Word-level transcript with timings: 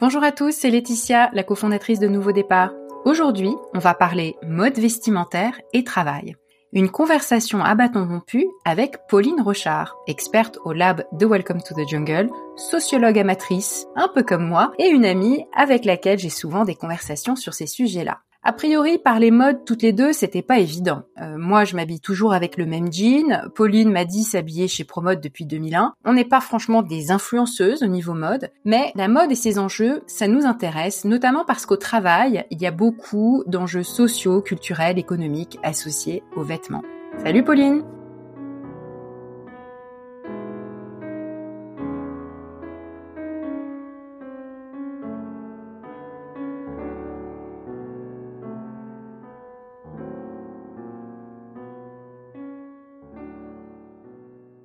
Bonjour 0.00 0.24
à 0.24 0.32
tous, 0.32 0.50
c'est 0.50 0.70
Laetitia, 0.70 1.30
la 1.34 1.44
cofondatrice 1.44 2.00
de 2.00 2.08
Nouveau 2.08 2.32
Départ. 2.32 2.72
Aujourd'hui, 3.04 3.54
on 3.74 3.78
va 3.78 3.94
parler 3.94 4.34
mode 4.42 4.76
vestimentaire 4.76 5.60
et 5.72 5.84
travail. 5.84 6.34
Une 6.72 6.90
conversation 6.90 7.62
à 7.62 7.76
bâton 7.76 8.04
rompu 8.04 8.44
avec 8.64 8.96
Pauline 9.08 9.40
Rochard, 9.40 9.96
experte 10.08 10.58
au 10.64 10.72
lab 10.72 11.04
de 11.12 11.26
Welcome 11.26 11.62
to 11.62 11.76
the 11.76 11.88
Jungle, 11.88 12.28
sociologue 12.56 13.20
amatrice, 13.20 13.86
un 13.94 14.08
peu 14.08 14.24
comme 14.24 14.48
moi, 14.48 14.72
et 14.80 14.88
une 14.88 15.04
amie 15.04 15.44
avec 15.54 15.84
laquelle 15.84 16.18
j'ai 16.18 16.28
souvent 16.28 16.64
des 16.64 16.74
conversations 16.74 17.36
sur 17.36 17.54
ces 17.54 17.68
sujets-là. 17.68 18.23
A 18.46 18.52
priori, 18.52 18.98
par 18.98 19.18
les 19.18 19.30
modes, 19.30 19.64
toutes 19.64 19.80
les 19.80 19.94
deux, 19.94 20.12
c'était 20.12 20.42
pas 20.42 20.58
évident. 20.58 21.04
Euh, 21.18 21.38
moi, 21.38 21.64
je 21.64 21.74
m'habille 21.76 22.00
toujours 22.00 22.34
avec 22.34 22.58
le 22.58 22.66
même 22.66 22.92
jean. 22.92 23.48
Pauline 23.54 23.90
m'a 23.90 24.04
dit 24.04 24.22
s'habiller 24.22 24.68
chez 24.68 24.84
Promode 24.84 25.22
depuis 25.22 25.46
2001. 25.46 25.94
On 26.04 26.12
n'est 26.12 26.26
pas 26.26 26.42
franchement 26.42 26.82
des 26.82 27.10
influenceuses 27.10 27.82
au 27.82 27.86
niveau 27.86 28.12
mode, 28.12 28.50
mais 28.66 28.92
la 28.96 29.08
mode 29.08 29.32
et 29.32 29.34
ses 29.34 29.58
enjeux, 29.58 30.02
ça 30.06 30.28
nous 30.28 30.44
intéresse, 30.44 31.06
notamment 31.06 31.46
parce 31.46 31.64
qu'au 31.64 31.78
travail, 31.78 32.44
il 32.50 32.60
y 32.60 32.66
a 32.66 32.70
beaucoup 32.70 33.44
d'enjeux 33.46 33.82
sociaux, 33.82 34.42
culturels, 34.42 34.98
économiques 34.98 35.58
associés 35.62 36.22
aux 36.36 36.44
vêtements. 36.44 36.82
Salut 37.22 37.44
Pauline 37.44 37.82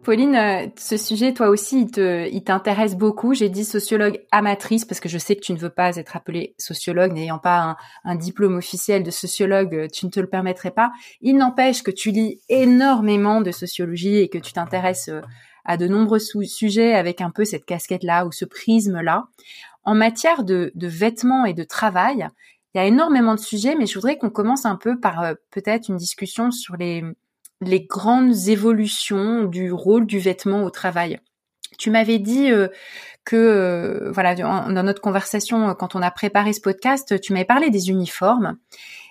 Pauline, 0.10 0.36
euh, 0.36 0.66
ce 0.76 0.98
sujet, 0.98 1.36
toi 1.36 1.50
aussi, 1.50 1.82
il 1.82 2.44
t'intéresse 2.44 2.96
beaucoup. 2.96 3.36
J'ai 3.36 3.48
dit 3.48 3.64
sociologue 3.64 4.20
amatrice 4.32 4.84
parce 4.84 5.00
que 5.00 5.08
je 5.08 5.20
sais 5.20 5.36
que 5.36 5.42
tu 5.42 5.54
ne 5.54 5.60
veux 5.60 5.70
pas 5.70 5.98
être 5.98 6.16
appelée 6.16 6.56
sociologue, 6.58 7.14
n'ayant 7.14 7.38
pas 7.38 7.78
un, 8.06 8.16
diplôme 8.16 8.56
officiel 8.56 9.04
de 9.04 9.12
sociologue, 9.12 9.76
euh, 9.76 9.88
tu 9.88 10.08
ne 10.08 10.10
te 10.10 10.20
le 10.20 10.26
permettrais 10.26 10.72
pas. 10.72 10.92
Il 11.22 11.38
n'empêche 11.38 11.84
que 11.84 11.92
tu 11.92 12.10
lis 12.10 12.42
énormément 12.50 13.42
de 13.42 13.52
sociologie 13.52 14.16
et 14.16 14.30
que 14.30 14.40
tu 14.40 14.52
t'intéresses 14.52 15.10
euh, 15.10 15.22
à 15.64 15.78
de 15.78 15.88
nombreux 15.88 16.18
sujets 16.18 16.96
avec 16.96 17.22
un 17.22 17.30
peu 17.30 17.46
cette 17.46 17.66
casquette-là 17.66 18.26
ou 18.26 18.32
ce 18.32 18.46
prisme-là. 18.46 19.26
En 19.84 19.94
matière 19.94 20.44
de, 20.44 20.72
de 20.74 20.88
vêtements 20.88 21.46
et 21.46 21.54
de 21.54 21.64
travail, 21.64 22.28
il 22.74 22.80
y 22.80 22.82
a 22.82 22.88
énormément 22.88 23.36
de 23.36 23.40
sujets, 23.40 23.76
mais 23.76 23.86
je 23.86 23.94
voudrais 23.94 24.18
qu'on 24.18 24.32
commence 24.32 24.66
un 24.66 24.76
peu 24.76 25.00
par 25.00 25.36
peut-être 25.52 25.88
une 25.88 25.98
discussion 25.98 26.50
sur 26.50 26.78
les 26.78 27.04
les 27.62 27.82
grandes 27.82 28.48
évolutions 28.48 29.44
du 29.44 29.72
rôle 29.72 30.06
du 30.06 30.20
vêtement 30.20 30.64
au 30.64 30.70
travail. 30.70 31.20
Tu 31.78 31.92
m'avais 31.92 32.20
dit 32.20 32.52
euh, 32.52 32.68
que, 33.26 33.36
euh, 33.36 34.12
voilà, 34.12 34.36
dans 34.36 34.84
notre 34.84 35.02
conversation, 35.02 35.70
euh, 35.70 35.74
quand 35.74 35.96
on 35.96 36.02
a 36.02 36.12
préparé 36.12 36.54
ce 36.54 36.62
podcast, 36.62 37.20
tu 37.22 37.34
m'avais 37.34 37.46
parlé 37.46 37.70
des 37.70 37.90
uniformes 37.90 38.58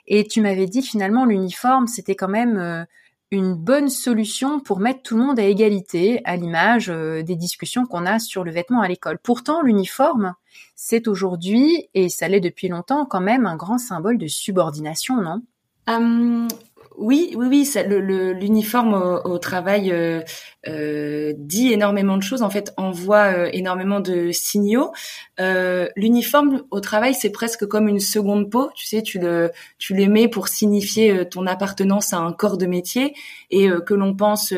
et 0.06 0.26
tu 0.26 0.40
m'avais 0.40 0.66
dit 0.66 0.82
finalement 0.82 1.24
l'uniforme, 1.24 1.86
c'était 1.86 2.14
quand 2.14 2.28
même 2.28 2.86
une 3.30 3.54
bonne 3.54 3.90
solution 3.90 4.58
pour 4.58 4.80
mettre 4.80 5.02
tout 5.02 5.18
le 5.18 5.22
monde 5.22 5.38
à 5.38 5.44
égalité, 5.44 6.22
à 6.24 6.36
l'image 6.36 6.88
des 6.88 7.36
discussions 7.36 7.84
qu'on 7.84 8.06
a 8.06 8.18
sur 8.18 8.42
le 8.42 8.50
vêtement 8.50 8.80
à 8.80 8.88
l'école. 8.88 9.18
Pourtant, 9.18 9.60
l'uniforme, 9.60 10.34
c'est 10.76 11.08
aujourd'hui, 11.08 11.90
et 11.92 12.08
ça 12.08 12.26
l'est 12.26 12.40
depuis 12.40 12.68
longtemps, 12.68 13.04
quand 13.04 13.20
même 13.20 13.44
un 13.44 13.56
grand 13.56 13.76
symbole 13.76 14.16
de 14.16 14.28
subordination, 14.28 15.20
non? 15.20 15.42
Hum, 15.88 16.48
oui, 16.98 17.32
oui, 17.36 17.46
oui. 17.48 18.34
L'uniforme 18.40 19.20
au, 19.24 19.38
travail 19.38 19.92
euh, 19.92 20.20
euh, 20.66 21.32
dit 21.36 21.72
énormément 21.72 22.16
de 22.16 22.22
choses. 22.22 22.42
En 22.42 22.50
fait, 22.50 22.72
envoie 22.76 23.32
euh, 23.32 23.50
énormément 23.52 24.00
de 24.00 24.32
signaux. 24.32 24.92
L'uniforme 25.38 26.64
au 26.70 26.80
travail, 26.80 27.14
c'est 27.14 27.30
presque 27.30 27.66
comme 27.66 27.88
une 27.88 28.00
seconde 28.00 28.50
peau. 28.50 28.70
Tu 28.74 28.86
sais, 28.86 29.02
tu 29.02 29.20
le, 29.20 29.52
tu 29.78 29.94
les 29.94 30.08
mets 30.08 30.28
pour 30.28 30.48
signifier 30.48 31.28
ton 31.28 31.46
appartenance 31.46 32.12
à 32.12 32.18
un 32.18 32.32
corps 32.32 32.58
de 32.58 32.66
métier 32.66 33.14
et 33.50 33.68
que 33.86 33.94
l'on 33.94 34.14
pense 34.14 34.52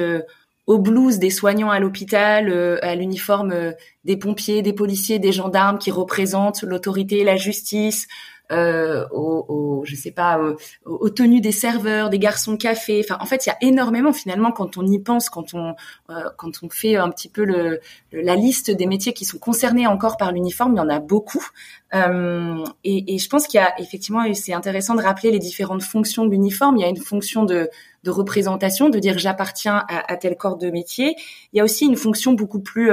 au 0.67 0.79
blues 0.79 1.19
des 1.19 1.31
soignants 1.31 1.71
à 1.71 1.79
l'hôpital, 1.79 2.79
à 2.83 2.95
l'uniforme 2.95 3.75
des 4.05 4.17
pompiers, 4.17 4.63
des 4.63 4.73
policiers, 4.73 5.19
des 5.19 5.33
gendarmes 5.33 5.79
qui 5.79 5.91
représentent 5.91 6.63
l'autorité, 6.63 7.23
la 7.25 7.37
justice, 7.37 8.09
euh, 8.51 9.07
aux, 9.13 9.83
je 9.85 9.95
sais 9.95 10.11
pas, 10.11 10.41
aux, 10.85 11.11
tenues 11.11 11.41
des 11.41 11.53
serveurs, 11.53 12.11
des 12.11 12.19
garçons 12.19 12.57
café. 12.57 13.03
Enfin, 13.05 13.19
en 13.21 13.27
fait, 13.27 13.47
il 13.47 13.49
y 13.49 13.53
a 13.53 13.57
énormément 13.61 14.13
finalement 14.13 14.53
quand 14.53 14.77
on 14.77 14.87
y 14.87 14.99
pense, 14.99 15.31
quand 15.31 15.55
on 15.55 15.75
euh, 16.11 16.25
quand 16.37 16.63
on 16.63 16.69
fait 16.69 16.97
un 16.97 17.11
petit 17.11 17.29
peu 17.29 17.45
le, 17.45 17.81
la 18.13 18.37
liste 18.37 18.71
des 18.71 18.87
métiers 18.87 19.13
qui 19.13 19.25
sont 19.25 19.39
concernés 19.39 19.87
encore 19.87 20.17
par 20.17 20.33
l'uniforme, 20.33 20.75
il 20.75 20.79
y 20.79 20.81
en 20.81 20.89
a 20.89 21.01
beaucoup. 21.01 21.47
Euh, 21.95 22.65
et, 22.85 23.15
et, 23.15 23.19
je 23.19 23.29
pense 23.29 23.47
qu'il 23.47 23.59
y 23.59 23.63
a 23.63 23.73
effectivement, 23.81 24.23
c'est 24.35 24.53
intéressant 24.53 24.95
de 24.95 25.03
rappeler 25.03 25.31
les 25.31 25.39
différentes 25.39 25.83
fonctions 25.83 26.25
de 26.25 26.31
l'uniforme. 26.31 26.77
Il 26.77 26.81
y 26.81 26.85
a 26.85 26.89
une 26.89 26.97
fonction 26.97 27.45
de, 27.45 27.69
de 28.05 28.11
représentation, 28.11 28.89
de 28.89 28.99
dire 28.99 29.19
j'appartiens 29.19 29.85
à, 29.89 30.13
à, 30.13 30.17
tel 30.17 30.37
corps 30.37 30.57
de 30.57 30.71
métier. 30.71 31.17
Il 31.53 31.59
y 31.59 31.61
a 31.61 31.65
aussi 31.65 31.87
une 31.87 31.97
fonction 31.97 32.33
beaucoup 32.33 32.61
plus 32.61 32.91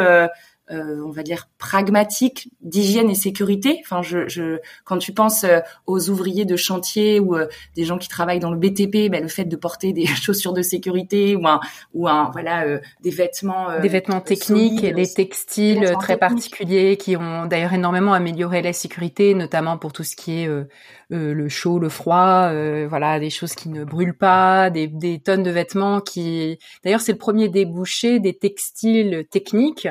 euh, 0.72 0.78
euh, 0.78 1.02
on 1.06 1.12
va 1.12 1.24
dire 1.24 1.48
pragmatique 1.58 2.50
d'hygiène 2.62 3.10
et 3.10 3.16
sécurité. 3.16 3.80
Enfin, 3.84 4.02
je, 4.02 4.28
je, 4.28 4.60
quand 4.84 4.98
tu 4.98 5.14
penses 5.14 5.44
euh, 5.44 5.60
aux 5.86 6.10
ouvriers 6.10 6.46
de 6.46 6.56
chantier 6.56 7.20
ou 7.20 7.36
euh, 7.36 7.48
des 7.76 7.84
gens 7.84 7.98
qui 7.98 8.08
travaillent 8.08 8.40
dans 8.40 8.52
le 8.52 8.58
BTP, 8.58 9.10
ben, 9.10 9.22
le 9.22 9.28
fait 9.28 9.46
de 9.46 9.56
porter 9.56 9.94
des 9.94 10.06
chaussures 10.24 10.54
de 10.54 10.62
sécurité 10.62 11.36
ou 11.36 11.48
un, 11.48 11.60
ou 11.94 12.08
un 12.08 12.30
voilà 12.32 12.80
des 13.02 13.10
vêtements 13.10 13.80
des 13.80 13.88
vêtements 13.88 14.22
techniques 14.22 14.84
et 14.84 14.92
des 14.92 15.08
textiles 15.08 15.94
très 16.00 16.18
particuliers 16.18 16.98
qui 16.98 17.16
ont 17.16 17.46
d'ailleurs 17.46 17.74
énormément 17.74 18.14
amélioré 18.14 18.62
la 18.62 18.74
sécurité, 18.74 19.34
notamment 19.34 19.78
pour 19.78 19.94
tout 19.94 20.04
ce 20.04 20.16
qui 20.16 20.44
est 20.44 20.50
le 21.10 21.50
chaud, 21.50 21.80
le 21.80 21.90
froid, 21.90 22.52
voilà 22.88 23.20
des 23.20 23.30
choses 23.30 23.54
qui 23.54 23.70
ne 23.70 23.84
brûlent 23.84 24.18
pas, 24.18 24.70
des, 24.70 24.88
des 24.88 25.20
tonnes 25.20 25.44
de 25.44 25.52
vêtements 25.52 26.02
qui 26.02 26.60
d'ailleurs 26.84 27.02
c'est 27.02 27.14
le 27.14 27.18
premier 27.18 27.50
débouché 27.50 28.20
des 28.20 28.38
textiles 28.38 29.26
techniques 29.30 29.88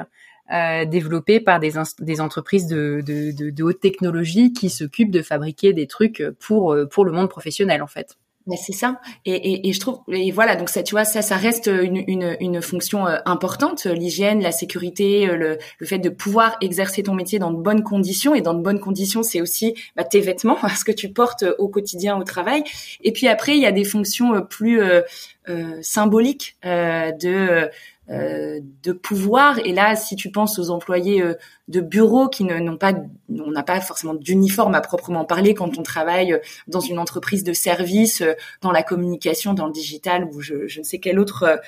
euh, 0.52 0.84
développés 0.84 1.40
par 1.40 1.58
des, 1.58 1.72
des 2.00 2.20
entreprises 2.20 2.66
de, 2.66 3.02
de, 3.04 3.32
de, 3.32 3.50
de, 3.50 3.62
haute 3.64 3.80
technologie 3.80 4.52
qui 4.52 4.70
s'occupent 4.70 5.10
de 5.10 5.22
fabriquer 5.22 5.72
des 5.72 5.86
trucs 5.86 6.22
pour 6.38 6.72
euh, 6.72 6.86
pour 6.86 7.04
le 7.04 7.12
monde 7.12 7.28
professionnel 7.28 7.82
en 7.82 7.86
fait. 7.86 8.16
Mais 8.48 8.56
c'est 8.56 8.72
ça. 8.72 9.00
Et, 9.24 9.34
et, 9.34 9.68
et, 9.68 9.72
je 9.72 9.80
trouve, 9.80 9.98
et 10.06 10.30
voilà, 10.30 10.54
donc 10.54 10.68
ça, 10.68 10.84
tu 10.84 10.94
vois, 10.94 11.04
ça, 11.04 11.20
ça 11.20 11.34
reste 11.34 11.66
une, 11.66 12.04
une, 12.06 12.36
une 12.38 12.62
fonction 12.62 13.04
euh, 13.08 13.16
importante, 13.26 13.86
l'hygiène, 13.86 14.40
la 14.40 14.52
sécurité, 14.52 15.26
le, 15.26 15.58
le 15.80 15.86
fait 15.86 15.98
de 15.98 16.08
pouvoir 16.10 16.56
exercer 16.60 17.02
ton 17.02 17.14
métier 17.14 17.40
dans 17.40 17.50
de 17.50 17.60
bonnes 17.60 17.82
conditions. 17.82 18.36
Et 18.36 18.42
dans 18.42 18.54
de 18.54 18.62
bonnes 18.62 18.78
conditions, 18.78 19.24
c'est 19.24 19.40
aussi 19.40 19.74
bah, 19.96 20.04
tes 20.04 20.20
vêtements, 20.20 20.58
ce 20.76 20.84
que 20.84 20.92
tu 20.92 21.08
portes 21.08 21.44
au 21.58 21.66
quotidien 21.66 22.16
au 22.16 22.22
travail. 22.22 22.62
Et 23.02 23.10
puis 23.10 23.26
après, 23.26 23.56
il 23.56 23.62
y 23.62 23.66
a 23.66 23.72
des 23.72 23.82
fonctions 23.82 24.40
plus 24.42 24.80
euh, 25.48 25.80
symboliques 25.80 26.56
euh, 26.64 27.12
de 27.12 27.28
euh, 27.28 27.68
de 28.08 28.92
pouvoir. 28.92 29.58
Et 29.64 29.72
là, 29.72 29.96
si 29.96 30.14
tu 30.14 30.30
penses 30.30 30.60
aux 30.60 30.70
employés 30.70 31.22
euh, 31.22 31.34
de 31.66 31.80
bureaux 31.80 32.28
qui 32.28 32.44
n'ont 32.44 32.76
pas, 32.76 32.92
on 33.28 33.50
n'a 33.50 33.64
pas 33.64 33.80
forcément 33.80 34.14
d'uniforme 34.14 34.76
à 34.76 34.80
proprement 34.80 35.24
parler 35.24 35.54
quand 35.54 35.76
on 35.76 35.82
travaille 35.82 36.34
euh, 36.34 36.38
dans 36.68 36.80
une 36.80 37.00
entreprise 37.00 37.42
de 37.42 37.52
service, 37.52 38.22
dans 38.60 38.70
la 38.70 38.84
communication, 38.84 39.54
dans 39.54 39.66
le 39.66 39.72
digital 39.72 40.24
ou 40.24 40.40
je, 40.40 40.68
je 40.68 40.78
ne 40.78 40.84
sais 40.84 40.98
quelle 40.98 41.18
autre 41.18 41.60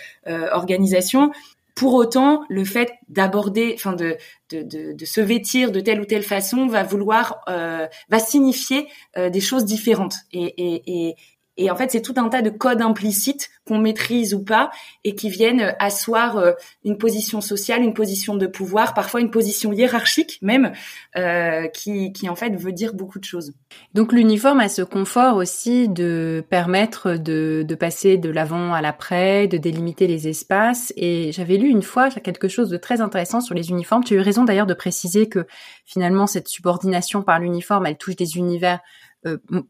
organisation. 0.53 1.32
Pour 1.75 1.94
autant, 1.94 2.44
le 2.48 2.65
fait 2.65 2.93
d'aborder, 3.09 3.72
enfin 3.75 3.93
de, 3.93 4.16
de, 4.50 4.62
de, 4.62 4.93
de, 4.93 5.04
se 5.04 5.21
vêtir 5.21 5.71
de 5.71 5.81
telle 5.81 6.00
ou 6.00 6.04
telle 6.04 6.25
façon 6.25 6.66
va 6.66 6.82
vouloir, 6.82 7.44
va 7.47 8.19
signifier 8.19 8.88
des 9.16 9.41
choses 9.41 9.65
différentes. 9.65 10.16
Et, 10.32 10.54
et, 10.56 11.09
et, 11.09 11.16
et 11.59 11.71
en 11.73 11.77
fait, 11.77 11.91
c'est 11.91 12.01
tout 12.01 12.15
un 12.17 12.29
tas 12.29 12.41
de 12.41 12.51
codes 12.51 12.81
implicites 12.81 13.51
qu'on 13.67 13.79
maîtrise 13.79 14.33
ou 14.33 14.43
pas 14.43 14.71
et 15.05 15.15
qui 15.17 15.29
viennent 15.29 15.61
euh, 15.61 15.73
asseoir 15.81 16.39
euh, 16.39 16.53
une 16.84 16.97
position 16.97 17.41
sociale, 17.41 17.83
une 17.83 17.95
position 17.95 18.37
de 18.37 18.47
pouvoir, 18.47 18.95
parfois 18.95 19.21
une 19.21 19.31
position 19.31 19.72
hiérarchique 19.72 20.39
même, 20.41 20.72
euh, 21.16 21.66
qui, 21.69 22.13
qui 22.13 22.28
en 22.28 22.37
fait 22.37 22.55
veut 22.55 22.72
dire 22.72 22.95
beaucoup 22.95 23.19
de 23.19 23.25
choses. 23.25 23.53
Donc 23.93 24.13
l'uniforme 24.13 24.60
a 24.60 24.69
ce 24.69 24.83
confort 24.83 25.37
aussi 25.37 25.89
de 25.89 26.45
permettre 26.49 27.16
de, 27.16 27.65
de 27.66 27.75
passer 27.75 28.16
de 28.16 28.31
l'avant 28.31 28.72
à 28.72 28.81
l'après, 28.81 29.49
de 29.49 29.59
délimiter 29.59 30.07
les 30.07 30.28
espaces. 30.28 30.93
Et 30.97 31.33
j'avais 31.33 31.57
lu 31.57 31.69
une 31.69 31.83
fois 31.83 32.09
quelque 32.11 32.49
chose 32.49 32.71
de 32.71 32.77
très 32.77 33.01
intéressant 33.01 33.41
sur 33.41 33.57
les 33.57 33.71
uniformes. 33.71 34.04
Tu 34.04 34.15
as 34.15 34.19
eu 34.19 34.21
raison 34.21 34.45
d'ailleurs 34.45 34.66
de 34.66 34.75
préciser 34.75 35.28
que 35.28 35.47
finalement 35.84 36.28
cette 36.28 36.49
subordination 36.49 37.22
par 37.22 37.41
l'uniforme, 37.41 37.87
elle 37.87 37.99
touche 37.99 38.16
des 38.16 38.37
univers 38.37 38.78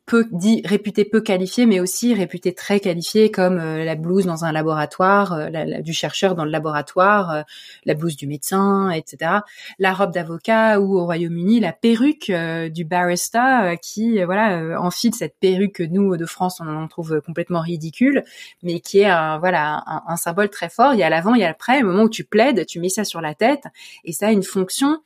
peu 0.07 0.27
dit 0.31 0.63
réputé 0.65 1.05
peu 1.05 1.21
qualifié, 1.21 1.67
mais 1.67 1.81
aussi 1.81 2.15
réputé 2.15 2.55
très 2.55 2.81
qualifié, 2.81 3.31
comme 3.31 3.59
euh, 3.59 3.85
la 3.85 3.95
blouse 3.95 4.27
dans 4.27 4.45
un 4.45 4.53
laboratoire, 4.53 5.33
euh, 5.33 5.49
la, 5.49 5.81
du 5.81 5.93
chercheur 5.93 6.35
dans 6.35 6.45
le 6.45 6.51
laboratoire, 6.51 7.45
la 7.85 7.95
blouse 7.95 8.17
du 8.17 8.27
médecin, 8.27 8.91
etc. 8.91 9.41
La 9.79 9.95
robe 9.95 10.13
d'avocat 10.13 10.81
ou 10.81 10.99
au 10.99 11.05
Royaume-Uni 11.05 11.61
la 11.61 11.73
perruque 11.73 12.31
du 12.31 12.85
barista 12.85 13.77
qui 13.77 14.23
voilà 14.23 14.81
enfile 14.81 15.15
cette 15.15 15.39
perruque 15.39 15.77
que 15.77 15.83
nous 15.83 16.17
de 16.17 16.27
France 16.27 16.61
on 16.61 16.69
en 16.69 16.89
trouve 16.89 17.21
complètement 17.21 17.61
ridicule, 17.61 18.25
mais 18.63 18.81
qui 18.81 19.01
est 19.01 19.07
un, 19.07 19.39
voilà 19.39 19.83
un, 19.87 20.03
un 20.07 20.17
symbole 20.17 20.51
très 20.51 20.69
fort. 20.69 20.95
Il 20.95 21.01
y 21.01 21.03
a 21.03 21.11
l'avant, 21.11 21.35
il 21.35 21.41
y 21.41 21.45
a 21.45 21.49
l'après. 21.49 21.83
Au 21.83 21.87
moment 21.87 22.05
où 22.05 22.11
tu 22.11 22.25
plaides, 22.25 22.67
tu 22.67 22.81
mets 22.81 22.89
ça 22.89 23.05
sur 23.05 23.21
la 23.21 23.35
tête 23.35 23.65
et 24.05 24.13
ça 24.13 24.29
a 24.29 24.33
une 24.33 24.43
fonction 24.43 25.01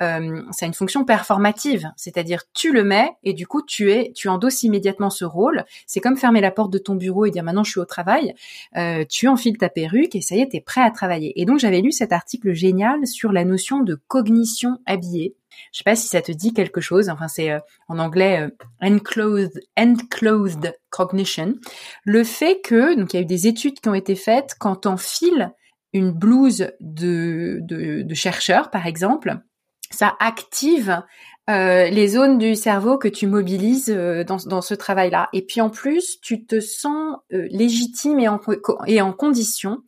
euh, 0.00 0.42
ça 0.52 0.64
a 0.64 0.66
une 0.66 0.74
fonction 0.74 1.04
performative, 1.04 1.90
c'est-à-dire 1.96 2.42
tu 2.54 2.72
le 2.72 2.82
mets 2.82 3.10
et 3.22 3.34
du 3.34 3.46
coup 3.46 3.62
tu 3.62 3.90
es, 3.90 4.12
tu 4.14 4.28
endosses 4.28 4.62
immédiatement 4.62 5.10
ce 5.10 5.24
rôle. 5.24 5.64
C'est 5.86 6.00
comme 6.00 6.16
fermer 6.16 6.40
la 6.40 6.50
porte 6.50 6.72
de 6.72 6.78
ton 6.78 6.94
bureau 6.94 7.26
et 7.26 7.30
dire 7.30 7.44
maintenant 7.44 7.64
je 7.64 7.72
suis 7.72 7.80
au 7.80 7.84
travail. 7.84 8.34
Euh, 8.76 9.04
tu 9.08 9.28
enfiles 9.28 9.58
ta 9.58 9.68
perruque 9.68 10.14
et 10.14 10.20
ça 10.20 10.34
y 10.34 10.40
est, 10.40 10.48
t'es 10.48 10.60
prêt 10.60 10.82
à 10.82 10.90
travailler. 10.90 11.40
Et 11.40 11.44
donc 11.44 11.58
j'avais 11.58 11.80
lu 11.80 11.92
cet 11.92 12.12
article 12.12 12.52
génial 12.52 13.06
sur 13.06 13.32
la 13.32 13.44
notion 13.44 13.80
de 13.80 14.00
cognition 14.08 14.78
habillée. 14.86 15.34
Je 15.72 15.78
sais 15.78 15.84
pas 15.84 15.96
si 15.96 16.08
ça 16.08 16.22
te 16.22 16.32
dit 16.32 16.54
quelque 16.54 16.80
chose. 16.80 17.08
Enfin, 17.08 17.28
c'est 17.28 17.50
euh, 17.50 17.60
en 17.88 17.98
anglais 17.98 18.40
euh, 18.40 18.50
enclosed, 18.80 19.60
enclosed 19.78 20.74
cognition. 20.90 21.54
Le 22.04 22.24
fait 22.24 22.60
que 22.62 22.96
donc 22.98 23.12
il 23.12 23.16
y 23.16 23.20
a 23.20 23.22
eu 23.22 23.26
des 23.26 23.46
études 23.46 23.80
qui 23.80 23.88
ont 23.88 23.94
été 23.94 24.14
faites 24.14 24.54
quand 24.58 24.86
on 24.86 24.96
file 24.96 25.52
une 25.92 26.10
blouse 26.10 26.70
de, 26.80 27.58
de, 27.60 28.00
de 28.02 28.14
chercheur, 28.14 28.70
par 28.70 28.86
exemple, 28.86 29.42
ça 29.92 30.16
active 30.20 31.02
euh, 31.50 31.88
les 31.88 32.06
zones 32.06 32.38
du 32.38 32.54
cerveau 32.54 32.98
que 32.98 33.08
tu 33.08 33.26
mobilises 33.26 33.90
euh, 33.90 34.22
dans, 34.22 34.36
dans, 34.46 34.62
ce 34.62 34.74
travail-là. 34.74 35.28
Et 35.32 35.42
puis 35.42 35.60
en 35.60 35.70
plus, 35.70 36.20
tu 36.20 36.46
te 36.46 36.60
sens 36.60 37.16
euh, 37.32 37.48
légitime 37.50 38.20
et 38.20 38.28
en, 38.28 38.40
et 38.86 39.02
en 39.02 39.12
condition. 39.12 39.78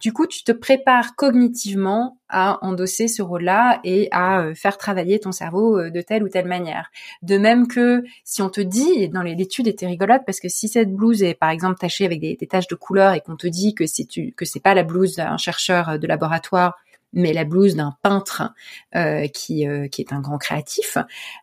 Du 0.00 0.12
coup, 0.12 0.26
tu 0.26 0.42
te 0.42 0.50
prépares 0.50 1.14
cognitivement 1.14 2.18
à 2.28 2.58
endosser 2.62 3.06
ce 3.06 3.22
rôle-là 3.22 3.78
et 3.84 4.08
à 4.10 4.52
faire 4.56 4.76
travailler 4.76 5.20
ton 5.20 5.30
cerveau 5.30 5.88
de 5.88 6.00
telle 6.00 6.24
ou 6.24 6.28
telle 6.28 6.48
manière. 6.48 6.90
De 7.22 7.38
même 7.38 7.68
que 7.68 8.02
si 8.24 8.42
on 8.42 8.50
te 8.50 8.60
dit, 8.60 9.08
dans 9.08 9.22
l'étude 9.22 9.68
était 9.68 9.86
rigolote 9.86 10.22
parce 10.26 10.40
que 10.40 10.48
si 10.48 10.66
cette 10.66 10.92
blouse 10.92 11.22
est 11.22 11.34
par 11.34 11.50
exemple 11.50 11.78
tachée 11.78 12.04
avec 12.04 12.20
des, 12.20 12.36
taches 12.36 12.66
de 12.66 12.74
couleur 12.74 13.14
et 13.14 13.20
qu'on 13.20 13.36
te 13.36 13.46
dit 13.46 13.72
que 13.72 13.86
c'est 13.86 14.04
que 14.04 14.44
c'est 14.44 14.60
pas 14.60 14.74
la 14.74 14.82
blouse 14.82 15.14
d'un 15.14 15.36
chercheur 15.36 15.96
de 15.96 16.06
laboratoire 16.08 16.74
mais 17.14 17.32
la 17.32 17.44
blouse 17.44 17.76
d'un 17.76 17.96
peintre 18.02 18.42
euh, 18.94 19.26
qui 19.28 19.66
euh, 19.66 19.88
qui 19.88 20.02
est 20.02 20.12
un 20.12 20.20
grand 20.20 20.38
créatif, 20.38 20.98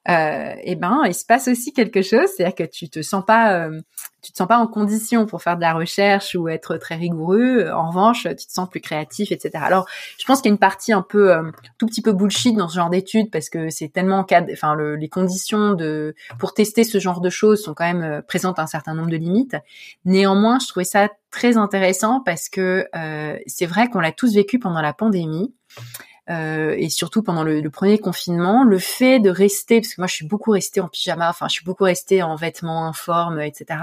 euh, 0.10 0.54
eh 0.64 0.76
ben 0.76 1.04
il 1.06 1.16
se 1.16 1.26
passe 1.26 1.48
aussi 1.48 1.74
quelque 1.74 2.02
chose, 2.02 2.28
c'est-à-dire 2.36 2.56
que 2.56 2.72
tu 2.72 2.90
te 2.90 3.02
sens 3.02 3.24
pas 3.26 3.54
euh, 3.54 3.82
tu 4.22 4.32
te 4.32 4.38
sens 4.38 4.48
pas 4.48 4.60
en 4.60 4.68
condition 4.68 5.26
pour 5.26 5.42
faire 5.42 5.56
de 5.56 5.62
la 5.62 5.74
recherche 5.74 6.36
ou 6.36 6.48
être 6.48 6.78
très 6.78 6.96
rigoureux. 6.96 7.70
En 7.72 7.90
revanche, 7.90 8.24
tu 8.24 8.46
te 8.46 8.52
sens 8.52 8.70
plus 8.70 8.80
créatif, 8.80 9.32
etc. 9.32 9.64
Alors, 9.64 9.88
je 10.20 10.26
pense 10.26 10.42
qu'il 10.42 10.50
y 10.50 10.52
a 10.52 10.54
une 10.54 10.60
partie 10.60 10.94
un 10.94 11.02
peu, 11.02 11.34
euh, 11.34 11.52
tout 11.80 11.88
petit 11.88 12.02
peu 12.02 12.14
bullshit 12.14 12.56
dans 12.56 12.68
ce 12.68 12.76
genre 12.76 12.90
d'études 12.90 13.32
parce 13.32 13.50
que 13.50 13.70
c'est 13.70 13.90
tellement 13.90 14.26
enfin, 14.52 14.76
le, 14.76 14.96
les 14.96 15.10
conditions 15.10 15.74
de 15.74 16.14
pour 16.38 16.54
tester 16.54 16.84
ce 16.84 17.00
genre 17.00 17.20
de 17.20 17.30
choses 17.30 17.64
sont 17.64 17.74
quand 17.74 17.86
même 17.86 18.04
euh, 18.04 18.22
présentes 18.22 18.60
un 18.60 18.68
certain 18.68 18.94
nombre 18.94 19.10
de 19.10 19.18
limites. 19.18 19.58
Néanmoins, 20.06 20.60
je 20.60 20.68
trouvais 20.68 20.84
ça 20.84 21.10
très 21.32 21.58
intéressant 21.58 22.22
parce 22.24 22.50
que 22.50 22.88
c'est 23.48 23.66
vrai 23.66 23.90
qu'on 23.90 24.02
l'a 24.02 24.12
tous 24.12 24.36
vécu 24.36 24.60
pendant 24.60 24.82
la 24.82 24.92
pandémie. 24.92 25.54
Euh, 26.30 26.76
et 26.78 26.90
surtout 26.90 27.24
pendant 27.24 27.44
le, 27.44 27.68
premier 27.70 27.98
confinement, 27.98 28.64
le 28.64 28.78
fait 28.78 29.20
de 29.20 29.30
rester, 29.30 29.82
parce 29.82 29.96
que 29.96 30.02
moi 30.02 30.08
je 30.08 30.16
suis 30.16 30.28
beaucoup 30.28 30.52
restée 30.52 30.80
en 30.80 30.88
pyjama, 30.88 31.30
enfin 31.30 31.48
je 31.48 31.54
suis 31.54 31.66
beaucoup 31.66 31.84
restée 31.84 32.22
en 32.22 32.36
vêtements 32.36 32.88
informes, 32.88 33.42
etc. 33.42 33.80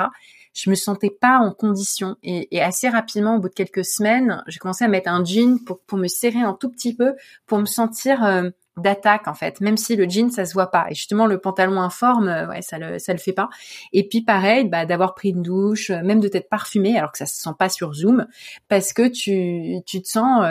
Je 0.55 0.70
me 0.70 0.75
sentais 0.75 1.11
pas 1.11 1.38
en 1.38 1.52
condition 1.52 2.17
et, 2.23 2.62
assez 2.62 2.88
rapidement, 2.88 3.37
au 3.37 3.38
bout 3.40 3.49
de 3.49 3.55
quelques 3.55 3.85
semaines, 3.85 4.43
j'ai 4.46 4.58
commencé 4.58 4.85
à 4.85 4.88
mettre 4.88 5.11
un 5.11 5.25
jean 5.25 5.58
pour, 5.64 5.99
me 5.99 6.08
serrer 6.08 6.40
un 6.40 6.55
tout 6.55 6.70
petit 6.70 6.94
peu, 6.94 7.14
pour 7.46 7.58
me 7.58 7.67
sentir 7.67 8.25
euh, 8.25 8.49
d'attaque 8.76 9.26
en 9.26 9.35
fait, 9.35 9.61
même 9.61 9.76
si 9.76 9.96
le 9.96 10.08
jean 10.08 10.31
ça 10.31 10.46
se 10.46 10.55
voit 10.55 10.70
pas. 10.70 10.87
Et 10.90 10.94
justement 10.94 11.26
le 11.26 11.38
pantalon 11.38 11.81
informe, 11.81 12.29
euh, 12.29 12.49
ouais 12.49 12.62
ça 12.62 12.79
le 12.79 12.96
le 12.96 13.19
fait 13.19 13.32
pas. 13.32 13.50
Et 13.93 14.08
puis 14.08 14.23
pareil, 14.23 14.64
bah, 14.64 14.87
d'avoir 14.87 15.14
pris 15.14 15.31
une 15.31 15.43
douche, 15.43 15.90
même 15.90 16.20
de 16.20 16.29
t'être 16.29 16.49
parfumé 16.49 16.96
alors 16.96 17.11
que 17.11 17.19
ça 17.19 17.26
se 17.26 17.37
sent 17.37 17.55
pas 17.58 17.69
sur 17.69 17.94
Zoom, 17.94 18.26
parce 18.69 18.93
que 18.93 19.08
tu 19.08 19.82
te 19.85 20.08
sens 20.08 20.44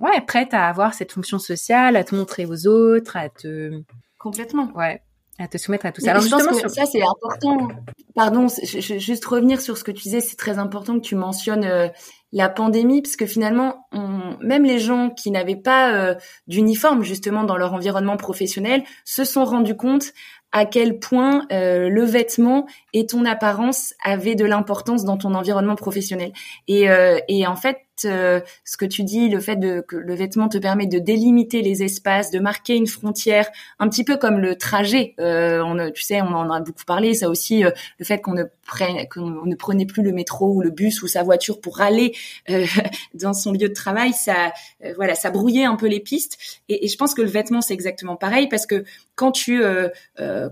ouais 0.00 0.20
prête 0.26 0.54
à 0.54 0.68
avoir 0.68 0.94
cette 0.94 1.12
fonction 1.12 1.38
sociale, 1.38 1.96
à 1.96 2.04
te 2.04 2.14
montrer 2.14 2.46
aux 2.46 2.66
autres, 2.66 3.16
à 3.16 3.28
te 3.28 3.70
complètement. 4.18 4.70
Ouais 4.74 5.02
à 5.40 5.46
te 5.46 5.56
soumettre 5.56 5.86
à 5.86 5.92
tout 5.92 6.00
ça. 6.00 6.10
Alors 6.10 6.22
je 6.24 6.28
pense 6.30 6.44
que 6.48 6.68
ça 6.68 6.84
c'est 6.84 7.00
important. 7.00 7.68
Pardon, 8.16 8.48
je, 8.48 8.98
juste 8.98 9.24
revenir 9.24 9.60
sur 9.60 9.78
ce 9.78 9.84
que 9.84 9.92
tu 9.92 10.02
disais, 10.02 10.18
c'est 10.18 10.34
très 10.34 10.58
important 10.58 10.94
que 10.94 11.04
tu 11.04 11.14
mentionnes 11.14 11.92
la 12.32 12.48
pandémie, 12.48 13.00
parce 13.02 13.16
que 13.16 13.26
finalement, 13.26 13.86
on, 13.92 14.36
même 14.40 14.64
les 14.64 14.78
gens 14.78 15.10
qui 15.10 15.30
n'avaient 15.30 15.56
pas 15.56 15.94
euh, 15.94 16.14
d'uniforme 16.46 17.02
justement 17.02 17.44
dans 17.44 17.56
leur 17.56 17.72
environnement 17.72 18.16
professionnel 18.16 18.82
se 19.04 19.24
sont 19.24 19.44
rendus 19.44 19.76
compte 19.76 20.12
à 20.52 20.64
quel 20.64 20.98
point 20.98 21.46
euh, 21.52 21.88
le 21.88 22.04
vêtement 22.04 22.66
et 22.92 23.06
ton 23.06 23.24
apparence 23.24 23.94
avaient 24.02 24.34
de 24.34 24.44
l'importance 24.44 25.04
dans 25.04 25.16
ton 25.16 25.34
environnement 25.34 25.76
professionnel. 25.76 26.32
Et, 26.68 26.90
euh, 26.90 27.18
et 27.28 27.46
en 27.46 27.56
fait, 27.56 27.78
euh, 28.04 28.40
ce 28.64 28.76
que 28.76 28.84
tu 28.84 29.02
dis, 29.04 29.28
le 29.28 29.40
fait 29.40 29.56
de, 29.56 29.80
que 29.80 29.96
le 29.96 30.14
vêtement 30.14 30.48
te 30.48 30.58
permet 30.58 30.86
de 30.86 30.98
délimiter 30.98 31.62
les 31.62 31.82
espaces, 31.82 32.30
de 32.30 32.38
marquer 32.38 32.76
une 32.76 32.86
frontière, 32.86 33.48
un 33.78 33.88
petit 33.88 34.04
peu 34.04 34.16
comme 34.16 34.38
le 34.38 34.56
trajet. 34.56 35.14
Euh, 35.20 35.62
on, 35.62 35.90
tu 35.90 36.02
sais, 36.02 36.20
on 36.22 36.34
en 36.34 36.50
a 36.50 36.60
beaucoup 36.60 36.84
parlé. 36.84 37.14
Ça 37.14 37.28
aussi, 37.28 37.64
euh, 37.64 37.70
le 37.98 38.04
fait 38.04 38.18
qu'on 38.20 38.34
ne 38.34 38.44
prenne, 38.68 39.08
qu'on 39.08 39.44
ne 39.44 39.56
prenait 39.56 39.86
plus 39.86 40.04
le 40.04 40.12
métro 40.12 40.52
ou 40.52 40.60
le 40.60 40.70
bus 40.70 41.02
ou 41.02 41.08
sa 41.08 41.24
voiture 41.24 41.60
pour 41.60 41.80
aller 41.80 42.14
euh, 42.50 42.64
dans 43.14 43.32
son 43.32 43.52
lieu 43.52 43.68
de 43.68 43.74
travail, 43.74 44.12
ça, 44.12 44.52
voilà, 44.94 45.16
ça 45.16 45.30
brouillait 45.30 45.64
un 45.64 45.74
peu 45.74 45.88
les 45.88 46.00
pistes. 46.00 46.38
Et, 46.68 46.86
je 46.86 46.96
pense 46.96 47.14
que 47.14 47.22
le 47.22 47.28
vêtement, 47.28 47.60
c'est 47.60 47.74
exactement 47.74 48.14
pareil 48.14 48.48
parce 48.48 48.66
que 48.66 48.84
quand 49.16 49.32
tu 49.32 49.60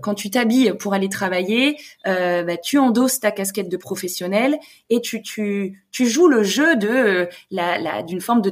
quand 0.01 0.13
tu 0.13 0.29
t'habilles 0.29 0.73
pour 0.77 0.93
aller 0.93 1.07
travailler, 1.07 1.77
bah, 2.03 2.57
tu 2.57 2.77
endosses 2.77 3.19
ta 3.19 3.31
casquette 3.31 3.69
de 3.69 3.77
professionnel 3.77 4.57
et 4.89 4.99
tu 4.99 5.21
tu 5.21 5.83
tu 5.91 6.05
joues 6.07 6.27
le 6.27 6.43
jeu 6.43 6.75
de 6.75 7.29
la, 7.51 7.79
la 7.79 8.03
d'une 8.03 8.21
forme 8.21 8.41
de 8.41 8.49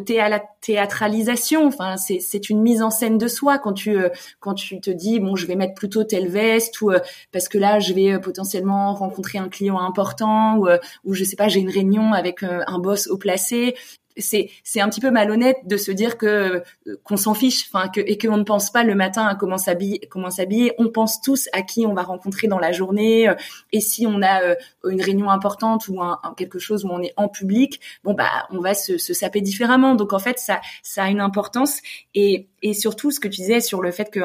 théâtralisation. 0.66 1.68
Enfin, 1.68 1.96
c'est, 1.98 2.50
une 2.50 2.62
mise 2.62 2.82
en 2.82 2.90
scène 2.90 3.18
de 3.18 3.28
soi 3.28 3.60
quand 3.60 3.74
tu 3.74 3.98
euh, 3.98 4.10
quand 4.40 4.56
tu 4.56 4.82
te 4.82 4.90
dis 4.90 5.20
bon, 5.20 5.36
je 5.36 5.46
vais 5.46 5.56
mettre 5.56 5.76
plutôt 5.76 6.04
telle 6.04 6.28
veste 6.28 6.82
ou 6.82 6.92
euh, 6.92 7.00
parce 7.32 7.48
que 7.48 7.58
là, 7.58 7.80
je 7.80 7.94
vais 7.94 8.14
euh, 8.14 8.20
potentiellement 8.20 8.94
rencontrer 8.94 9.38
un 9.38 9.50
client 9.50 9.80
important 9.80 10.58
ou 10.58 10.68
ou 11.04 11.14
je 11.14 11.24
sais 11.24 11.36
pas, 11.36 11.48
j'ai 11.48 11.60
une 11.60 11.70
réunion 11.70 12.14
avec 12.14 12.44
un 12.44 12.80
boss 12.80 13.08
au 13.08 13.18
placé 13.18 13.76
c'est 14.18 14.50
c'est 14.64 14.82
un 14.82 14.90
petit 14.90 15.02
peu 15.02 15.12
malhonnête 15.12 15.58
de 15.66 15.78
se 15.78 15.92
dire 15.92 16.18
que 16.18 16.64
qu'on 17.04 17.18
s'en 17.18 17.34
fiche, 17.34 17.68
enfin 17.68 17.90
que 17.90 18.02
et 18.02 18.18
qu'on 18.18 18.38
ne 18.38 18.44
pense 18.44 18.72
pas 18.72 18.84
le 18.84 18.96
matin 18.96 19.26
à 19.26 19.36
comment 19.36 19.58
s'habiller, 19.58 20.02
comment 20.10 20.30
s'habiller. 20.30 20.74
On 20.78 20.90
pense 20.90 21.22
tous 21.22 21.50
à 21.54 21.62
qui 21.62 21.86
on 21.86 21.94
va 21.94 22.04
rencontrer 22.04 22.48
dans 22.48 22.60
la 22.60 22.72
journée. 22.72 23.30
Euh, 23.30 23.36
et 23.72 23.82
si 23.82 24.08
on 24.08 24.22
a 24.22 24.42
euh, 24.42 24.56
une 24.90 25.02
réunion 25.02 25.30
importante 25.30 25.88
ou 25.88 26.02
un, 26.02 26.20
quelque 26.38 26.60
chose 26.60 26.86
où 26.86 26.90
on 26.90 27.02
est 27.02 27.14
en 27.18 27.28
public, 27.28 27.82
bon 28.04 28.14
bah 28.14 28.48
on 28.52 28.60
va 28.60 28.74
se, 28.74 28.98
se 28.98 29.14
saper 29.14 29.42
différemment. 29.42 29.96
Donc 29.96 30.14
en 30.14 30.20
fait 30.20 30.40
ça 30.40 30.62
ça 30.84 31.04
a 31.04 31.10
une 31.10 31.22
importance 31.22 31.82
et 32.14 32.48
et 32.62 32.74
surtout 32.74 33.12
ce 33.12 33.20
que 33.20 33.28
tu 33.28 33.42
disais 33.42 33.60
sur 33.60 33.82
le 33.82 33.92
fait 33.92 34.10
que 34.10 34.20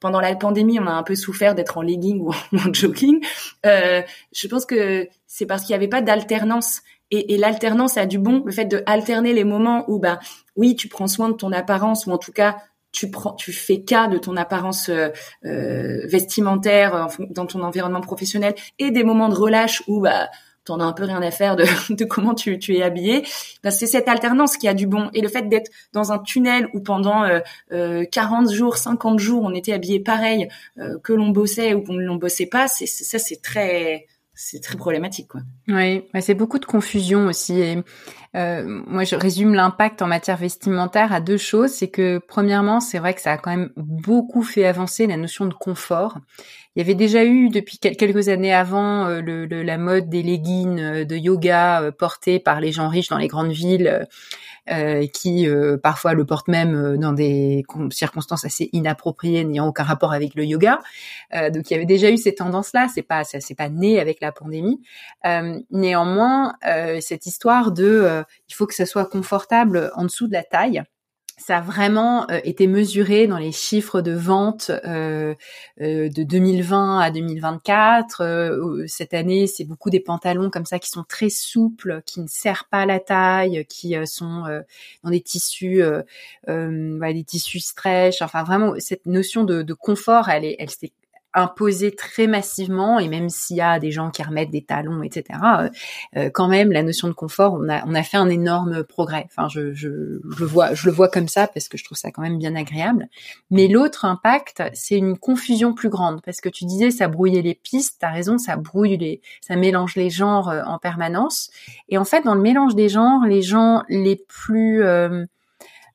pendant 0.00 0.20
la 0.20 0.34
pandémie, 0.36 0.78
on 0.78 0.86
a 0.86 0.92
un 0.92 1.02
peu 1.02 1.14
souffert 1.14 1.54
d'être 1.54 1.78
en 1.78 1.82
legging 1.82 2.20
ou 2.20 2.32
en 2.32 2.72
jogging. 2.72 3.24
Euh, 3.64 4.02
je 4.32 4.48
pense 4.48 4.66
que 4.66 5.08
c'est 5.26 5.46
parce 5.46 5.62
qu'il 5.62 5.72
n'y 5.72 5.76
avait 5.76 5.88
pas 5.88 6.02
d'alternance. 6.02 6.82
Et, 7.10 7.34
et 7.34 7.38
l'alternance 7.38 7.96
a 7.96 8.06
du 8.06 8.18
bon, 8.18 8.42
le 8.44 8.52
fait 8.52 8.64
de 8.64 8.82
alterner 8.86 9.32
les 9.32 9.44
moments 9.44 9.84
où 9.88 9.98
bah 9.98 10.18
oui, 10.56 10.74
tu 10.76 10.88
prends 10.88 11.06
soin 11.06 11.28
de 11.28 11.34
ton 11.34 11.52
apparence 11.52 12.06
ou 12.06 12.10
en 12.10 12.18
tout 12.18 12.32
cas 12.32 12.56
tu 12.92 13.10
prends, 13.10 13.34
tu 13.34 13.52
fais 13.52 13.82
cas 13.82 14.08
de 14.08 14.16
ton 14.16 14.36
apparence 14.36 14.88
euh, 14.88 15.08
euh 15.44 16.06
vestimentaire 16.06 16.94
euh, 16.94 17.24
dans 17.30 17.44
ton 17.46 17.62
environnement 17.62 18.00
professionnel 18.00 18.54
et 18.78 18.90
des 18.90 19.04
moments 19.04 19.28
de 19.28 19.34
relâche 19.34 19.82
où 19.86 20.00
bah 20.00 20.28
t'en 20.66 20.80
as 20.80 20.84
un 20.84 20.92
peu 20.92 21.04
rien 21.04 21.22
à 21.22 21.30
faire 21.30 21.56
de, 21.56 21.64
de 21.94 22.04
comment 22.04 22.34
tu, 22.34 22.58
tu 22.58 22.76
es 22.76 22.82
habillé. 22.82 23.24
Bah, 23.62 23.70
c'est 23.70 23.86
cette 23.86 24.08
alternance 24.08 24.58
qui 24.58 24.68
a 24.68 24.74
du 24.74 24.86
bon 24.86 25.08
et 25.14 25.22
le 25.22 25.28
fait 25.28 25.48
d'être 25.48 25.70
dans 25.94 26.12
un 26.12 26.18
tunnel 26.18 26.68
où 26.74 26.80
pendant 26.80 27.24
euh, 27.24 27.40
euh, 27.72 28.04
40 28.12 28.52
jours, 28.52 28.76
50 28.76 29.18
jours, 29.18 29.42
on 29.42 29.54
était 29.54 29.72
habillé 29.72 30.00
pareil 30.00 30.48
euh, 30.78 30.98
que 31.02 31.14
l'on 31.14 31.30
bossait 31.30 31.72
ou 31.72 31.82
qu'on 31.82 31.94
ne 31.94 32.04
l'on 32.04 32.16
bossait 32.16 32.46
pas, 32.46 32.68
c'est 32.68 32.86
ça 32.86 33.18
c'est 33.18 33.40
très 33.40 34.06
c'est 34.38 34.60
très 34.60 34.76
problématique, 34.76 35.28
quoi. 35.28 35.40
Oui, 35.66 36.04
c'est 36.20 36.34
beaucoup 36.34 36.58
de 36.58 36.66
confusion 36.66 37.26
aussi. 37.26 37.58
Et, 37.58 37.78
euh, 38.36 38.82
moi, 38.86 39.04
je 39.04 39.16
résume 39.16 39.54
l'impact 39.54 40.02
en 40.02 40.06
matière 40.06 40.36
vestimentaire 40.36 41.10
à 41.12 41.20
deux 41.20 41.38
choses. 41.38 41.70
C'est 41.70 41.88
que, 41.88 42.18
premièrement, 42.18 42.80
c'est 42.80 42.98
vrai 42.98 43.14
que 43.14 43.22
ça 43.22 43.32
a 43.32 43.38
quand 43.38 43.50
même 43.50 43.70
beaucoup 43.76 44.42
fait 44.42 44.66
avancer 44.66 45.06
la 45.06 45.16
notion 45.16 45.46
de 45.46 45.54
confort. 45.54 46.18
Il 46.76 46.80
y 46.80 46.82
avait 46.82 46.94
déjà 46.94 47.24
eu 47.24 47.48
depuis 47.48 47.78
quelques 47.78 48.28
années 48.28 48.52
avant 48.52 49.06
euh, 49.06 49.22
le, 49.22 49.46
la 49.46 49.78
mode 49.78 50.10
des 50.10 50.22
leggings 50.22 50.78
euh, 50.78 51.04
de 51.06 51.16
yoga 51.16 51.80
euh, 51.80 51.90
portés 51.90 52.38
par 52.38 52.60
les 52.60 52.70
gens 52.70 52.90
riches 52.90 53.08
dans 53.08 53.16
les 53.16 53.28
grandes 53.28 53.52
villes 53.52 54.06
qui 55.12 55.48
euh, 55.48 55.76
parfois 55.76 56.14
le 56.14 56.24
portent 56.24 56.48
même 56.48 56.74
euh, 56.74 56.96
dans 56.96 57.12
des 57.12 57.64
circonstances 57.90 58.44
assez 58.44 58.68
inappropriées, 58.72 59.44
n'ayant 59.44 59.68
aucun 59.68 59.84
rapport 59.84 60.12
avec 60.12 60.34
le 60.34 60.44
yoga. 60.44 60.80
donc 61.32 61.70
il 61.70 61.74
y 61.74 61.76
avait 61.76 61.86
déjà 61.86 62.10
eu 62.10 62.16
ces 62.16 62.34
tendances-là. 62.34 62.88
C'est 62.92 63.02
pas, 63.02 63.24
ça, 63.24 63.40
c'est 63.40 63.54
pas 63.54 63.68
né 63.68 64.00
avec 64.00 64.20
la 64.20 64.32
pandémie. 64.32 64.80
néanmoins, 65.70 66.54
cette 67.00 67.26
histoire 67.26 67.72
de, 67.72 68.24
il 68.48 68.54
faut 68.54 68.66
que 68.66 68.74
ça 68.74 68.86
soit 68.86 69.06
confortable 69.06 69.90
en 69.94 70.04
dessous 70.04 70.26
de 70.26 70.32
la 70.32 70.42
taille 70.42 70.82
ça 71.38 71.58
a 71.58 71.60
vraiment 71.60 72.28
euh, 72.30 72.40
été 72.44 72.66
mesuré 72.66 73.26
dans 73.26 73.36
les 73.36 73.52
chiffres 73.52 74.00
de 74.00 74.12
vente 74.12 74.70
euh, 74.70 75.34
euh, 75.82 76.08
de 76.08 76.22
2020 76.22 76.98
à 76.98 77.10
2024. 77.10 78.86
cette 78.86 79.12
année, 79.14 79.46
c'est 79.46 79.64
beaucoup 79.64 79.90
des 79.90 80.00
pantalons 80.00 80.50
comme 80.50 80.64
ça 80.64 80.78
qui 80.78 80.88
sont 80.88 81.04
très 81.06 81.28
souples, 81.28 82.02
qui 82.06 82.20
ne 82.20 82.26
serrent 82.26 82.64
pas 82.70 82.86
la 82.86 83.00
taille, 83.00 83.66
qui 83.68 83.94
sont 84.06 84.44
dans 85.04 85.10
des 85.10 85.20
tissus, 85.20 85.82
des 86.48 87.24
tissus 87.24 87.60
stretch. 87.60 88.22
Enfin, 88.22 88.42
vraiment, 88.42 88.74
cette 88.78 89.06
notion 89.06 89.44
de, 89.44 89.62
de 89.62 89.74
confort, 89.74 90.28
elle 90.28 90.44
est, 90.44 90.56
elle 90.58 90.70
s'est 90.70 90.92
imposé 91.36 91.94
très 91.94 92.26
massivement 92.26 92.98
et 92.98 93.08
même 93.08 93.28
s'il 93.28 93.58
y 93.58 93.60
a 93.60 93.78
des 93.78 93.90
gens 93.90 94.10
qui 94.10 94.22
remettent 94.22 94.50
des 94.50 94.64
talons, 94.64 95.02
etc. 95.02 95.38
Euh, 95.60 95.68
euh, 96.16 96.30
quand 96.32 96.48
même, 96.48 96.72
la 96.72 96.82
notion 96.82 97.08
de 97.08 97.12
confort, 97.12 97.58
on 97.60 97.68
a 97.68 97.84
on 97.86 97.94
a 97.94 98.02
fait 98.02 98.16
un 98.16 98.28
énorme 98.28 98.82
progrès. 98.82 99.26
Enfin, 99.26 99.48
je, 99.48 99.74
je, 99.74 99.88
je 100.28 100.40
le 100.40 100.46
vois 100.46 100.74
je 100.74 100.86
le 100.86 100.92
vois 100.92 101.08
comme 101.08 101.28
ça 101.28 101.46
parce 101.46 101.68
que 101.68 101.76
je 101.76 101.84
trouve 101.84 101.98
ça 101.98 102.10
quand 102.10 102.22
même 102.22 102.38
bien 102.38 102.56
agréable. 102.56 103.08
Mais 103.50 103.68
l'autre 103.68 104.06
impact, 104.06 104.62
c'est 104.72 104.96
une 104.96 105.18
confusion 105.18 105.74
plus 105.74 105.90
grande 105.90 106.22
parce 106.22 106.40
que 106.40 106.48
tu 106.48 106.64
disais 106.64 106.90
ça 106.90 107.08
brouillait 107.08 107.42
les 107.42 107.54
pistes. 107.54 107.98
T'as 108.00 108.10
raison, 108.10 108.38
ça 108.38 108.56
brouille 108.56 108.96
les, 108.96 109.20
ça 109.42 109.56
mélange 109.56 109.94
les 109.96 110.10
genres 110.10 110.48
euh, 110.48 110.62
en 110.64 110.78
permanence. 110.78 111.50
Et 111.90 111.98
en 111.98 112.04
fait, 112.04 112.22
dans 112.22 112.34
le 112.34 112.40
mélange 112.40 112.74
des 112.74 112.88
genres, 112.88 113.26
les 113.26 113.42
gens 113.42 113.82
les 113.88 114.16
plus 114.16 114.82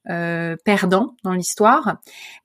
euh, 0.10 0.56
perdants 0.66 1.16
dans 1.24 1.34
l'histoire, 1.34 1.98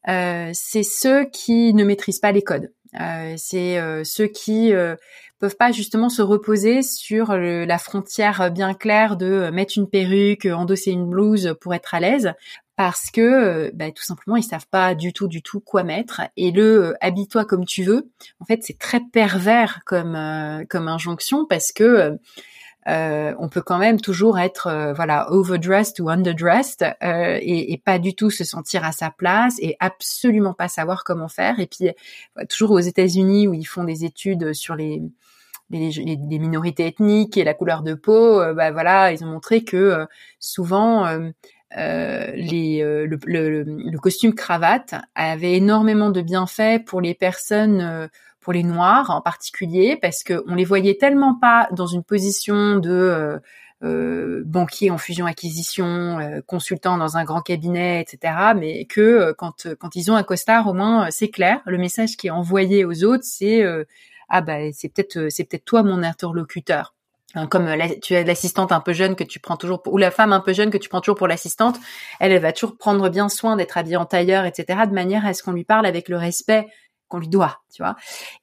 euh, 0.09 0.51
c'est 0.53 0.83
ceux 0.83 1.25
qui 1.25 1.73
ne 1.73 1.85
maîtrisent 1.85 2.19
pas 2.19 2.31
les 2.31 2.43
codes. 2.43 2.71
Euh, 3.01 3.35
c'est 3.37 3.79
euh, 3.79 4.05
ceux 4.05 4.27
qui 4.27 4.73
euh, 4.73 4.97
peuvent 5.39 5.57
pas 5.57 5.73
justement 5.73 6.09
se 6.09 6.23
reposer 6.23 6.83
sur 6.83 7.37
la 7.37 7.79
frontière 7.79 8.51
bien 8.51 8.75
claire 8.75 9.17
de 9.17 9.51
mettre 9.51 9.75
une 9.77 9.89
perruque, 9.89 10.47
endosser 10.47 10.93
une 10.93 11.09
blouse 11.09 11.55
pour 11.61 11.75
être 11.75 11.95
à 11.95 12.01
l'aise, 12.01 12.33
parce 12.77 13.11
que 13.11 13.71
bah, 13.75 13.91
tout 13.91 14.03
simplement 14.03 14.37
ils 14.37 14.43
savent 14.43 14.67
pas 14.71 14.95
du 14.95 15.13
tout 15.13 15.29
du 15.29 15.43
tout 15.43 15.61
quoi 15.61 15.83
mettre 15.83 16.23
et 16.37 16.53
le 16.53 16.95
habille-toi 17.03 17.45
comme 17.45 17.67
tu 17.67 17.83
veux. 17.83 18.09
En 18.41 18.47
fait 18.47 18.61
c'est 18.63 18.79
très 18.79 19.01
pervers 19.13 19.81
comme 19.85 20.19
comme 20.71 20.89
injonction 20.89 21.45
parce 21.45 21.71
que 21.71 22.19
euh, 22.89 23.35
on 23.41 23.49
peut 23.49 23.63
quand 23.63 23.79
même 23.79 24.01
toujours 24.01 24.39
être 24.39 24.69
euh, 24.69 24.93
voilà 24.93 25.33
overdressed 25.33 25.99
ou 25.99 26.09
underdressed 26.09 26.83
euh, 27.03 27.39
et, 27.43 27.73
et, 27.73 27.79
pas 27.79 27.99
du 27.99 28.15
tout 28.15 28.31
se 28.31 28.45
sentir 28.45 28.85
à 28.85 28.93
sa 28.93 29.11
place 29.11 29.57
et 29.61 29.77
absolument 29.81 30.55
pas 30.55 30.69
savoir 30.69 31.03
comment 31.03 31.27
faire. 31.27 31.59
Et 31.59 31.67
puis 31.67 31.91
toujours 32.49 32.71
aux 32.73 32.81
États-Unis 32.81 33.49
où 33.49 33.55
ils 33.55 33.65
font 33.65 33.85
des 33.85 34.05
études 34.05 34.53
sur 34.53 34.77
les 34.77 35.03
les, 35.69 35.91
les, 35.91 36.39
minorités 36.39 36.87
ethniques 36.87 37.37
et 37.37 37.43
la 37.43 37.53
couleur 37.53 37.83
de 37.83 37.95
peau, 37.95 38.41
bah 38.55 38.71
voilà, 38.71 39.11
ils 39.11 39.25
ont 39.25 39.27
montré 39.27 39.65
que 39.65 40.07
souvent 40.39 41.09
les, 41.75 42.83
le, 42.83 43.19
le, 43.27 43.63
le, 43.65 43.99
costume 43.99 44.33
cravate 44.33 44.95
avait 45.17 45.55
énormément 45.55 46.11
de 46.11 46.23
bienfaits 46.23 46.85
pour 46.87 47.01
les 47.01 47.15
personnes 47.15 48.09
pour 48.47 48.53
les 48.53 48.63
Noirs 48.63 49.11
en 49.11 49.21
particulier, 49.21 49.99
parce 50.01 50.23
que 50.23 50.45
on 50.47 50.55
les 50.55 50.65
voyait 50.65 50.95
tellement 50.95 51.35
pas 51.35 51.67
dans 51.73 51.89
une 51.89 52.05
position 52.05 52.77
de 52.77 52.93
euh, 52.93 53.39
euh 53.83 54.45
banquier 54.47 54.93
en 54.93 54.99
fusion-acquisition, 54.99 56.21
euh, 56.21 56.41
consultant 56.47 56.97
dans 56.97 57.17
un 57.17 57.25
grand 57.25 57.41
cabinet, 57.41 58.01
etc. 58.01 58.35
Mais 58.57 58.85
que 58.85 59.33
quand 59.33 59.67
quand 59.81 59.97
ils 59.97 60.13
ont 60.13 60.15
un 60.15 60.23
costard, 60.23 60.69
au 60.69 60.75
moins 60.75 61.11
c'est 61.11 61.29
clair. 61.29 61.61
Le 61.67 61.77
message 61.77 62.17
qui 62.17 62.29
est 62.29 62.31
envoyé 62.31 62.85
aux 62.85 63.03
autres, 63.03 63.25
c'est 63.25 63.65
ah 64.29 64.43
bah 64.43 64.71
c'est 64.73 64.91
peut-être 64.91 65.29
c'est 65.29 65.43
peut-être 65.43 65.65
toi 65.65 65.83
mon 65.83 66.05
interlocuteur. 66.05 66.95
Hein, 67.35 67.49
comme 67.49 67.69
tu 68.01 68.15
as 68.15 68.23
l'assistante 68.23 68.71
un 68.71 68.81
peu 68.81 68.93
jeune 68.93 69.17
que 69.17 69.25
tu 69.25 69.41
prends 69.41 69.57
toujours 69.57 69.83
pour, 69.83 69.93
ou 69.93 69.99
la 69.99 70.13
femme 70.13 70.33
un 70.33 70.41
peu 70.41 70.53
jeune 70.53 70.71
que 70.71 70.79
tu 70.79 70.89
prends 70.89 71.01
toujours 71.01 71.17
pour 71.17 71.27
l'assistante, 71.27 71.81
elle 72.21 72.39
va 72.39 72.53
toujours 72.53 72.77
prendre 72.77 73.09
bien 73.09 73.29
soin 73.29 73.57
d'être 73.57 73.77
habillée 73.77 73.97
en 73.97 74.07
tailleur, 74.07 74.45
etc. 74.45 74.83
De 74.87 74.95
manière 74.95 75.27
à 75.27 75.35
ce 75.35 75.43
qu'on 75.43 75.53
lui 75.53 75.65
parle 75.65 75.85
avec 75.85 76.09
le 76.09 76.17
respect 76.17 76.69
qu'on 77.09 77.19
lui 77.19 77.29
doit, 77.29 77.61
tu 77.73 77.83
vois. 77.83 77.97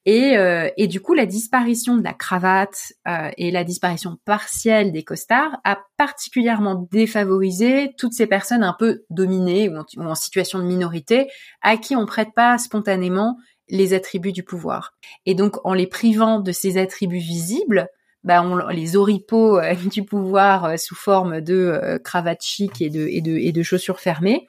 Et, 0.06 0.38
euh, 0.38 0.70
et 0.78 0.88
du 0.88 1.02
coup, 1.02 1.14
la 1.14 1.26
disparition 1.26 1.98
de 1.98 2.04
la 2.04 2.14
cravate 2.14 2.94
euh, 3.08 3.30
et 3.38 3.52
la 3.52 3.64
disparition 3.64 4.18
partielle 4.26 4.92
des 4.92 5.04
costards 5.04 5.58
a 5.64 5.80
particulièrement 5.98 6.88
défavorisé 6.92 7.94
toutes 7.98 8.14
ces 8.14 8.28
personnes 8.28 8.64
un 8.64 8.76
peu 8.78 9.04
dominées 9.10 9.70
ou 9.70 10.02
en, 10.02 10.16
situation 10.16 10.60
de 10.60 10.64
minorité 10.64 11.28
à 11.62 11.78
qui 11.78 11.96
on 11.96 12.06
prête 12.06 12.34
pas 12.36 12.58
spontanément 12.58 13.38
les 13.70 13.94
attributs 13.94 14.32
du 14.32 14.44
pouvoir. 14.44 14.94
Et 15.26 15.36
donc, 15.36 15.58
en 15.66 15.74
les 15.74 15.88
privant 15.88 16.40
de 16.40 16.52
ces 16.52 16.78
attributs 16.78 17.18
visibles, 17.18 17.88
bah 18.24 18.42
on, 18.42 18.56
les 18.70 18.96
oripeaux 18.96 19.58
euh, 19.58 19.74
du 19.92 20.04
pouvoir 20.04 20.80
sous 20.80 20.96
forme 20.96 21.42
de 21.42 22.00
cravate 22.04 22.42
chic 22.42 22.82
et 22.82 22.90
de, 22.90 23.08
et 23.08 23.22
de, 23.22 23.32
et 23.32 23.52
de 23.52 23.64
chaussures 23.64 24.00
fermées, 24.00 24.48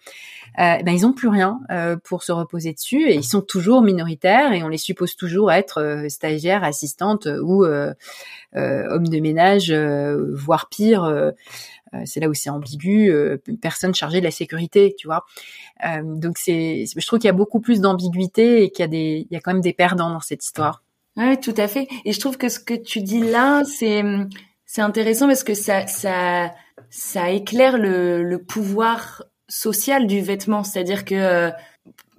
euh, 0.59 0.83
ben 0.85 0.93
ils 0.93 1.05
ont 1.05 1.13
plus 1.13 1.29
rien 1.29 1.61
euh, 1.71 1.97
pour 1.97 2.23
se 2.23 2.31
reposer 2.31 2.73
dessus 2.73 3.09
et 3.09 3.15
ils 3.15 3.25
sont 3.25 3.41
toujours 3.41 3.83
minoritaires 3.83 4.53
et 4.53 4.63
on 4.63 4.69
les 4.69 4.79
suppose 4.79 5.17
toujours 5.17 5.51
être 5.51 5.81
euh, 5.81 6.09
stagiaires, 6.09 6.63
assistantes 6.63 7.27
ou 7.27 7.65
hommes 7.65 9.09
de 9.09 9.21
ménage, 9.21 9.73
voire 9.73 10.69
pire. 10.69 11.33
c'est 12.05 12.21
là 12.21 12.29
où 12.29 12.35
c'est 12.35 12.51
ambigu, 12.51 13.13
personne 13.61 13.95
chargée 13.95 14.21
de 14.21 14.25
la 14.25 14.31
sécurité, 14.31 14.95
tu 14.97 15.09
vois. 15.09 15.25
donc 16.03 16.39
c'est, 16.39 16.85
je 16.97 17.07
trouve 17.07 17.19
qu'il 17.19 17.27
y 17.27 17.31
a 17.31 17.35
beaucoup 17.35 17.61
plus 17.61 17.81
d'ambiguïté 17.81 18.63
et 18.63 18.71
qu'il 18.71 18.85
y 18.85 18.85
a 18.85 18.89
des, 18.89 19.27
il 19.29 19.35
y 19.35 19.37
a 19.37 19.41
quand 19.41 19.53
même 19.53 19.63
des 19.63 19.73
perdants 19.73 20.11
dans 20.11 20.21
cette 20.21 20.45
histoire. 20.45 20.85
Ouais, 21.17 21.37
tout 21.37 21.55
à 21.57 21.67
fait. 21.67 21.89
Et 22.05 22.13
je 22.13 22.21
trouve 22.21 22.37
que 22.37 22.49
ce 22.49 22.61
que 22.61 22.75
tu 22.75 23.01
dis 23.01 23.21
là, 23.21 23.65
c'est 23.65 24.05
c'est 24.67 24.83
intéressant 24.83 25.27
parce 25.27 25.43
que 25.43 25.55
ça 25.55 25.89
ça 25.89 26.53
ça 26.91 27.31
éclaire 27.31 27.77
le, 27.77 28.23
le 28.23 28.39
pouvoir 28.39 29.25
social 29.49 30.07
du 30.07 30.21
vêtement, 30.21 30.65
c'est-à-dire 30.65 31.05
que 31.05 31.15
euh, 31.15 31.51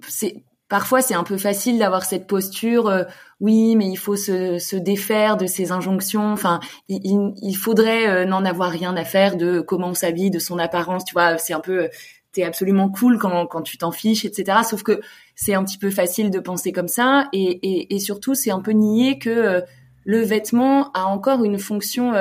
c'est 0.08 0.36
parfois 0.68 1.00
c'est 1.00 1.14
un 1.14 1.24
peu 1.24 1.36
facile 1.36 1.78
d'avoir 1.78 2.04
cette 2.04 2.26
posture 2.26 2.88
euh, 2.88 3.04
oui 3.40 3.76
mais 3.76 3.86
il 3.86 3.96
faut 3.96 4.16
se, 4.16 4.58
se, 4.58 4.76
défaire 4.76 5.36
de 5.36 5.46
ces 5.46 5.72
injonctions. 5.72 6.32
Enfin 6.32 6.60
il, 6.88 7.32
il, 7.42 7.54
faudrait 7.54 8.08
euh, 8.08 8.24
n'en 8.24 8.44
avoir 8.44 8.70
rien 8.70 8.96
à 8.96 9.04
faire 9.04 9.36
de 9.36 9.60
comment 9.60 9.88
on 9.88 9.94
s'habille 9.94 10.30
de 10.30 10.38
son 10.38 10.58
apparence. 10.58 11.04
Tu 11.04 11.12
vois 11.12 11.38
c'est 11.38 11.52
un 11.52 11.60
peu 11.60 11.88
t'es 12.32 12.44
absolument 12.44 12.88
cool 12.90 13.18
quand, 13.18 13.46
quand 13.46 13.62
tu 13.62 13.78
t'en 13.78 13.92
fiches 13.92 14.24
etc 14.24 14.60
sauf 14.68 14.82
que 14.82 15.00
c'est 15.34 15.54
un 15.54 15.64
petit 15.64 15.78
peu 15.78 15.90
facile 15.90 16.30
de 16.30 16.38
penser 16.38 16.72
comme 16.72 16.88
ça. 16.88 17.28
Et, 17.32 17.42
et, 17.42 17.94
et 17.94 17.98
surtout 17.98 18.34
c'est 18.34 18.50
un 18.50 18.60
peu 18.60 18.72
nier 18.72 19.18
que 19.18 19.62
le 20.04 20.20
vêtement 20.20 20.92
a 20.92 21.04
encore 21.04 21.44
une 21.44 21.58
fonction 21.58 22.12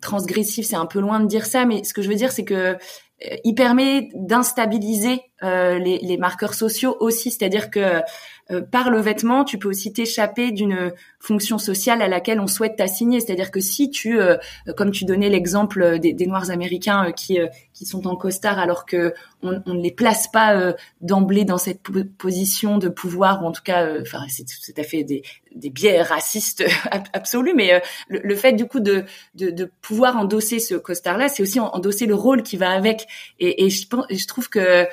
transgressive. 0.00 0.64
C'est 0.64 0.76
un 0.76 0.86
peu 0.86 1.00
loin 1.00 1.20
de 1.20 1.26
dire 1.26 1.46
ça 1.46 1.64
mais 1.64 1.84
ce 1.84 1.94
que 1.94 2.02
je 2.02 2.08
veux 2.08 2.16
dire 2.16 2.32
c'est 2.32 2.44
que 2.44 2.76
il 3.44 3.54
permet 3.54 4.10
d'instabiliser 4.14 5.22
euh, 5.42 5.78
les, 5.78 5.98
les, 5.98 6.16
marqueurs 6.16 6.54
sociaux 6.54 6.96
aussi, 7.00 7.30
c'est-à-dire 7.30 7.70
que 7.70 8.02
euh, 8.50 8.62
par 8.62 8.90
le 8.90 9.00
vêtement, 9.00 9.44
tu 9.44 9.58
peux 9.58 9.68
aussi 9.68 9.92
t'échapper 9.92 10.50
d'une 10.50 10.92
fonction 11.20 11.58
sociale 11.58 12.02
à 12.02 12.08
laquelle 12.08 12.40
on 12.40 12.46
souhaite 12.46 12.76
t'assigner. 12.76 13.20
C'est-à-dire 13.20 13.50
que 13.50 13.60
si 13.60 13.90
tu, 13.90 14.18
euh, 14.18 14.36
comme 14.76 14.90
tu 14.90 15.04
donnais 15.04 15.28
l'exemple 15.28 15.98
des, 15.98 16.12
des, 16.12 16.26
Noirs 16.26 16.50
américains 16.50 17.12
qui 17.12 17.38
qui 17.72 17.86
sont 17.86 18.06
en 18.08 18.16
costard 18.16 18.58
alors 18.58 18.84
que 18.84 19.14
on, 19.42 19.62
on 19.66 19.74
ne 19.74 19.82
les 19.82 19.92
place 19.92 20.28
pas 20.28 20.74
d'emblée 21.00 21.44
dans 21.44 21.58
cette 21.58 21.82
position 22.18 22.78
de 22.78 22.88
pouvoir 22.88 23.42
ou 23.42 23.46
en 23.46 23.52
tout 23.52 23.62
cas, 23.62 23.86
enfin 24.00 24.24
c'est 24.28 24.44
tout 24.44 24.80
à 24.80 24.82
fait 24.82 25.04
des, 25.04 25.22
des 25.54 25.70
biais 25.70 26.02
racistes 26.02 26.64
absolus. 27.12 27.54
Mais 27.54 27.80
le, 28.08 28.20
le, 28.24 28.34
fait 28.34 28.54
du 28.54 28.66
coup 28.66 28.80
de, 28.80 29.04
de, 29.34 29.50
de 29.50 29.70
pouvoir 29.82 30.16
endosser 30.16 30.58
ce 30.58 30.74
costard-là, 30.74 31.28
c'est 31.28 31.42
aussi 31.42 31.60
endosser 31.60 32.06
le 32.06 32.14
rôle 32.14 32.42
qui 32.42 32.56
va 32.56 32.70
avec. 32.70 33.06
Et, 33.38 33.64
et 33.64 33.70
je, 33.70 33.86
je 34.10 34.26
trouve 34.26 34.48
que 34.48 34.58
euh, 34.58 34.84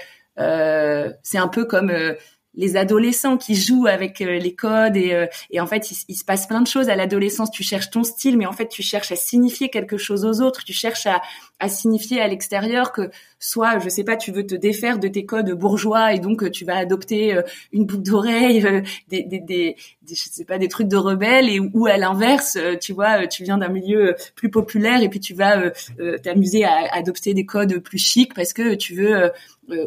c'est 1.23 1.37
un 1.37 1.47
peu 1.47 1.65
comme 1.65 1.89
euh, 1.89 2.13
les 2.55 2.77
adolescents 2.77 3.37
qui 3.37 3.55
jouent 3.55 3.87
avec 3.87 4.21
euh, 4.21 4.37
les 4.39 4.53
codes 4.53 4.97
et, 4.97 5.13
euh, 5.13 5.27
et 5.51 5.59
en 5.59 5.67
fait 5.67 5.91
il, 6.07 6.15
se 6.15 6.23
passe 6.23 6.47
plein 6.47 6.61
de 6.61 6.67
choses 6.67 6.89
à 6.89 6.95
l'adolescence. 6.95 7.51
Tu 7.51 7.63
cherches 7.63 7.89
ton 7.89 8.03
style, 8.03 8.37
mais 8.37 8.45
en 8.45 8.53
fait 8.53 8.67
tu 8.67 8.81
cherches 8.81 9.11
à 9.11 9.15
signifier 9.15 9.69
quelque 9.69 9.97
chose 9.97 10.25
aux 10.25 10.41
autres. 10.41 10.63
Tu 10.63 10.73
cherches 10.73 11.05
à, 11.05 11.21
à 11.59 11.69
signifier 11.69 12.21
à 12.21 12.27
l'extérieur 12.27 12.91
que 12.91 13.09
soit 13.39 13.79
je 13.79 13.89
sais 13.89 14.03
pas, 14.03 14.15
tu 14.15 14.31
veux 14.31 14.45
te 14.45 14.55
défaire 14.55 14.99
de 14.99 15.07
tes 15.07 15.25
codes 15.25 15.51
bourgeois 15.51 16.13
et 16.13 16.19
donc 16.19 16.49
tu 16.51 16.65
vas 16.65 16.77
adopter 16.77 17.39
une 17.71 17.85
boucle 17.85 18.03
d'oreille, 18.03 18.83
des, 19.07 19.23
des, 19.23 19.39
des, 19.39 19.75
je 20.09 20.15
sais 20.15 20.45
pas 20.45 20.57
des 20.57 20.67
trucs 20.67 20.87
de 20.87 20.97
rebelles 20.97 21.49
et 21.49 21.59
ou 21.59 21.85
à 21.85 21.97
l'inverse, 21.97 22.57
tu 22.81 22.93
vois, 22.93 23.27
tu 23.27 23.43
viens 23.43 23.57
d'un 23.57 23.69
milieu 23.69 24.15
plus 24.35 24.49
populaire 24.49 25.01
et 25.01 25.09
puis 25.09 25.19
tu 25.19 25.33
vas 25.33 25.71
t'amuser 26.23 26.63
à 26.63 26.93
adopter 26.93 27.33
des 27.33 27.45
codes 27.45 27.79
plus 27.79 27.97
chics 27.97 28.33
parce 28.33 28.53
que 28.53 28.75
tu 28.75 28.95
veux 28.95 29.31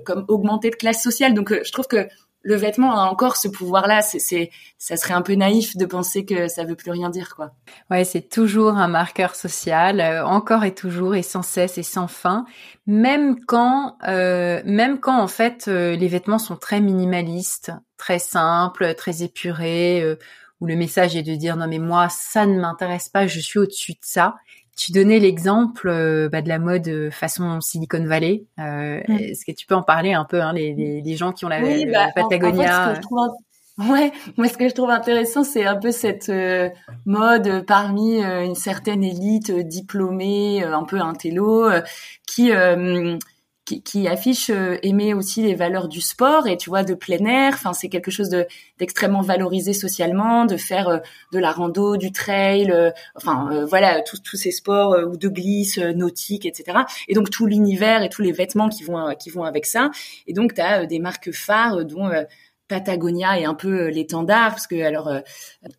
comme 0.04 0.24
augmenter 0.28 0.70
de 0.70 0.76
classe 0.76 1.02
sociale. 1.02 1.34
Donc 1.34 1.52
je 1.52 1.72
trouve 1.72 1.86
que 1.86 2.08
le 2.42 2.56
vêtement 2.56 2.98
a 2.98 3.04
encore 3.04 3.36
ce 3.36 3.48
pouvoir-là. 3.48 4.00
C'est, 4.02 4.50
ça 4.78 4.96
serait 4.96 5.14
un 5.14 5.22
peu 5.22 5.34
naïf 5.34 5.76
de 5.76 5.86
penser 5.86 6.24
que 6.24 6.48
ça 6.48 6.64
veut 6.64 6.76
plus 6.76 6.90
rien 6.90 7.10
dire, 7.10 7.34
quoi. 7.34 7.52
Ouais, 7.90 8.04
c'est 8.04 8.28
toujours 8.28 8.76
un 8.76 8.88
marqueur 8.88 9.34
social, 9.34 10.00
euh, 10.00 10.24
encore 10.24 10.64
et 10.64 10.74
toujours 10.74 11.14
et 11.14 11.22
sans 11.22 11.42
cesse 11.42 11.78
et 11.78 11.82
sans 11.82 12.08
fin. 12.08 12.44
Même 12.86 13.44
quand, 13.44 13.96
euh, 14.06 14.62
même 14.64 14.98
quand 14.98 15.20
en 15.20 15.28
fait 15.28 15.66
euh, 15.68 15.96
les 15.96 16.08
vêtements 16.08 16.38
sont 16.38 16.56
très 16.56 16.80
minimalistes, 16.80 17.72
très 17.96 18.18
simples, 18.18 18.94
très 18.94 19.22
épurés, 19.22 20.16
où 20.60 20.66
le 20.66 20.76
message 20.76 21.16
est 21.16 21.22
de 21.22 21.34
dire 21.34 21.56
non 21.56 21.68
mais 21.68 21.78
moi 21.78 22.08
ça 22.08 22.46
ne 22.46 22.58
m'intéresse 22.58 23.08
pas, 23.08 23.26
je 23.26 23.38
suis 23.38 23.58
au-dessus 23.58 23.92
de 23.92 23.98
ça 24.02 24.36
tu 24.78 24.92
donnais 24.92 25.18
l'exemple 25.18 25.88
euh, 25.88 26.28
bah, 26.28 26.40
de 26.40 26.48
la 26.48 26.60
mode 26.60 26.86
euh, 26.86 27.10
façon 27.10 27.60
Silicon 27.60 28.04
Valley. 28.04 28.44
Euh, 28.60 29.00
mm. 29.08 29.16
Est-ce 29.18 29.44
que 29.44 29.50
tu 29.50 29.66
peux 29.66 29.74
en 29.74 29.82
parler 29.82 30.12
un 30.12 30.24
peu, 30.24 30.40
hein, 30.40 30.52
les, 30.52 30.72
les, 30.72 31.02
les, 31.02 31.16
gens 31.16 31.32
qui 31.32 31.44
ont 31.44 31.48
la, 31.48 31.60
oui, 31.60 31.84
bah, 31.86 32.06
Patagonia 32.14 32.94
Ouais, 33.78 34.12
moi 34.36 34.48
ce 34.48 34.56
que 34.56 34.68
je 34.68 34.74
trouve 34.74 34.90
intéressant, 34.90 35.44
c'est 35.44 35.64
un 35.64 35.76
peu 35.76 35.92
cette 35.92 36.32
mode 37.06 37.64
parmi 37.64 38.20
une 38.20 38.56
certaine 38.56 39.04
élite 39.04 39.52
diplômée, 39.52 40.64
un 40.64 40.82
peu 40.82 41.00
intello, 41.00 41.70
qui 42.26 42.50
qui, 43.68 43.82
qui, 43.82 44.08
affiche 44.08 44.48
euh, 44.48 44.78
aimer 44.82 45.12
aussi 45.12 45.42
les 45.42 45.54
valeurs 45.54 45.88
du 45.88 46.00
sport 46.00 46.46
et 46.46 46.56
tu 46.56 46.70
vois 46.70 46.84
de 46.84 46.94
plein 46.94 47.24
air. 47.26 47.52
Enfin, 47.52 47.74
c'est 47.74 47.88
quelque 47.90 48.10
chose 48.10 48.30
de 48.30 48.46
d'extrêmement 48.78 49.20
valorisé 49.20 49.72
socialement, 49.74 50.46
de 50.46 50.56
faire 50.56 50.88
euh, 50.88 50.98
de 51.32 51.38
la 51.38 51.52
rando, 51.52 51.96
du 51.96 52.10
trail, 52.10 52.70
euh, 52.70 52.90
enfin 53.14 53.64
voilà 53.66 54.00
tous 54.00 54.20
tous 54.20 54.36
ces 54.36 54.52
sports 54.52 54.96
ou 55.10 55.16
de 55.16 55.28
glisse, 55.28 55.78
nautique, 55.78 56.46
etc. 56.46 56.78
Et 57.08 57.14
donc 57.14 57.28
tout 57.30 57.46
l'univers 57.46 58.02
et 58.02 58.08
tous 58.08 58.22
les 58.22 58.32
vêtements 58.32 58.68
qui 58.70 58.84
vont 58.84 59.14
qui 59.18 59.30
vont 59.30 59.44
avec 59.44 59.66
ça. 59.66 59.90
Et 60.26 60.32
donc 60.32 60.54
tu 60.54 60.60
as 60.60 60.86
des 60.86 60.98
marques 60.98 61.32
phares 61.32 61.84
dont 61.84 62.10
Patagonia 62.68 63.40
est 63.40 63.44
un 63.44 63.54
peu 63.54 63.86
euh, 63.86 63.90
l'étendard 63.90 64.50
parce 64.50 64.66
que 64.66 64.80
alors 64.82 65.08
euh, 65.08 65.20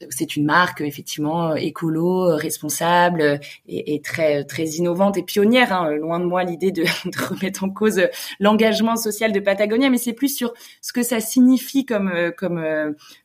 c'est 0.09 0.35
une 0.35 0.45
marque 0.45 0.81
effectivement 0.81 1.55
écolo, 1.55 2.35
responsable 2.35 3.39
et, 3.67 4.01
très 4.01 4.43
très 4.43 4.65
innovante 4.65 5.17
et 5.17 5.23
pionnière. 5.23 5.71
Hein. 5.71 5.91
Loin 5.91 6.19
de 6.19 6.25
moi 6.25 6.43
l'idée 6.43 6.71
de, 6.71 6.83
de, 7.05 7.25
remettre 7.25 7.63
en 7.63 7.69
cause 7.69 8.01
l'engagement 8.39 8.95
social 8.95 9.31
de 9.31 9.39
Patagonia, 9.39 9.89
mais 9.89 9.97
c'est 9.97 10.13
plus 10.13 10.35
sur 10.35 10.53
ce 10.81 10.91
que 10.91 11.03
ça 11.03 11.19
signifie 11.19 11.85
comme 11.85 12.09
euh, 12.09 12.31
comme 12.31 12.59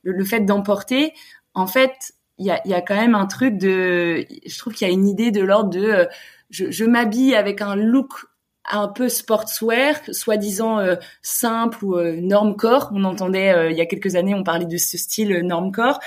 le, 0.02 0.24
fait 0.24 0.40
d'emporter. 0.40 1.12
En 1.54 1.66
fait, 1.66 2.12
il 2.38 2.46
y 2.46 2.50
a, 2.50 2.60
y 2.66 2.74
a 2.74 2.80
quand 2.80 2.96
même 2.96 3.14
un 3.14 3.26
truc 3.26 3.56
de, 3.58 4.26
je 4.46 4.58
trouve 4.58 4.74
qu'il 4.74 4.86
y 4.86 4.90
a 4.90 4.92
une 4.92 5.06
idée 5.06 5.30
de 5.30 5.40
l'ordre 5.40 5.70
de 5.70 6.08
je, 6.50 6.70
je 6.70 6.84
m'habille 6.84 7.34
avec 7.34 7.60
un 7.60 7.76
look 7.76 8.26
un 8.70 8.88
peu 8.88 9.08
sportswear, 9.08 9.96
soi-disant 10.10 10.78
euh, 10.78 10.96
simple 11.22 11.84
ou 11.84 11.96
euh, 11.96 12.20
normcore. 12.20 12.90
On 12.94 13.04
entendait 13.04 13.52
euh, 13.52 13.70
il 13.70 13.76
y 13.76 13.80
a 13.80 13.86
quelques 13.86 14.16
années, 14.16 14.34
on 14.34 14.44
parlait 14.44 14.66
de 14.66 14.76
ce 14.76 14.96
style 14.96 15.40
normcore, 15.40 16.00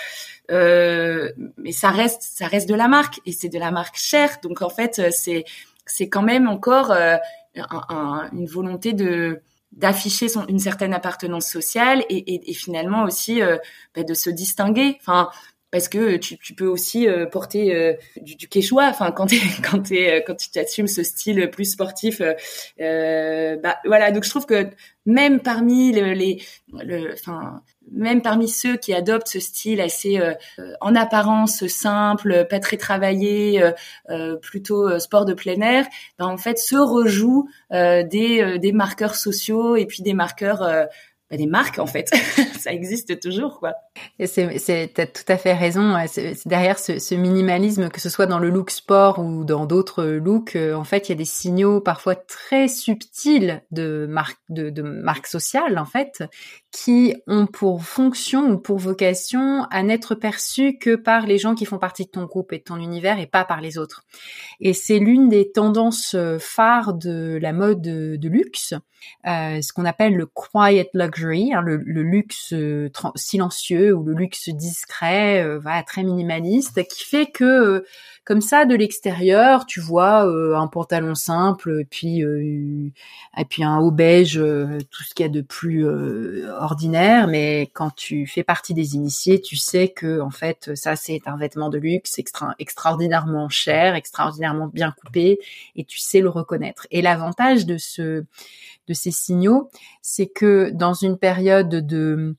mais 0.49 1.71
ça 1.71 1.89
reste, 1.89 2.21
ça 2.21 2.47
reste 2.47 2.69
de 2.69 2.75
la 2.75 2.87
marque 2.87 3.19
et 3.25 3.31
c'est 3.31 3.49
de 3.49 3.59
la 3.59 3.71
marque 3.71 3.97
chère. 3.97 4.37
Donc 4.41 4.61
en 4.61 4.69
fait, 4.69 5.11
c'est 5.11 5.43
c'est 5.85 6.09
quand 6.09 6.21
même 6.23 6.47
encore 6.47 6.91
une 6.93 8.45
volonté 8.45 8.93
de 8.93 9.41
d'afficher 9.73 10.27
une 10.47 10.59
certaine 10.59 10.93
appartenance 10.93 11.47
sociale 11.47 12.03
et, 12.09 12.33
et, 12.33 12.49
et 12.49 12.53
finalement 12.53 13.03
aussi 13.03 13.41
bah, 13.93 14.03
de 14.03 14.13
se 14.13 14.29
distinguer. 14.29 14.97
Enfin, 15.01 15.29
parce 15.77 15.89
que 15.89 16.17
tu, 16.17 16.55
peux 16.55 16.65
aussi 16.65 17.07
euh, 17.07 17.27
porter 17.27 17.75
euh, 17.75 17.93
du, 18.19 18.35
du 18.35 18.47
enfin 18.73 19.09
euh, 19.91 20.21
quand 20.25 20.35
tu 20.35 20.49
t'assumes 20.51 20.87
ce 20.87 21.03
style 21.03 21.51
plus 21.51 21.65
sportif 21.65 22.19
bah 22.19 23.77
voilà. 23.85 24.11
Donc 24.11 24.23
je 24.23 24.29
trouve 24.31 24.47
que 24.47 24.71
même 25.05 25.39
parmi 25.39 25.91
le, 25.91 26.13
les 26.13 26.41
même 27.91 28.23
parmi 28.23 28.49
ceux 28.49 28.75
qui 28.75 28.91
adoptent 28.91 29.27
ce 29.27 29.39
style 29.39 29.79
assez 29.79 30.19
en 30.81 30.95
apparence 30.95 31.67
simple, 31.67 32.47
pas 32.49 32.59
très 32.59 32.77
travaillé, 32.77 33.63
plutôt 34.41 34.97
sport 34.97 35.25
de 35.25 35.35
plein 35.35 35.61
air, 35.61 35.85
ben 36.17 36.25
en 36.25 36.37
fait 36.37 36.57
se 36.57 36.75
rejouent 36.75 37.47
des 37.71 38.71
marqueurs 38.73 39.15
sociaux 39.15 39.75
et 39.75 39.85
puis 39.85 40.01
des 40.01 40.15
marqueurs 40.15 40.87
bah, 41.29 41.37
des 41.37 41.45
marques 41.45 41.79
en 41.79 41.87
fait. 41.87 42.09
ça 42.59 42.71
existe 42.71 43.19
toujours 43.19 43.59
quoi. 43.59 43.73
Et 44.19 44.27
c'est, 44.27 44.57
c'est, 44.59 44.91
t'as 44.93 45.05
tout 45.05 45.25
à 45.27 45.37
fait 45.37 45.53
raison. 45.53 45.95
C'est, 46.07 46.35
derrière 46.47 46.79
ce, 46.79 46.99
ce, 46.99 47.15
minimalisme, 47.15 47.89
que 47.89 47.99
ce 47.99 48.09
soit 48.09 48.25
dans 48.27 48.39
le 48.39 48.49
look 48.49 48.71
sport 48.71 49.19
ou 49.19 49.43
dans 49.43 49.65
d'autres 49.65 50.03
looks, 50.03 50.55
euh, 50.55 50.73
en 50.73 50.83
fait, 50.83 51.09
il 51.09 51.11
y 51.11 51.15
a 51.15 51.17
des 51.17 51.25
signaux 51.25 51.81
parfois 51.81 52.15
très 52.15 52.67
subtils 52.67 53.61
de 53.71 54.05
marque, 54.09 54.39
de, 54.49 54.69
de 54.69 54.81
marque 54.81 55.27
sociale 55.27 55.77
en 55.77 55.85
fait, 55.85 56.23
qui 56.71 57.15
ont 57.27 57.47
pour 57.47 57.83
fonction 57.83 58.51
ou 58.51 58.57
pour 58.57 58.77
vocation 58.77 59.63
à 59.71 59.83
n'être 59.83 60.15
perçus 60.15 60.77
que 60.77 60.95
par 60.95 61.25
les 61.25 61.37
gens 61.37 61.55
qui 61.55 61.65
font 61.65 61.77
partie 61.77 62.05
de 62.05 62.09
ton 62.09 62.25
groupe 62.25 62.51
et 62.51 62.57
de 62.57 62.63
ton 62.63 62.77
univers 62.77 63.19
et 63.19 63.25
pas 63.25 63.45
par 63.45 63.61
les 63.61 63.77
autres. 63.77 64.03
Et 64.59 64.73
c'est 64.73 64.99
l'une 64.99 65.29
des 65.29 65.51
tendances 65.51 66.13
euh, 66.13 66.37
phares 66.39 66.93
de 66.93 67.39
la 67.41 67.53
mode 67.53 67.81
de, 67.81 68.27
luxe, 68.27 68.73
euh, 69.25 69.61
ce 69.61 69.71
qu'on 69.71 69.85
appelle 69.85 70.15
le 70.15 70.25
quiet 70.25 70.89
luxury, 70.93 71.53
hein, 71.53 71.61
le, 71.61 71.77
luxe 71.77 72.51
euh, 72.51 72.89
silencieux 73.15 73.93
ou 73.93 74.03
le 74.03 74.13
luxe 74.13 74.49
discret, 74.49 75.57
voilà, 75.59 75.83
très 75.83 76.03
minimaliste, 76.03 76.85
qui 76.87 77.05
fait 77.05 77.27
que 77.27 77.85
comme 78.25 78.41
ça 78.41 78.65
de 78.65 78.75
l'extérieur, 78.75 79.65
tu 79.65 79.79
vois 79.79 80.23
un 80.23 80.67
pantalon 80.67 81.15
simple, 81.15 81.79
et 81.79 81.85
puis 81.85 82.19
et 82.19 83.45
puis 83.49 83.63
un 83.63 83.77
haut 83.79 83.91
beige, 83.91 84.33
tout 84.35 85.03
ce 85.03 85.13
qu'il 85.13 85.25
y 85.25 85.29
a 85.29 85.31
de 85.31 85.41
plus 85.41 85.85
ordinaire, 86.59 87.27
mais 87.27 87.69
quand 87.73 87.89
tu 87.95 88.27
fais 88.27 88.43
partie 88.43 88.73
des 88.73 88.95
initiés, 88.95 89.41
tu 89.41 89.55
sais 89.55 89.89
que 89.89 90.19
en 90.19 90.31
fait 90.31 90.75
ça 90.75 90.95
c'est 90.95 91.21
un 91.25 91.37
vêtement 91.37 91.69
de 91.69 91.77
luxe 91.77 92.19
extra, 92.19 92.55
extraordinairement 92.59 93.49
cher, 93.49 93.95
extraordinairement 93.95 94.67
bien 94.67 94.91
coupé, 94.91 95.39
et 95.75 95.85
tu 95.85 95.99
sais 95.99 96.21
le 96.21 96.29
reconnaître. 96.29 96.87
Et 96.91 97.01
l'avantage 97.01 97.65
de 97.65 97.77
ce 97.77 98.23
de 98.87 98.93
ces 98.93 99.11
signaux, 99.11 99.69
c'est 100.01 100.27
que 100.27 100.69
dans 100.73 100.93
une 100.93 101.17
période 101.17 101.69
de 101.69 102.35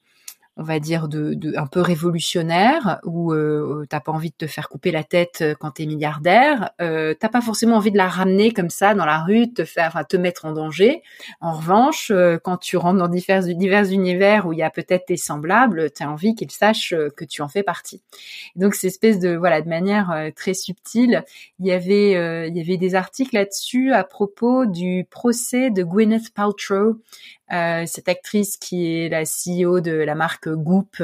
on 0.58 0.64
va 0.64 0.80
dire 0.80 1.06
de, 1.06 1.34
de, 1.34 1.56
un 1.56 1.66
peu 1.66 1.80
révolutionnaire 1.80 2.98
où 3.04 3.32
euh, 3.32 3.86
t'as 3.88 4.00
pas 4.00 4.10
envie 4.10 4.30
de 4.30 4.34
te 4.36 4.48
faire 4.48 4.68
couper 4.68 4.90
la 4.90 5.04
tête 5.04 5.38
euh, 5.40 5.54
quand 5.58 5.70
t'es 5.70 5.86
milliardaire, 5.86 6.70
euh, 6.80 7.14
t'as 7.18 7.28
pas 7.28 7.40
forcément 7.40 7.76
envie 7.76 7.92
de 7.92 7.96
la 7.96 8.08
ramener 8.08 8.52
comme 8.52 8.68
ça 8.68 8.94
dans 8.94 9.06
la 9.06 9.20
rue, 9.20 9.52
te 9.52 9.64
faire, 9.64 9.86
enfin, 9.86 10.02
te 10.02 10.16
mettre 10.16 10.46
en 10.46 10.52
danger. 10.52 11.02
En 11.40 11.52
revanche, 11.52 12.10
euh, 12.10 12.38
quand 12.42 12.56
tu 12.56 12.76
rentres 12.76 12.98
dans 12.98 13.08
divers, 13.08 13.44
divers 13.44 13.92
univers 13.92 14.46
où 14.46 14.52
il 14.52 14.58
y 14.58 14.64
a 14.64 14.70
peut-être 14.70 15.06
tes 15.06 15.16
semblables, 15.16 15.92
t'as 15.92 16.06
envie 16.06 16.34
qu'ils 16.34 16.50
sachent 16.50 16.94
que 17.16 17.24
tu 17.24 17.40
en 17.40 17.48
fais 17.48 17.62
partie. 17.62 18.02
Donc, 18.56 18.74
cette 18.74 18.90
espèce 18.90 19.20
de 19.20 19.36
voilà, 19.36 19.62
de 19.62 19.68
manière 19.68 20.30
très 20.34 20.54
subtile, 20.54 21.24
il 21.60 21.66
y 21.66 21.72
avait 21.72 22.48
il 22.48 22.56
y 22.56 22.60
avait 22.60 22.76
des 22.76 22.94
articles 22.94 23.34
là-dessus 23.34 23.92
à 23.92 24.02
propos 24.02 24.66
du 24.66 25.06
procès 25.08 25.70
de 25.70 25.82
Gwyneth 25.82 26.34
Paltrow 26.34 26.78
euh, 26.88 26.94
cette 27.50 28.08
actrice 28.08 28.56
qui 28.56 28.86
est 28.86 29.08
la 29.08 29.24
CEO 29.24 29.80
de 29.80 29.92
la 29.92 30.14
marque 30.14 30.48
Goop, 30.48 30.96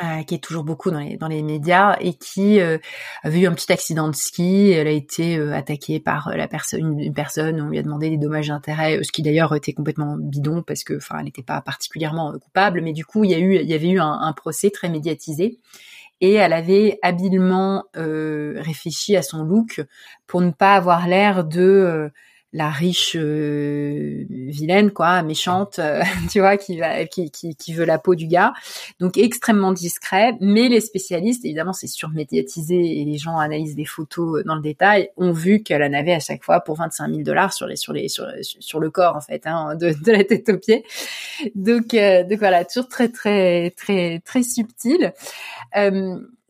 euh, 0.00 0.22
qui 0.22 0.36
est 0.36 0.38
toujours 0.38 0.62
beaucoup 0.62 0.92
dans 0.92 1.00
les, 1.00 1.16
dans 1.16 1.26
les 1.26 1.42
médias 1.42 1.96
et 1.98 2.14
qui 2.14 2.60
euh, 2.60 2.78
a 3.24 3.30
eu 3.30 3.46
un 3.46 3.52
petit 3.52 3.72
accident 3.72 4.06
de 4.06 4.14
ski. 4.14 4.70
Elle 4.70 4.86
a 4.86 4.92
été 4.92 5.36
euh, 5.36 5.52
attaquée 5.52 5.98
par 5.98 6.30
la 6.36 6.46
personne, 6.46 7.00
une, 7.00 7.12
personne. 7.12 7.60
On 7.60 7.68
lui 7.68 7.80
a 7.80 7.82
demandé 7.82 8.08
des 8.08 8.16
dommages 8.16 8.46
d'intérêt, 8.46 9.02
ce 9.02 9.10
qui 9.10 9.22
d'ailleurs 9.22 9.52
était 9.56 9.72
complètement 9.72 10.16
bidon 10.16 10.62
parce 10.62 10.84
que, 10.84 10.98
enfin, 10.98 11.16
elle 11.18 11.24
n'était 11.24 11.42
pas 11.42 11.60
particulièrement 11.62 12.32
coupable. 12.38 12.80
Mais 12.80 12.92
du 12.92 13.04
coup, 13.04 13.24
il 13.24 13.32
y 13.32 13.34
a 13.34 13.40
eu, 13.40 13.56
il 13.56 13.68
y 13.68 13.74
avait 13.74 13.88
eu 13.88 13.98
un, 13.98 14.12
un 14.12 14.32
procès 14.32 14.70
très 14.70 14.88
médiatisé 14.88 15.58
et 16.20 16.34
elle 16.34 16.52
avait 16.52 17.00
habilement 17.02 17.84
réfléchi 17.94 19.16
à 19.16 19.22
son 19.22 19.42
look 19.42 19.80
pour 20.28 20.40
ne 20.42 20.50
pas 20.50 20.76
avoir 20.76 21.08
l'air 21.08 21.44
de 21.44 22.10
la 22.58 22.70
riche 22.70 23.16
euh, 23.16 24.24
vilaine 24.28 24.90
quoi 24.90 25.22
méchante 25.22 25.78
euh, 25.78 26.02
tu 26.30 26.40
vois 26.40 26.56
qui 26.56 26.76
va 26.76 27.06
qui, 27.06 27.30
qui, 27.30 27.54
qui, 27.54 27.72
veut 27.72 27.84
la 27.84 27.98
peau 27.98 28.16
du 28.16 28.26
gars. 28.26 28.52
Donc 28.98 29.16
extrêmement 29.16 29.72
discret. 29.72 30.32
Mais 30.40 30.68
les 30.68 30.80
spécialistes 30.80 31.44
évidemment 31.44 31.72
c'est 31.72 31.86
surmédiatisé 31.86 33.00
et 33.00 33.04
les 33.04 33.16
gens 33.16 33.38
analysent 33.38 33.76
des 33.76 33.84
photos 33.84 34.44
dans 34.44 34.56
le 34.56 34.60
détail 34.60 35.10
ont 35.16 35.32
vu 35.32 35.62
qu'elle 35.62 35.84
en 35.84 35.92
avait 35.92 36.12
à 36.12 36.20
chaque 36.20 36.42
fois 36.42 36.60
pour 36.60 36.76
25 36.76 37.08
000 37.08 37.22
dollars 37.22 37.52
sur 37.52 37.68
les 37.68 37.76
sur 37.76 37.92
les 37.92 38.08
sur, 38.08 38.26
sur 38.42 38.80
le 38.80 38.90
corps 38.90 39.14
en 39.14 39.20
fait 39.20 39.46
hein, 39.46 39.76
de, 39.76 39.92
de 39.92 40.12
la 40.12 40.24
tête 40.24 40.48
aux 40.48 40.58
pieds. 40.58 40.84
Donc 41.54 41.94
euh, 41.94 42.24
donc 42.24 42.40
voilà 42.40 42.64
toujours 42.64 42.88
très 42.88 43.08
très 43.08 43.70
très 43.70 44.18
très 44.24 44.42
subtil 44.42 45.12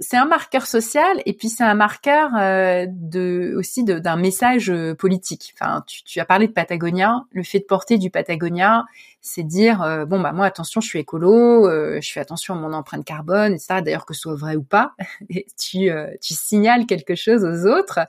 c'est 0.00 0.16
un 0.16 0.26
marqueur 0.26 0.66
social 0.66 1.22
et 1.26 1.32
puis 1.32 1.48
c'est 1.48 1.64
un 1.64 1.74
marqueur 1.74 2.30
euh, 2.36 2.86
de 2.88 3.54
aussi 3.56 3.84
d'un 3.84 4.16
message 4.16 4.70
euh, 4.70 4.94
politique. 4.94 5.54
Enfin, 5.54 5.82
tu, 5.86 6.04
tu, 6.04 6.20
as 6.20 6.24
parlé 6.24 6.46
de 6.46 6.52
Patagonia, 6.52 7.24
le 7.32 7.42
fait 7.42 7.60
de 7.60 7.64
porter 7.64 7.98
du 7.98 8.10
Patagonia, 8.10 8.84
c'est 9.20 9.42
dire 9.42 9.82
euh, 9.82 10.04
bon 10.04 10.20
bah 10.20 10.32
moi 10.32 10.46
attention, 10.46 10.80
je 10.80 10.88
suis 10.88 10.98
écolo, 11.00 11.66
euh, 11.66 12.00
je 12.00 12.12
fais 12.12 12.20
attention 12.20 12.54
à 12.54 12.58
mon 12.58 12.72
empreinte 12.72 13.04
carbone, 13.04 13.52
etc. 13.52 13.80
D'ailleurs 13.84 14.06
que 14.06 14.14
ce 14.14 14.20
soit 14.20 14.34
vrai 14.34 14.56
ou 14.56 14.62
pas, 14.62 14.94
et 15.30 15.46
tu 15.58 15.90
euh, 15.90 16.08
tu 16.20 16.34
signales 16.34 16.86
quelque 16.86 17.14
chose 17.14 17.44
aux 17.44 17.66
autres, 17.66 18.00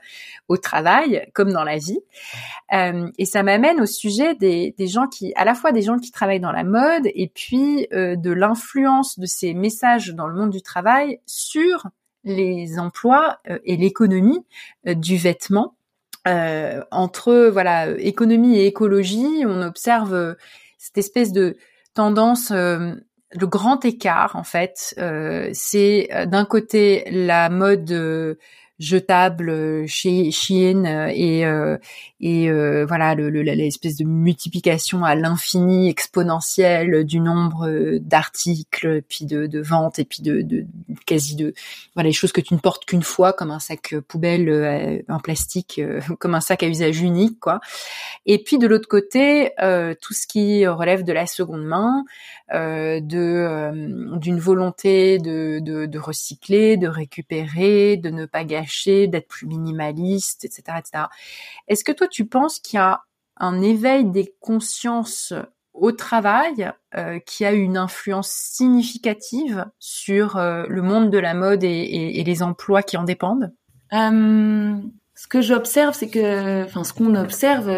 au 0.48 0.56
travail 0.56 1.28
comme 1.34 1.52
dans 1.52 1.64
la 1.64 1.78
vie. 1.78 2.00
et 2.72 3.24
ça 3.24 3.42
m'amène 3.42 3.80
au 3.80 3.86
sujet 3.86 4.34
des, 4.34 4.74
des 4.78 4.86
gens 4.86 5.06
qui, 5.08 5.32
à 5.34 5.44
la 5.44 5.54
fois 5.54 5.72
des 5.72 5.82
gens 5.82 5.98
qui 5.98 6.12
travaillent 6.12 6.40
dans 6.40 6.52
la 6.52 6.64
mode 6.64 7.06
et 7.06 7.30
puis 7.34 7.88
de 7.90 8.30
l'influence 8.30 9.18
de 9.18 9.26
ces 9.26 9.54
messages 9.54 10.14
dans 10.14 10.28
le 10.28 10.34
monde 10.34 10.50
du 10.50 10.62
travail 10.62 11.20
sur 11.26 11.79
les 12.24 12.78
emplois 12.78 13.38
et 13.64 13.76
l'économie 13.76 14.44
du 14.84 15.16
vêtement. 15.16 15.74
Euh, 16.28 16.82
entre 16.90 17.48
voilà 17.50 17.88
économie 17.98 18.58
et 18.58 18.66
écologie, 18.66 19.44
on 19.46 19.62
observe 19.62 20.36
cette 20.80 20.98
espèce 20.98 21.32
de 21.32 21.56
tendance, 21.94 22.50
euh, 22.50 22.94
le 23.32 23.46
grand 23.46 23.84
écart 23.84 24.34
en 24.34 24.42
fait, 24.42 24.94
euh, 24.98 25.50
c'est 25.52 26.08
euh, 26.12 26.26
d'un 26.26 26.44
côté 26.44 27.04
la 27.10 27.48
mode 27.48 28.36
jetables 28.80 29.86
chez 29.86 30.32
Shein 30.32 31.08
et 31.08 31.44
et 32.20 32.50
voilà 32.84 33.14
l'espèce 33.14 33.96
de 33.96 34.04
multiplication 34.04 35.04
à 35.04 35.14
l'infini 35.14 35.88
exponentielle 35.88 37.04
du 37.04 37.20
nombre 37.20 37.98
d'articles, 37.98 39.02
puis 39.08 39.26
de, 39.26 39.46
de 39.46 39.60
ventes 39.60 39.98
et 39.98 40.04
puis 40.04 40.22
de, 40.22 40.42
de, 40.42 40.64
quasi 41.06 41.36
de 41.36 41.54
voilà 41.94 42.08
les 42.08 42.12
choses 42.12 42.32
que 42.32 42.40
tu 42.40 42.54
ne 42.54 42.58
portes 42.58 42.84
qu'une 42.86 43.02
fois 43.02 43.32
comme 43.32 43.50
un 43.50 43.58
sac 43.58 43.94
poubelle 44.08 45.04
en 45.08 45.18
plastique, 45.18 45.80
comme 46.18 46.34
un 46.34 46.40
sac 46.40 46.62
à 46.62 46.66
usage 46.66 47.00
unique 47.00 47.38
quoi. 47.38 47.60
Et 48.26 48.42
puis 48.42 48.58
de 48.58 48.66
l'autre 48.66 48.88
côté 48.88 49.52
tout 50.00 50.14
ce 50.14 50.26
qui 50.26 50.66
relève 50.66 51.04
de 51.04 51.12
la 51.12 51.26
seconde 51.26 51.64
main, 51.64 52.04
euh, 52.52 53.00
de 53.00 53.18
euh, 53.18 54.16
d'une 54.16 54.40
volonté 54.40 55.18
de, 55.18 55.60
de, 55.60 55.86
de, 55.86 55.98
recycler, 56.00 56.76
de 56.76 56.88
récupérer, 56.88 57.96
de 57.96 58.10
ne 58.10 58.26
pas 58.26 58.42
gâcher, 58.42 58.69
d'être 59.06 59.28
plus 59.28 59.46
minimaliste, 59.46 60.44
etc., 60.44 60.78
etc. 60.78 61.04
Est-ce 61.68 61.84
que 61.84 61.92
toi 61.92 62.08
tu 62.08 62.26
penses 62.26 62.58
qu'il 62.58 62.76
y 62.76 62.80
a 62.80 63.02
un 63.36 63.62
éveil 63.62 64.04
des 64.04 64.34
consciences 64.40 65.32
au 65.72 65.92
travail 65.92 66.72
euh, 66.96 67.18
qui 67.20 67.44
a 67.44 67.52
une 67.52 67.76
influence 67.76 68.28
significative 68.28 69.66
sur 69.78 70.36
le 70.36 70.82
monde 70.82 71.10
de 71.10 71.18
la 71.18 71.34
mode 71.34 71.64
et, 71.64 72.22
les 72.24 72.42
emplois 72.42 72.82
qui 72.82 72.96
en 72.96 73.04
dépendent? 73.04 73.52
Ce 75.20 75.28
que 75.28 75.42
j'observe, 75.42 75.94
c'est 75.94 76.08
que, 76.08 76.64
enfin, 76.64 76.82
ce 76.82 76.94
qu'on 76.94 77.14
observe, 77.14 77.70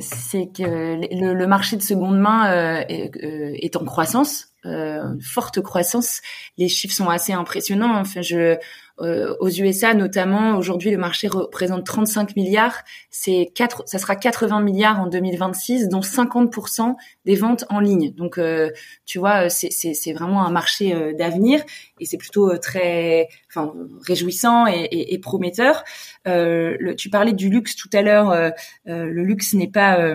c'est 0.00 0.50
que 0.54 1.00
le, 1.10 1.46
marché 1.46 1.76
de 1.76 1.82
seconde 1.82 2.18
main 2.18 2.52
euh, 2.52 2.84
euh, 2.90 3.52
est, 3.54 3.74
en 3.76 3.86
croissance, 3.86 4.48
euh, 4.64 5.14
forte 5.22 5.60
croissance. 5.60 6.20
Les 6.58 6.68
chiffres 6.68 6.94
sont 6.94 7.08
assez 7.08 7.32
impressionnants. 7.32 7.98
Enfin, 7.98 8.22
je, 8.22 8.58
euh, 9.00 9.34
aux 9.40 9.48
USA 9.48 9.94
notamment, 9.94 10.56
aujourd'hui 10.58 10.90
le 10.90 10.98
marché 10.98 11.26
représente 11.26 11.86
35 11.86 12.36
milliards, 12.36 12.82
c'est 13.10 13.50
quatre, 13.54 13.82
ça 13.86 13.98
sera 13.98 14.14
80 14.14 14.60
milliards 14.60 15.00
en 15.00 15.06
2026, 15.06 15.88
dont 15.88 16.00
50% 16.00 16.96
des 17.24 17.34
ventes 17.34 17.64
en 17.70 17.80
ligne. 17.80 18.12
Donc 18.12 18.36
euh, 18.36 18.70
tu 19.06 19.18
vois, 19.18 19.48
c'est, 19.48 19.70
c'est, 19.70 20.12
vraiment 20.12 20.44
un 20.44 20.50
marché 20.50 20.94
euh, 20.94 21.14
d'avenir 21.14 21.62
et 21.98 22.04
c'est 22.04 22.18
plutôt 22.18 22.56
très, 22.58 23.28
enfin 23.48 23.72
réjouissant 24.06 24.66
et, 24.66 24.82
et, 24.90 25.14
et 25.14 25.18
prometteur. 25.18 25.82
Le, 26.26 26.92
tu 26.94 27.08
parlais 27.08 27.32
du 27.32 27.48
luxe 27.48 27.76
tout 27.76 27.88
à 27.92 28.02
l'heure. 28.02 28.52
le 28.84 29.24
luxe 29.24 29.54
n'est 29.54 29.70
pas 29.70 30.14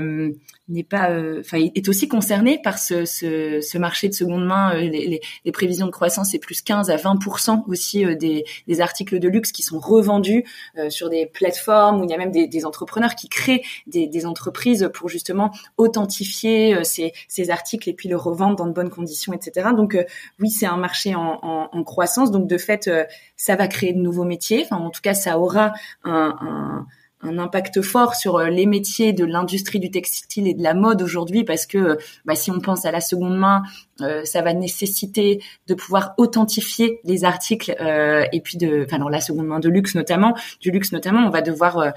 n'est 0.68 0.84
pas, 0.84 1.10
enfin, 1.40 1.60
est 1.76 1.88
aussi 1.90 2.08
concerné 2.08 2.60
par 2.62 2.80
ce, 2.80 3.06
ce, 3.06 3.60
ce, 3.62 3.78
marché 3.78 4.10
de 4.10 4.14
seconde 4.14 4.46
main. 4.46 4.74
Les, 4.76 4.90
les, 4.90 5.22
les, 5.44 5.52
prévisions 5.52 5.86
de 5.86 5.92
croissance 5.92 6.32
c'est 6.32 6.40
plus 6.40 6.62
15 6.62 6.90
à 6.90 6.96
20% 6.98 7.64
aussi 7.68 8.04
des, 8.16 8.46
des 8.68 8.82
articles 8.82 9.20
de 9.20 9.28
luxe 9.28 9.52
qui 9.52 9.64
sont 9.64 9.80
revendus 9.80 10.46
euh, 10.78 10.90
sur 10.90 11.10
des 11.10 11.26
plateformes 11.26 12.02
où 12.02 12.04
il 12.04 12.10
y 12.10 12.14
a 12.14 12.18
même 12.18 12.32
des, 12.32 12.66
entrepreneurs 12.66 13.16
qui 13.16 13.30
créent 13.30 13.62
des, 13.88 14.26
entreprises 14.26 14.90
pour 14.94 15.10
justement 15.10 15.52
authentifier 15.78 16.76
euh, 16.76 16.84
ces, 16.84 17.50
articles 17.50 17.90
et 17.90 17.94
puis 17.94 18.10
le 18.10 18.18
revendre 18.18 18.56
dans 18.56 18.66
de 18.66 18.72
bonnes 18.72 18.90
conditions, 18.90 19.34
etc. 19.34 19.70
Donc 19.76 19.96
euh, 19.96 20.04
oui, 20.40 20.50
c'est 20.50 20.66
un 20.66 20.78
marché 20.78 21.14
en, 21.16 21.84
croissance. 21.84 22.32
Donc 22.32 22.48
de 22.48 22.58
fait, 22.58 22.90
ça 23.36 23.56
va 23.56 23.68
créer 23.68 23.94
de 23.94 24.00
nouveaux 24.00 24.24
métiers. 24.24 24.64
Enfin, 24.64 24.78
en 24.78 24.90
tout 24.90 25.02
cas, 25.02 25.14
ça 25.14 25.38
aura 25.38 25.74
un 26.04 26.36
un 26.42 26.86
impact 27.22 27.82
fort 27.82 28.16
sur 28.16 28.38
euh, 28.38 28.50
les 28.50 28.66
métiers 28.66 29.14
de 29.14 29.26
l'industrie 29.26 29.80
du 29.80 29.92
textile 29.92 30.48
et 30.48 30.54
de 30.54 30.64
la 30.64 30.74
mode 30.74 31.02
aujourd'hui 31.02 31.44
parce 31.44 31.66
que 31.66 31.98
bah, 32.26 32.36
si 32.36 32.52
on 32.52 32.60
pense 32.60 32.86
à 32.86 32.92
la 32.92 33.02
seconde 33.02 33.38
main, 33.38 33.64
euh, 34.02 34.26
ça 34.26 34.42
va 34.42 34.54
nécessiter 34.54 35.42
de 35.68 35.74
pouvoir 35.74 36.14
authentifier 36.18 37.00
les 37.04 37.24
articles 37.24 37.76
euh, 37.80 38.26
et 38.32 38.42
puis 38.42 38.58
de, 38.58 38.86
enfin 38.86 39.04
la 39.10 39.22
seconde 39.22 39.48
main 39.48 39.60
de 39.60 39.70
luxe 39.70 39.96
notamment, 39.96 40.36
du 40.60 40.72
luxe 40.72 40.92
notamment, 40.92 41.26
on 41.26 41.30
va 41.30 41.42
devoir 41.42 41.94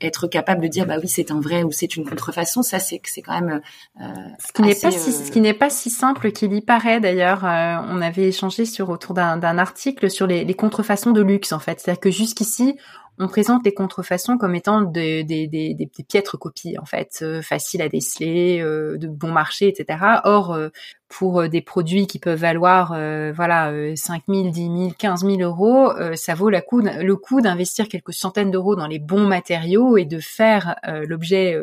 être 0.00 0.26
capable 0.26 0.62
de 0.62 0.68
dire 0.68 0.86
bah 0.86 0.96
oui 1.00 1.08
c'est 1.08 1.30
un 1.30 1.40
vrai 1.40 1.62
ou 1.62 1.72
c'est 1.72 1.96
une 1.96 2.08
contrefaçon. 2.08 2.62
Ça 2.62 2.78
c'est 2.78 3.00
c'est 3.04 3.22
quand 3.22 3.40
même 3.40 3.60
ce 4.38 4.52
qui 4.52 4.62
n'est 4.62 4.74
pas 4.74 4.90
si 4.90 5.12
ce 5.12 5.30
qui 5.30 5.40
n'est 5.40 5.54
pas 5.54 5.70
si 5.70 5.90
simple 5.90 6.32
qu'il 6.32 6.52
y 6.52 6.60
paraît 6.60 7.00
d'ailleurs. 7.00 7.40
on 7.44 8.00
avait 8.00 8.28
échangé 8.28 8.64
sur 8.64 8.90
autour 8.90 9.14
d'un 9.14 9.58
article 9.58 10.10
sur 10.10 10.26
les, 10.26 10.44
les 10.44 10.54
contrefaçons 10.54 11.12
de 11.12 11.22
luxe 11.22 11.52
en 11.52 11.58
fait, 11.58 11.80
c'est-à-dire 11.80 12.00
que 12.00 12.10
jusqu'ici 12.10 12.76
on 13.18 13.28
présente 13.28 13.64
les 13.64 13.72
contrefaçons 13.72 14.38
comme 14.38 14.56
étant 14.56 14.82
des, 14.82 15.22
des, 15.22 15.90
piètres 16.08 16.36
copies, 16.36 16.78
en 16.78 16.84
fait, 16.84 17.20
euh, 17.22 17.42
faciles 17.42 17.80
à 17.80 17.88
déceler, 17.88 18.60
euh, 18.60 18.98
de 18.98 19.06
bon 19.06 19.30
marché, 19.30 19.68
etc. 19.68 20.00
Or, 20.24 20.52
euh, 20.52 20.70
pour 21.08 21.48
des 21.48 21.60
produits 21.60 22.08
qui 22.08 22.18
peuvent 22.18 22.40
valoir, 22.40 22.88
voilà, 22.88 23.72
5 23.94 24.24
000, 24.28 24.48
10 24.48 24.60
000, 24.60 24.90
15 24.98 25.24
000 25.24 25.42
euros, 25.42 25.92
ça 26.16 26.34
vaut 26.34 26.50
la 26.50 26.60
coup, 26.60 26.80
le 26.80 27.14
coup 27.14 27.40
d'investir 27.40 27.86
quelques 27.86 28.12
centaines 28.12 28.50
d'euros 28.50 28.74
dans 28.74 28.88
les 28.88 28.98
bons 28.98 29.24
matériaux 29.24 29.96
et 29.96 30.06
de 30.06 30.18
faire 30.18 30.74
l'objet 31.06 31.56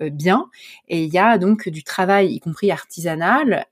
bien. 0.00 0.46
Et 0.88 1.04
il 1.04 1.12
y 1.12 1.18
a 1.18 1.36
donc 1.36 1.68
du 1.68 1.84
travail, 1.84 2.32
y 2.32 2.40
compris 2.40 2.70
artisanal, 2.70 3.66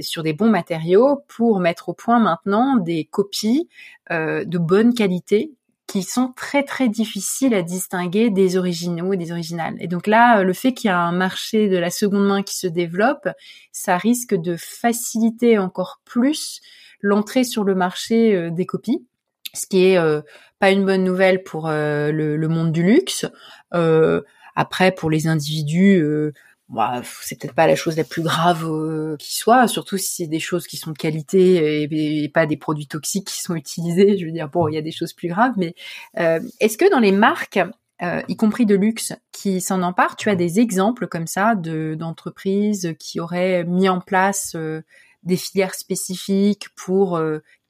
sur 0.00 0.24
des 0.24 0.32
bons 0.32 0.50
matériaux 0.50 1.22
pour 1.28 1.60
mettre 1.60 1.90
au 1.90 1.92
point 1.92 2.18
maintenant 2.18 2.74
des 2.74 3.04
copies 3.04 3.68
de 4.10 4.58
bonne 4.58 4.92
qualité 4.92 5.52
qui 5.94 6.02
sont 6.02 6.32
très 6.34 6.64
très 6.64 6.88
difficiles 6.88 7.54
à 7.54 7.62
distinguer 7.62 8.28
des 8.28 8.56
originaux 8.56 9.12
et 9.12 9.16
des 9.16 9.30
originales. 9.30 9.76
Et 9.78 9.86
donc 9.86 10.08
là, 10.08 10.42
le 10.42 10.52
fait 10.52 10.74
qu'il 10.74 10.88
y 10.88 10.90
a 10.90 10.98
un 10.98 11.12
marché 11.12 11.68
de 11.68 11.76
la 11.76 11.88
seconde 11.88 12.26
main 12.26 12.42
qui 12.42 12.56
se 12.56 12.66
développe, 12.66 13.28
ça 13.70 13.96
risque 13.96 14.34
de 14.34 14.56
faciliter 14.56 15.56
encore 15.56 16.00
plus 16.04 16.60
l'entrée 17.00 17.44
sur 17.44 17.62
le 17.62 17.76
marché 17.76 18.34
euh, 18.34 18.50
des 18.50 18.66
copies, 18.66 19.06
ce 19.52 19.68
qui 19.68 19.86
est 19.86 19.96
euh, 19.96 20.20
pas 20.58 20.72
une 20.72 20.84
bonne 20.84 21.04
nouvelle 21.04 21.44
pour 21.44 21.68
euh, 21.68 22.10
le, 22.10 22.48
monde 22.48 22.72
du 22.72 22.82
luxe. 22.82 23.24
après, 24.56 24.90
pour 24.90 25.10
les 25.10 25.28
individus, 25.28 26.02
bah, 26.70 27.02
c'est 27.20 27.38
peut-être 27.38 27.54
pas 27.54 27.66
la 27.66 27.76
chose 27.76 27.96
la 27.96 28.04
plus 28.04 28.22
grave 28.22 28.64
euh, 28.64 29.16
qui 29.18 29.36
soit, 29.36 29.68
surtout 29.68 29.98
si 29.98 30.14
c'est 30.14 30.26
des 30.26 30.40
choses 30.40 30.66
qui 30.66 30.78
sont 30.78 30.92
de 30.92 30.96
qualité 30.96 31.82
et, 31.82 32.28
pas 32.30 32.46
des 32.46 32.56
produits 32.56 32.86
toxiques 32.86 33.28
qui 33.28 33.40
sont 33.40 33.54
utilisés. 33.54 34.16
Je 34.18 34.24
veux 34.24 34.32
dire, 34.32 34.48
bon, 34.48 34.68
il 34.68 34.74
y 34.74 34.78
a 34.78 34.82
des 34.82 34.90
choses 34.90 35.12
plus 35.12 35.28
graves, 35.28 35.52
mais 35.56 35.74
euh, 36.18 36.40
est-ce 36.60 36.78
que 36.78 36.90
dans 36.90 37.00
les 37.00 37.12
marques, 37.12 37.60
euh, 38.02 38.22
y 38.28 38.36
compris 38.36 38.64
de 38.64 38.74
luxe, 38.74 39.12
qui 39.30 39.60
s'en 39.60 39.82
emparent, 39.82 40.16
tu 40.16 40.30
as 40.30 40.36
des 40.36 40.58
exemples 40.58 41.06
comme 41.06 41.26
ça 41.26 41.54
de 41.54 41.94
d'entreprises 41.96 42.94
qui 42.98 43.20
auraient 43.20 43.64
mis 43.64 43.88
en 43.88 44.00
place 44.00 44.56
des 45.22 45.36
filières 45.36 45.74
spécifiques 45.74 46.68
pour 46.76 47.20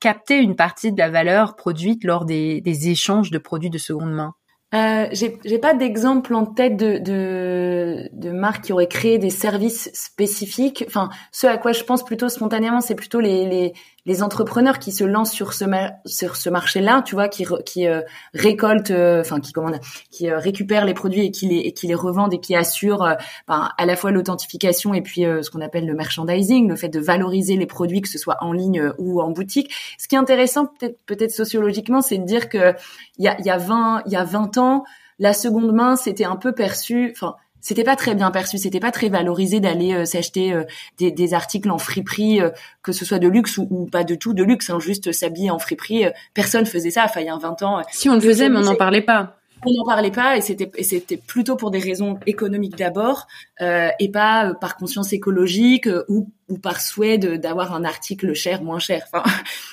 capter 0.00 0.38
une 0.38 0.57
partie 0.57 0.92
de 0.92 0.98
la 0.98 1.11
valeur 1.11 1.57
produite 1.57 2.04
lors 2.04 2.24
des 2.24 2.88
échanges 2.88 3.30
de 3.30 3.38
produits 3.38 3.70
de 3.70 3.78
seconde 3.78 4.12
main? 4.12 4.35
Euh, 4.74 5.06
j'ai 5.12 5.58
pas 5.58 5.74
d'exemple 5.74 6.34
en 6.34 6.46
tête 6.46 6.76
de, 6.76 6.98
de, 6.98 8.08
de 8.12 8.30
marques 8.30 8.64
qui 8.64 8.72
auraient 8.72 8.88
créé 8.88 9.18
des 9.18 9.30
services 9.30 9.90
spécifiques. 9.92 10.84
Enfin, 10.88 11.10
ce 11.30 11.46
à 11.46 11.58
quoi 11.58 11.72
je 11.72 11.84
pense 11.84 12.04
plutôt 12.04 12.28
spontanément, 12.28 12.80
c'est 12.80 12.96
plutôt 12.96 13.20
les, 13.20 13.46
les, 13.46 13.72
les 14.06 14.22
entrepreneurs 14.22 14.78
qui 14.78 14.92
se 14.92 15.04
lancent 15.04 15.32
sur 15.32 15.54
ce 15.54 15.64
sur 16.04 16.36
ce 16.36 16.50
marché-là, 16.50 17.02
tu 17.02 17.14
vois, 17.14 17.28
qui 17.28 17.46
qui 17.64 17.86
euh, 17.86 18.02
récoltent, 18.34 18.90
euh, 18.90 19.20
enfin 19.20 19.40
qui 19.40 19.52
commandent, 19.52 19.80
qui 20.10 20.30
euh, 20.30 20.38
récupèrent 20.38 20.84
les 20.84 20.92
produits 20.94 21.24
et 21.24 21.30
qui 21.30 21.46
les 21.46 21.58
et 21.58 21.72
qui 21.72 21.86
les 21.86 21.94
revendent 21.94 22.34
et 22.34 22.40
qui 22.40 22.54
assurent 22.54 23.16
ben, 23.48 23.70
à 23.76 23.86
la 23.86 23.96
fois 23.96 24.10
l'authentification 24.10 24.92
et 24.92 25.00
puis 25.00 25.22
ce 25.22 25.48
qu'on 25.50 25.62
appelle 25.62 25.86
le 25.86 25.94
merchandising, 25.94 26.68
le 26.68 26.76
fait 26.76 26.88
de 26.88 27.00
valoriser 27.00 27.56
les 27.56 27.66
produits 27.66 28.02
que 28.02 28.08
ce 28.08 28.18
soit 28.18 28.36
en 28.40 28.52
ligne 28.52 28.92
ou 28.98 29.20
en 29.20 29.30
boutique. 29.30 29.72
Ce 29.98 30.06
qui 30.06 30.16
est 30.16 30.18
intéressant 30.18 30.66
peut-être 30.66 30.98
peut-être 31.06 31.32
sociologiquement, 31.32 32.02
c'est 32.02 32.18
de 32.18 32.24
dire 32.24 32.48
que 32.48 32.74
il 33.18 33.24
y 33.24 33.28
a 33.28 33.36
il 33.38 33.46
y 33.46 33.50
a 33.50 33.58
20 33.58 34.02
il 34.06 34.12
y 34.12 34.16
a 34.16 34.24
20 34.24 34.58
ans, 34.58 34.84
la 35.18 35.32
seconde 35.32 35.72
main 35.72 35.96
c'était 35.96 36.24
un 36.24 36.36
peu 36.36 36.52
perçu, 36.52 37.10
enfin 37.12 37.36
c'était 37.64 37.83
pas 37.83 37.96
très 37.96 38.14
bien 38.14 38.31
perçu, 38.31 38.59
c'était 38.59 38.79
pas 38.79 38.92
très 38.92 39.09
valorisé 39.09 39.59
d'aller 39.59 39.94
euh, 39.94 40.05
s'acheter 40.05 40.53
euh, 40.53 40.64
des, 40.98 41.11
des, 41.11 41.33
articles 41.33 41.70
en 41.70 41.79
friperie, 41.79 42.42
euh, 42.42 42.50
que 42.83 42.92
ce 42.92 43.07
soit 43.07 43.18
de 43.18 43.27
luxe 43.27 43.57
ou, 43.57 43.88
pas 43.90 44.05
de 44.05 44.14
tout 44.14 44.35
de 44.35 44.44
luxe, 44.44 44.68
hein, 44.68 44.79
juste 44.79 45.12
s'habiller 45.12 45.50
en 45.50 45.59
friperie. 45.59 46.05
personne 46.35 46.66
faisait 46.66 46.90
ça, 46.90 47.05
enfin 47.07 47.20
il 47.20 47.27
y 47.27 47.31
a 47.31 47.37
20 47.37 47.62
ans. 47.62 47.83
Si 47.90 48.11
on 48.11 48.14
le 48.14 48.20
faisait, 48.20 48.50
mais 48.50 48.59
on 48.59 48.62
n'en 48.62 48.74
parlait 48.74 49.00
pas. 49.00 49.38
On 49.66 49.72
n'en 49.72 49.87
parlait 49.87 50.11
pas 50.11 50.37
et 50.37 50.42
c'était 50.42 50.70
c'était 50.83 51.16
plutôt 51.16 51.57
pour 51.57 51.70
des 51.70 51.79
raisons 51.79 52.18
économiques 52.27 52.77
d'abord 52.77 53.27
et 53.61 54.11
pas 54.12 54.53
par 54.61 54.77
conscience 54.77 55.14
écologique 55.14 55.88
ou, 56.09 56.29
ou 56.50 56.59
par 56.59 56.83
souhait 56.83 57.16
d'avoir 57.16 57.72
un 57.72 57.83
article 57.85 58.35
cher 58.35 58.62
moins 58.62 58.79
cher. 58.79 59.07
Enfin, 59.11 59.22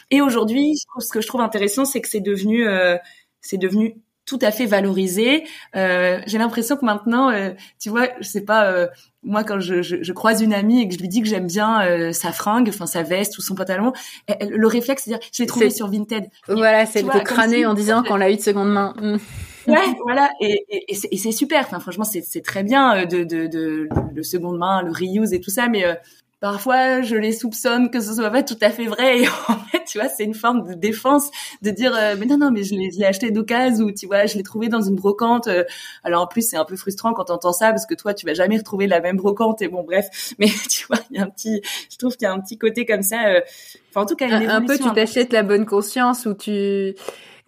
et 0.10 0.22
aujourd'hui, 0.22 0.76
ce 0.98 1.12
que 1.12 1.20
je 1.20 1.28
trouve 1.28 1.42
intéressant, 1.42 1.84
c'est 1.84 2.00
que 2.00 2.08
c'est 2.08 2.22
devenu 2.22 2.66
c'est 3.42 3.58
devenu 3.58 3.98
tout 4.32 4.40
à 4.42 4.52
fait 4.52 4.66
valorisé. 4.66 5.44
Euh, 5.76 6.22
j'ai 6.26 6.38
l'impression 6.38 6.78
que 6.78 6.86
maintenant, 6.86 7.30
euh, 7.30 7.50
tu 7.80 7.90
vois, 7.90 8.08
je 8.22 8.28
sais 8.28 8.46
pas, 8.46 8.72
euh, 8.72 8.88
moi 9.24 9.44
quand 9.44 9.60
je, 9.60 9.82
je, 9.82 9.98
je, 10.02 10.14
croise 10.14 10.42
une 10.42 10.54
amie 10.54 10.82
et 10.82 10.88
que 10.88 10.94
je 10.94 11.00
lui 11.00 11.10
dis 11.10 11.22
que 11.22 11.28
j'aime 11.28 11.48
bien 11.48 11.86
euh, 11.86 12.14
sa 12.14 12.32
fringue, 12.32 12.70
enfin 12.70 12.86
sa 12.86 13.04
veste 13.04 13.38
ou 13.38 13.42
son 13.42 13.56
pantalon, 13.56 13.92
le 14.50 14.68
réflexe 14.68 15.04
c'est 15.04 15.12
dire 15.12 15.20
je 15.34 15.44
l'ai 15.44 15.48
trouvé 15.48 15.70
sur 15.70 15.90
Vinted. 15.90 16.30
Voilà, 16.48 16.86
c'est 16.86 17.04
de 17.04 17.20
crâner 17.24 17.66
en 17.66 17.74
disant 17.74 18.04
qu'on 18.04 18.16
l'a 18.16 18.32
eu 18.32 18.38
de 18.38 18.42
seconde 18.42 18.72
main. 18.72 18.94
Mm. 19.02 19.18
Ouais, 19.68 19.94
voilà, 20.04 20.32
et, 20.40 20.66
et, 20.70 20.86
et 20.88 21.18
c'est 21.18 21.32
super. 21.32 21.66
Enfin, 21.68 21.80
franchement, 21.80 22.06
c'est 22.06 22.42
très 22.42 22.64
bien 22.64 23.06
de, 23.06 23.24
de, 23.24 23.46
de, 23.46 23.90
de, 24.12 24.22
seconde 24.24 24.58
main, 24.58 24.82
le 24.82 24.92
reuse 24.92 25.34
et 25.34 25.42
tout 25.42 25.52
ça, 25.52 25.68
mais 25.68 25.84
parfois 26.42 27.02
je 27.04 27.16
les 27.16 27.32
soupçonne 27.32 27.90
que 27.90 28.02
ce 28.02 28.14
soit 28.14 28.30
pas 28.30 28.44
tout 28.44 28.58
à 28.60 28.72
fait 28.72 28.88
vrai. 28.88 29.22
Et 29.22 29.28
en 29.28 29.60
fait 29.72 29.84
tu 29.88 30.00
vois 30.00 30.10
c'est 30.10 30.26
une 30.26 30.34
forme 30.34 30.68
de 30.68 30.74
défense 30.74 31.30
de 31.62 31.70
dire 31.70 31.96
euh, 31.96 32.16
mais 32.20 32.26
non 32.26 32.38
non 32.38 32.52
mais 32.52 32.64
je 32.64 32.76
l'ai 32.76 33.06
acheté 33.06 33.32
d'occasion 33.32 33.86
ou 33.86 33.92
tu 33.92 34.08
vois 34.08 34.26
je 34.26 34.36
l'ai 34.36 34.44
trouvé 34.44 34.68
dans 34.68 34.82
une 34.82 34.96
brocante 34.96 35.48
euh. 35.48 35.64
alors 36.04 36.24
en 36.24 36.28
plus 36.28 36.42
c'est 36.42 36.58
un 36.58 36.66
peu 36.66 36.76
frustrant 36.76 37.14
quand 37.14 37.26
t'entends 37.26 37.54
ça 37.54 37.70
parce 37.70 37.86
que 37.86 37.94
toi 37.94 38.14
tu 38.14 38.26
vas 38.26 38.34
jamais 38.34 38.58
retrouver 38.58 38.88
la 38.88 39.00
même 39.00 39.16
brocante 39.16 39.62
et 39.62 39.70
bon 39.70 39.84
bref. 39.84 40.08
Mais 40.40 40.48
tu 40.70 40.88
vois 40.88 40.98
il 41.12 41.18
y 41.18 41.20
a 41.20 41.24
un 41.24 41.30
petit 41.30 41.62
je 41.90 41.98
trouve 41.98 42.18
qu'il 42.18 42.26
y 42.26 42.30
a 42.30 42.34
un 42.34 42.42
petit 42.42 42.58
côté 42.58 42.86
comme 42.86 43.04
ça 43.04 43.28
euh, 43.28 43.42
enfin 43.92 44.02
en 44.02 44.06
tout 44.06 44.16
cas 44.16 44.28
un, 44.28 44.50
un 44.50 44.62
peu 44.66 44.78
tu 44.78 44.92
t'achètes 44.92 45.32
la 45.32 45.44
bonne 45.44 45.66
conscience 45.66 46.26
ou 46.26 46.34
tu 46.34 46.96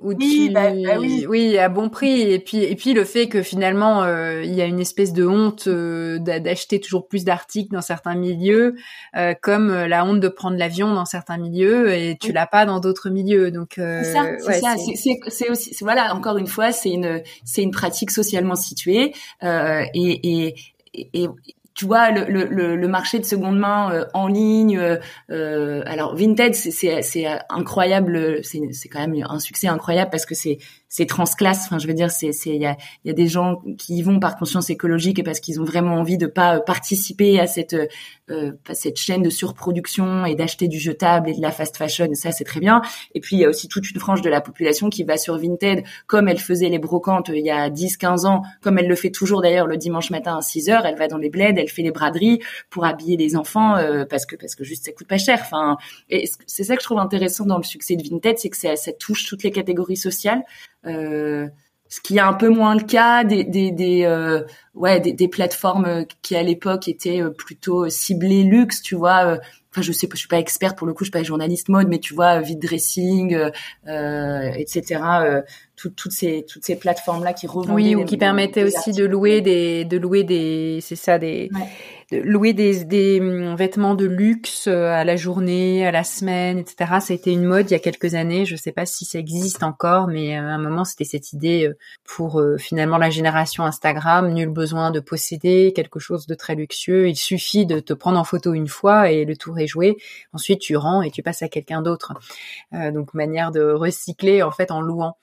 oui, 0.04 0.50
bah, 0.54 0.72
bah 0.72 0.98
oui. 1.00 1.26
oui, 1.28 1.58
à 1.58 1.70
bon 1.70 1.90
prix. 1.90 2.22
Et 2.22 2.40
puis, 2.40 2.58
et 2.58 2.76
puis 2.76 2.94
le 2.94 3.06
fait 3.06 3.28
que 3.28 3.42
finalement, 3.42 4.04
euh, 4.04 4.44
il 4.44 4.54
y 4.54 4.62
a 4.62 4.66
une 4.66 4.80
espèce 4.80 5.14
de 5.14 5.26
honte 5.26 5.68
euh, 5.68 6.20
d'acheter 6.20 6.80
toujours 6.80 7.08
plus 7.08 7.24
d'articles 7.24 7.74
dans 7.74 7.82
certains 7.82 8.16
milieux, 8.16 8.76
euh, 9.16 9.34
comme 9.42 9.72
la 9.72 10.06
honte 10.06 10.20
de 10.20 10.28
prendre 10.28 10.58
l'avion 10.58 10.94
dans 10.94 11.06
certains 11.06 11.38
milieux, 11.38 11.94
et 11.94 12.18
tu 12.20 12.32
l'as 12.32 12.48
pas 12.48 12.66
dans 12.66 12.80
d'autres 12.80 13.10
milieux. 13.10 13.52
Donc, 13.52 13.74
c'est 13.76 14.04
ça, 14.04 14.26
c'est 14.40 14.60
ça. 14.60 14.76
C'est 15.30 15.50
aussi, 15.50 15.76
voilà, 15.82 16.14
encore 16.14 16.38
une 16.38 16.48
fois, 16.48 16.72
c'est 16.72 16.92
une, 16.92 17.22
c'est 17.46 17.64
une 17.64 17.72
pratique 17.72 18.12
socialement 18.12 18.56
située, 18.56 19.14
et, 19.42 19.86
et, 19.94 20.56
et, 20.94 21.28
tu 21.74 21.86
vois 21.86 22.12
le, 22.12 22.26
le, 22.26 22.76
le, 22.76 22.88
marché 22.88 23.20
de 23.20 23.26
seconde 23.26 23.58
main 23.58 23.92
euh, 23.92 24.06
en 24.14 24.28
ligne 24.28 24.78
euh, 24.78 24.98
euh 25.32 25.82
alors 25.86 26.16
Vinted 26.16 26.54
c'est 26.54 27.26
incroyable 27.50 28.44
c'est 28.44 28.90
quand 28.90 29.00
même 29.00 29.26
un 29.28 29.40
succès 29.40 29.68
incroyable 29.68 30.12
parce 30.12 30.26
que 30.26 30.36
c'est 30.36 30.60
c'est 30.94 31.08
transclasse. 31.08 31.66
Enfin, 31.66 31.80
je 31.80 31.88
veux 31.88 31.96
dire, 31.96 32.12
c'est 32.12 32.34
c'est 32.34 32.52
il 32.52 32.62
y 32.62 32.68
a 32.68 32.78
y 33.04 33.10
a 33.10 33.14
des 33.14 33.28
gens 33.28 33.64
qui 33.80 33.96
y 33.96 34.04
vont 34.04 34.20
par 34.20 34.38
conscience 34.38 34.70
écologique 34.70 35.18
et 35.18 35.24
parce 35.24 35.40
qu'ils 35.40 35.60
ont 35.60 35.64
vraiment 35.64 35.96
envie 35.96 36.20
de 36.20 36.28
pas 36.28 36.60
participer 36.60 37.40
à 37.40 37.48
cette 37.48 37.76
euh, 38.30 38.52
à 38.70 38.76
cette 38.76 38.98
chaîne 38.98 39.24
de 39.24 39.32
surproduction 39.32 40.24
et 40.24 40.36
d'acheter 40.36 40.68
du 40.68 40.80
jetable 40.80 41.32
et 41.32 41.34
de 41.34 41.42
la 41.42 41.50
fast 41.50 41.78
fashion. 41.78 42.08
Ça, 42.14 42.32
c'est 42.32 42.44
très 42.44 42.60
bien. 42.60 42.84
Et 43.16 43.22
puis 43.22 43.38
il 43.38 43.40
y 43.40 43.46
a 43.46 43.50
aussi 43.50 43.68
toute 43.68 43.90
une 43.90 44.00
frange 44.00 44.22
de 44.22 44.30
la 44.30 44.40
population 44.40 44.92
qui 44.92 45.04
va 45.04 45.18
sur 45.18 45.36
Vinted 45.36 45.84
comme 46.06 46.28
elle 46.28 46.38
faisait 46.38 46.70
les 46.70 46.78
brocantes 46.78 47.32
il 47.34 47.44
y 47.44 47.50
a 47.50 47.72
10-15 47.72 48.28
ans, 48.28 48.44
comme 48.62 48.78
elle 48.78 48.88
le 48.88 48.96
fait 48.96 49.10
toujours 49.10 49.42
d'ailleurs 49.42 49.66
le 49.66 49.78
dimanche 49.78 50.12
matin 50.12 50.38
à 50.38 50.42
6 50.44 50.70
heures. 50.70 50.86
Elle 50.86 50.96
va 50.96 51.08
dans 51.08 51.18
les 51.18 51.32
bleds, 51.32 51.56
elle 51.58 51.70
fait 51.70 51.82
les 51.82 51.92
braderies 51.92 52.40
pour 52.70 52.86
habiller 52.86 53.18
les 53.18 53.36
enfants 53.36 53.78
euh, 53.78 54.06
parce 54.08 54.28
que 54.28 54.36
parce 54.36 54.54
que 54.54 54.64
juste 54.64 54.86
ça 54.86 54.92
coûte 54.92 55.08
pas 55.08 55.18
cher. 55.18 55.40
Enfin, 55.42 55.78
et 56.12 56.30
c'est 56.46 56.64
ça 56.64 56.76
que 56.76 56.84
je 56.84 56.86
trouve 56.86 57.00
intéressant 57.00 57.48
dans 57.48 57.58
le 57.58 57.64
succès 57.64 57.96
de 57.96 58.04
Vinted, 58.08 58.38
c'est 58.38 58.50
que 58.50 58.58
ça, 58.58 58.76
ça 58.76 58.92
touche 58.92 59.26
toutes 59.26 59.42
les 59.42 59.52
catégories 59.52 59.98
sociales. 59.98 60.44
Euh, 60.86 61.48
ce 61.94 62.02
qui 62.02 62.18
est 62.18 62.22
un 62.22 62.34
peu 62.34 62.50
moins 62.50 62.74
le 62.76 62.82
cas 62.82 63.24
des 63.24 63.44
des, 63.44 63.70
des 63.70 64.04
euh, 64.06 64.42
ouais 64.74 65.00
des, 65.00 65.14
des, 65.14 65.28
plateformes 65.28 66.06
qui 66.24 66.36
à 66.36 66.42
l'époque 66.42 66.88
étaient 66.88 67.22
euh, 67.22 67.30
plutôt 67.30 67.88
ciblées 67.88 68.44
luxe 68.44 68.82
tu 68.82 68.96
vois 68.96 69.38
enfin 69.70 69.82
je 69.84 69.92
sais 69.92 70.08
pas 70.08 70.16
je 70.16 70.20
suis 70.20 70.28
pas 70.28 70.40
experte 70.40 70.76
pour 70.76 70.88
le 70.88 70.94
coup 70.94 71.04
je 71.04 71.10
suis 71.10 71.20
pas 71.20 71.22
journaliste 71.22 71.70
mode 71.70 71.88
mais 71.88 72.00
tu 72.00 72.16
vois 72.16 72.40
vide 72.40 72.60
dressing 72.60 73.38
euh, 73.88 74.52
etc 74.56 75.44
toutes 75.90 76.12
ces 76.12 76.46
toutes 76.48 76.64
ces 76.64 76.76
plateformes 76.76 77.24
là 77.24 77.34
qui 77.34 77.48
revendaient 77.48 77.74
oui 77.74 77.96
ou 77.96 78.06
qui 78.06 78.18
permettaient 78.18 78.64
aussi 78.64 78.92
de 78.92 79.06
louer 79.06 79.42
des 79.42 79.86
de 79.86 79.98
louer 79.98 80.24
des 80.24 80.80
c'est 80.82 80.96
ça 80.96 81.20
des 81.20 81.50
louer 82.22 82.54
des, 82.54 82.84
des 82.86 83.20
hum, 83.20 83.56
vêtements 83.56 83.96
de 83.96 84.06
luxe 84.06 84.68
euh, 84.68 84.88
à 84.88 85.04
la 85.04 85.16
journée, 85.16 85.86
à 85.86 85.92
la 85.92 86.04
semaine, 86.04 86.60
etc. 86.60 86.76
Ça 87.00 87.14
a 87.14 87.14
été 87.14 87.32
une 87.32 87.46
mode 87.46 87.70
il 87.70 87.74
y 87.74 87.76
a 87.76 87.80
quelques 87.80 88.14
années. 88.16 88.46
Je 88.46 88.54
ne 88.54 88.60
sais 88.60 88.72
pas 88.72 88.86
si 88.86 89.06
ça 89.06 89.20
existe 89.20 89.64
encore, 89.64 90.08
mais 90.08 90.38
euh, 90.38 90.42
à 90.42 90.54
un 90.54 90.58
moment 90.58 90.86
c'était 90.86 91.04
cette 91.04 91.34
idée 91.34 91.68
euh, 91.68 91.78
pour 92.04 92.42
finalement 92.58 92.98
la 92.98 93.10
génération 93.10 93.64
Instagram. 93.64 94.32
Nul 94.34 94.50
besoin 94.50 94.92
de 94.92 95.00
posséder 95.00 95.74
quelque 95.76 96.00
chose 96.00 96.28
de 96.28 96.36
très 96.36 96.56
luxueux. 96.56 97.10
Il 97.10 97.16
suffit 97.16 97.66
de 97.66 97.80
te 97.80 97.94
prendre 97.94 98.20
en 98.20 98.24
photo 98.24 98.54
une 98.54 98.68
fois 98.68 99.12
et 99.12 99.26
le 99.26 99.36
tour 99.36 99.58
est 99.60 99.68
joué. 99.68 99.98
Ensuite 100.34 100.60
tu 100.60 100.76
rends 100.76 101.02
et 101.02 101.12
tu 101.12 101.24
passes 101.24 101.42
à 101.42 101.50
quelqu'un 101.50 101.82
d'autre. 101.82 102.14
donc 102.72 103.14
manière 103.14 103.52
de 103.52 103.62
recycler 103.62 104.44
en 104.44 104.52
fait 104.52 104.72
en 104.72 104.82
louant. 104.82 105.18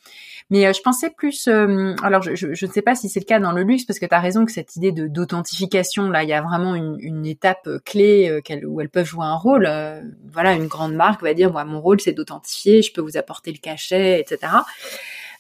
Mais 0.51 0.73
je 0.75 0.83
pensais 0.83 1.11
plus. 1.11 1.49
alors 1.49 2.23
je, 2.23 2.35
je, 2.35 2.67
ne 2.67 2.71
sais 2.71 2.83
pas 2.83 2.95
si 2.95 3.09
c'est 3.09 3.21
le 3.21 3.25
cas 3.25 3.39
dans 3.39 3.53
le 3.53 3.63
luxe 3.63 3.85
parce 3.85 3.99
que 3.99 4.07
tu 4.07 4.15
as 4.15 4.21
raison 4.21 4.45
que 4.45 4.53
cette 4.53 4.77
idée 4.77 4.93
d'authentification 4.93 6.11
là, 6.11 6.23
il 6.23 6.29
y 6.29 6.33
a 6.33 6.43
vraiment 6.43 6.75
une, 6.75 7.27
étape 7.27 7.67
euh, 7.67 7.79
clé 7.85 8.29
euh, 8.29 8.67
où 8.67 8.81
elles 8.81 8.89
peuvent 8.89 9.07
jouer 9.07 9.25
un 9.25 9.37
rôle. 9.37 9.67
Euh, 9.67 10.03
voilà, 10.33 10.55
une 10.55 10.67
grande 10.67 10.95
marque 10.95 11.23
va 11.23 11.35
dire, 11.35 11.53
moi, 11.53 11.65
mon 11.65 11.81
rôle, 11.81 12.01
c'est 12.01 12.13
d'authentifier, 12.13 12.83
je 12.83 12.93
peux 12.93 13.01
vous 13.01 13.17
apporter 13.17 13.53
le 13.53 13.59
cachet, 13.59 14.21
etc. 14.21 14.53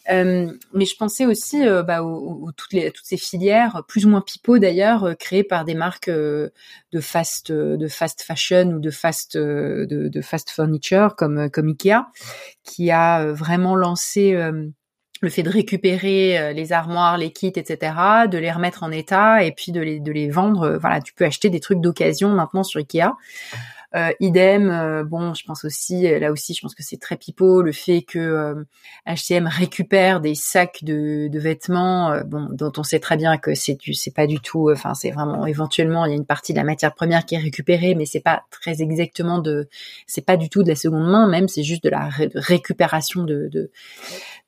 mais 0.08 0.84
je 0.84 0.96
pensais 0.96 1.26
aussi 1.26 1.64
bah, 1.86 2.02
aux, 2.02 2.50
toutes, 2.56 2.72
les, 2.72 2.90
toutes 2.90 3.04
ces 3.04 3.16
filières, 3.16 3.84
plus 3.86 4.06
ou 4.06 4.10
moins 4.10 4.20
pipeaux 4.20 4.58
d'ailleurs, 4.58 5.16
créées 5.18 5.44
par 5.44 5.64
des 5.64 5.74
marques 5.74 6.10
de 6.10 6.50
fast 7.00 7.52
de 7.52 7.88
fast 7.88 8.22
fashion 8.22 8.72
ou 8.72 8.80
de 8.80 8.90
fast 8.90 9.36
de, 9.36 9.86
de 9.88 10.20
fast 10.20 10.50
furniture 10.50 11.14
comme 11.16 11.48
comme 11.50 11.68
Ikea, 11.68 12.06
qui 12.64 12.90
a 12.90 13.32
vraiment 13.32 13.76
lancé 13.76 14.34
le 15.20 15.28
fait 15.28 15.42
de 15.42 15.50
récupérer 15.50 16.38
euh, 16.38 16.52
les 16.52 16.72
armoires, 16.72 17.18
les 17.18 17.30
kits, 17.30 17.52
etc., 17.54 17.94
de 18.30 18.38
les 18.38 18.50
remettre 18.50 18.82
en 18.82 18.90
état 18.90 19.44
et 19.44 19.52
puis 19.52 19.70
de 19.70 19.80
les, 19.80 20.00
de 20.00 20.12
les 20.12 20.30
vendre. 20.30 20.62
Euh, 20.62 20.78
voilà, 20.78 21.00
tu 21.00 21.12
peux 21.12 21.24
acheter 21.24 21.50
des 21.50 21.60
trucs 21.60 21.80
d'occasion 21.80 22.30
maintenant 22.30 22.62
sur 22.64 22.78
Ikea. 22.78 23.12
Euh, 23.96 24.12
idem, 24.20 24.70
euh, 24.70 25.02
bon, 25.02 25.34
je 25.34 25.44
pense 25.44 25.64
aussi, 25.64 26.02
là 26.20 26.30
aussi, 26.30 26.54
je 26.54 26.60
pense 26.60 26.76
que 26.76 26.82
c'est 26.84 26.96
très 26.96 27.16
pipeau, 27.16 27.60
le 27.60 27.72
fait 27.72 28.02
que 28.02 28.64
H&M 29.04 29.48
récupère 29.48 30.20
des 30.20 30.36
sacs 30.36 30.84
de, 30.84 31.26
de 31.26 31.38
vêtements, 31.40 32.20
bon, 32.24 32.46
dont 32.52 32.70
on 32.76 32.84
sait 32.84 33.00
très 33.00 33.16
bien 33.16 33.36
que 33.36 33.52
c'est 33.52 33.74
du, 33.74 33.92
c'est 33.92 34.14
pas 34.14 34.28
du 34.28 34.38
tout, 34.38 34.70
enfin, 34.70 34.94
c'est 34.94 35.10
vraiment 35.10 35.44
éventuellement, 35.44 36.06
il 36.06 36.10
y 36.10 36.12
a 36.12 36.16
une 36.16 36.24
partie 36.24 36.52
de 36.52 36.58
la 36.58 36.64
matière 36.64 36.94
première 36.94 37.26
qui 37.26 37.34
est 37.34 37.38
récupérée, 37.38 37.96
mais 37.96 38.06
c'est 38.06 38.20
pas 38.20 38.44
très 38.52 38.80
exactement 38.80 39.40
de, 39.40 39.68
c'est 40.06 40.24
pas 40.24 40.36
du 40.36 40.48
tout 40.48 40.62
de 40.62 40.68
la 40.68 40.76
seconde 40.76 41.10
main, 41.10 41.26
même, 41.26 41.48
c'est 41.48 41.64
juste 41.64 41.82
de 41.82 41.90
la 41.90 42.08
récupération 42.36 43.24
de, 43.24 43.48
de 43.48 43.72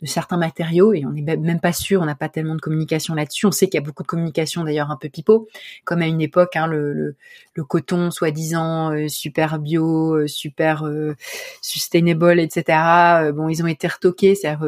de 0.03 0.07
certains 0.09 0.37
matériaux 0.37 0.93
et 0.93 1.07
on 1.07 1.13
n'est 1.13 1.37
même 1.37 1.61
pas 1.61 1.73
sûr, 1.73 2.03
on 2.03 2.05
n'a 2.05 2.17
pas 2.17 2.29
tellement 2.29 2.57
de 2.57 2.61
communication 2.61 3.15
là-dessus. 3.15 3.47
On 3.47 3.53
sait 3.53 3.69
qu'il 3.69 3.81
y 3.81 3.83
a 3.83 3.87
beaucoup 3.87 4.03
de 4.03 4.09
communication 4.09 4.65
d'ailleurs 4.65 4.91
un 4.91 4.97
peu 4.97 5.09
pipeau, 5.09 5.49
comme 5.85 6.03
à 6.03 6.07
une 6.07 6.21
époque 6.21 6.57
hein, 6.57 6.67
le, 6.67 7.17
le, 7.55 7.65
coton 7.65 8.11
soi-disant 8.11 8.93
euh, 8.93 9.09
super 9.09 9.61
bio, 9.61 10.17
euh, 10.17 10.27
super 10.27 10.85
euh, 10.85 11.15
sustainable, 11.61 12.41
etc. 12.41 13.33
bon, 13.33 13.49
ils 13.49 13.63
ont 13.63 13.69
été 13.69 13.87
retoqués, 13.87 14.35
c'est-à-dire 14.35 14.67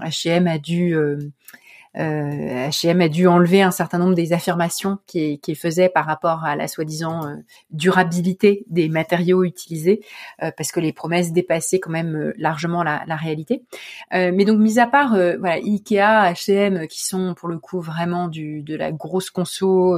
H&M 0.00 0.46
a 0.48 0.58
dû 0.58 0.96
euh, 1.96 2.68
H&M 2.68 3.00
a 3.00 3.08
dû 3.08 3.26
enlever 3.26 3.62
un 3.62 3.70
certain 3.70 3.98
nombre 3.98 4.14
des 4.14 4.32
affirmations 4.32 4.98
qu'il 5.06 5.38
qui 5.38 5.54
faisait 5.54 5.88
par 5.88 6.06
rapport 6.06 6.44
à 6.44 6.56
la 6.56 6.66
soi-disant 6.66 7.26
euh, 7.26 7.36
durabilité 7.70 8.64
des 8.68 8.88
matériaux 8.88 9.44
utilisés, 9.44 10.04
euh, 10.42 10.50
parce 10.56 10.72
que 10.72 10.80
les 10.80 10.92
promesses 10.92 11.32
dépassaient 11.32 11.78
quand 11.78 11.90
même 11.90 12.16
euh, 12.16 12.32
largement 12.36 12.82
la, 12.82 13.04
la 13.06 13.16
réalité. 13.16 13.62
mais 14.12 14.44
donc, 14.44 14.58
mis 14.58 14.78
à 14.78 14.86
part 14.86 15.10
voilà, 15.10 15.54
Ikea, 15.56 16.32
H&M, 16.32 16.86
qui 16.88 17.04
sont 17.04 17.34
pour 17.34 17.48
le 17.48 17.58
coup 17.58 17.80
vraiment 17.80 18.28
du, 18.28 18.62
de 18.62 18.76
la 18.76 18.92
grosse 18.92 19.30
conso, 19.30 19.96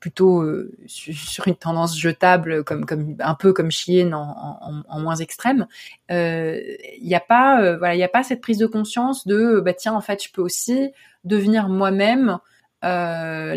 plutôt 0.00 0.44
sur 0.86 1.46
une 1.48 1.54
tendance 1.54 1.98
jetable, 1.98 2.64
comme, 2.64 2.84
comme 2.84 3.16
un 3.20 3.34
peu 3.34 3.52
comme 3.52 3.70
Shein 3.70 4.12
en, 4.12 4.58
en, 4.60 4.82
en 4.88 5.00
moins 5.00 5.16
extrême, 5.16 5.66
il 6.08 6.78
n'y 7.02 7.14
a 7.14 7.20
pas 7.20 7.76
voilà, 7.76 7.94
il 7.94 7.98
n'y 7.98 8.04
a 8.04 8.08
pas 8.08 8.22
cette 8.22 8.40
prise 8.40 8.58
de 8.58 8.66
conscience 8.66 9.26
de 9.26 9.60
bah 9.60 9.74
tiens 9.74 9.94
en 9.94 10.00
fait 10.00 10.22
je 10.24 10.32
peux 10.32 10.42
aussi 10.42 10.79
devenir 11.24 11.68
moi-même 11.68 12.38
euh, 12.82 13.54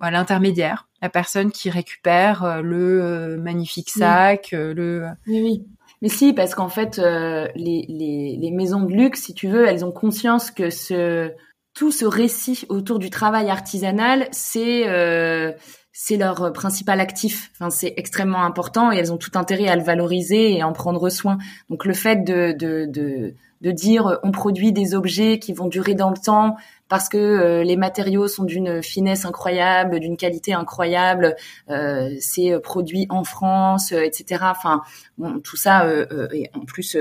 l'intermédiaire, 0.00 0.88
la 1.02 1.10
personne 1.10 1.52
qui 1.52 1.68
récupère 1.70 2.44
euh, 2.44 2.62
le 2.62 3.02
euh, 3.02 3.36
magnifique 3.36 3.90
sac, 3.90 4.52
le. 4.52 5.06
Oui, 5.26 5.42
oui. 5.42 5.66
Mais 6.00 6.08
si, 6.08 6.32
parce 6.32 6.54
qu'en 6.56 6.68
fait, 6.68 6.96
les, 6.98 7.86
les, 7.88 8.50
maisons 8.50 8.82
de 8.82 8.92
luxe, 8.92 9.22
si 9.22 9.34
tu 9.34 9.46
veux, 9.46 9.68
elles 9.68 9.84
ont 9.84 9.92
conscience 9.92 10.50
que 10.50 10.68
ce 10.68 11.30
tout 11.74 11.92
ce 11.92 12.04
récit 12.04 12.66
autour 12.68 12.98
du 12.98 13.08
travail 13.08 13.50
artisanal, 13.50 14.26
c'est 14.32 14.84
c'est 15.92 16.16
leur 16.16 16.52
principal 16.52 16.98
actif. 16.98 17.52
Enfin, 17.54 17.70
c'est 17.70 17.94
extrêmement 17.96 18.44
important 18.44 18.90
et 18.90 18.96
elles 18.96 19.12
ont 19.12 19.18
tout 19.18 19.30
intérêt 19.34 19.68
à 19.68 19.76
le 19.76 19.82
valoriser 19.84 20.54
et 20.54 20.62
à 20.62 20.66
en 20.66 20.72
prendre 20.72 21.08
soin. 21.08 21.38
Donc 21.70 21.84
le 21.84 21.94
fait 21.94 22.24
de, 22.24 22.52
de, 22.58 22.86
de 22.86 23.34
de 23.62 23.70
dire 23.70 24.06
euh, 24.06 24.16
on 24.22 24.32
produit 24.32 24.72
des 24.72 24.94
objets 24.94 25.38
qui 25.38 25.52
vont 25.52 25.68
durer 25.68 25.94
dans 25.94 26.10
le 26.10 26.18
temps 26.18 26.56
parce 26.88 27.08
que 27.08 27.16
euh, 27.16 27.64
les 27.64 27.76
matériaux 27.76 28.28
sont 28.28 28.44
d'une 28.44 28.82
finesse 28.82 29.24
incroyable, 29.24 29.98
d'une 29.98 30.18
qualité 30.18 30.52
incroyable, 30.52 31.36
euh, 31.70 32.14
c'est 32.20 32.58
produit 32.60 33.06
en 33.08 33.24
France, 33.24 33.92
etc. 33.92 34.44
Enfin, 34.50 34.82
bon, 35.16 35.40
tout 35.40 35.56
ça, 35.56 35.86
et 36.34 36.50
en 36.52 36.60
plus, 36.66 36.98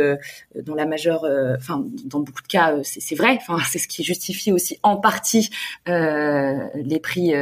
dans 0.56 0.76
la 0.76 0.86
majeure, 0.86 1.26
enfin, 1.58 1.84
dans 2.06 2.22
beaucoup 2.22 2.42
de 2.42 2.48
cas, 2.48 2.76
c'est 2.84 3.16
vrai. 3.16 3.38
Enfin, 3.42 3.58
c'est 3.70 3.80
ce 3.80 3.90
qui 3.90 4.06
justifie 4.06 4.54
aussi 4.54 4.80
en 4.82 4.96
partie 4.96 5.50
les 5.88 7.00
prix 7.02 7.34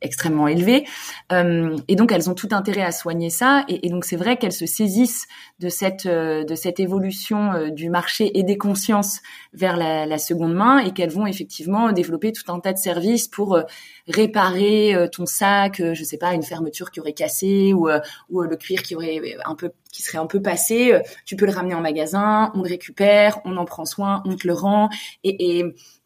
extrêmement 0.00 0.48
élevés. 0.48 0.84
Euh, 1.32 1.76
et 1.88 1.96
donc 1.96 2.12
elles 2.12 2.30
ont 2.30 2.34
tout 2.34 2.48
intérêt 2.52 2.82
à 2.82 2.92
soigner 2.92 3.30
ça. 3.30 3.64
Et, 3.68 3.88
donc 3.88 4.04
c'est 4.04 4.16
vrai 4.16 4.36
qu'elles 4.36 4.52
se 4.52 4.66
saisissent 4.66 5.26
de 5.58 5.68
cette 5.68 6.06
euh, 6.06 6.44
de 6.44 6.54
cette 6.54 6.80
évolution 6.80 7.52
euh, 7.52 7.70
du 7.70 7.90
marché 7.90 8.38
et 8.38 8.42
des 8.42 8.58
consciences 8.58 9.20
vers 9.52 9.76
la, 9.76 10.06
la 10.06 10.18
seconde 10.18 10.54
main 10.54 10.78
et 10.78 10.92
qu'elles 10.92 11.10
vont 11.10 11.26
effectivement 11.26 11.92
développer 11.92 12.32
tout 12.32 12.50
un 12.52 12.60
tas 12.60 12.72
de 12.72 12.78
services 12.78 13.28
pour 13.28 13.58
réparer 14.06 15.08
ton 15.12 15.26
sac, 15.26 15.82
je 15.92 16.04
sais 16.04 16.18
pas, 16.18 16.34
une 16.34 16.42
fermeture 16.42 16.90
qui 16.90 17.00
aurait 17.00 17.12
cassé 17.12 17.72
ou 17.72 17.88
ou 18.30 18.42
le 18.42 18.56
cuir 18.56 18.82
qui 18.82 18.94
aurait 18.94 19.20
un 19.44 19.54
peu 19.54 19.70
qui 19.92 20.02
serait 20.02 20.18
un 20.18 20.26
peu 20.26 20.40
passé. 20.40 21.00
Tu 21.24 21.36
peux 21.36 21.46
le 21.46 21.52
ramener 21.52 21.74
en 21.74 21.80
magasin, 21.80 22.52
on 22.54 22.62
le 22.62 22.68
récupère, 22.68 23.40
on 23.44 23.56
en 23.56 23.64
prend 23.64 23.84
soin, 23.84 24.22
on 24.26 24.36
te 24.36 24.46
le 24.46 24.54
rend 24.54 24.88
et, 25.24 25.64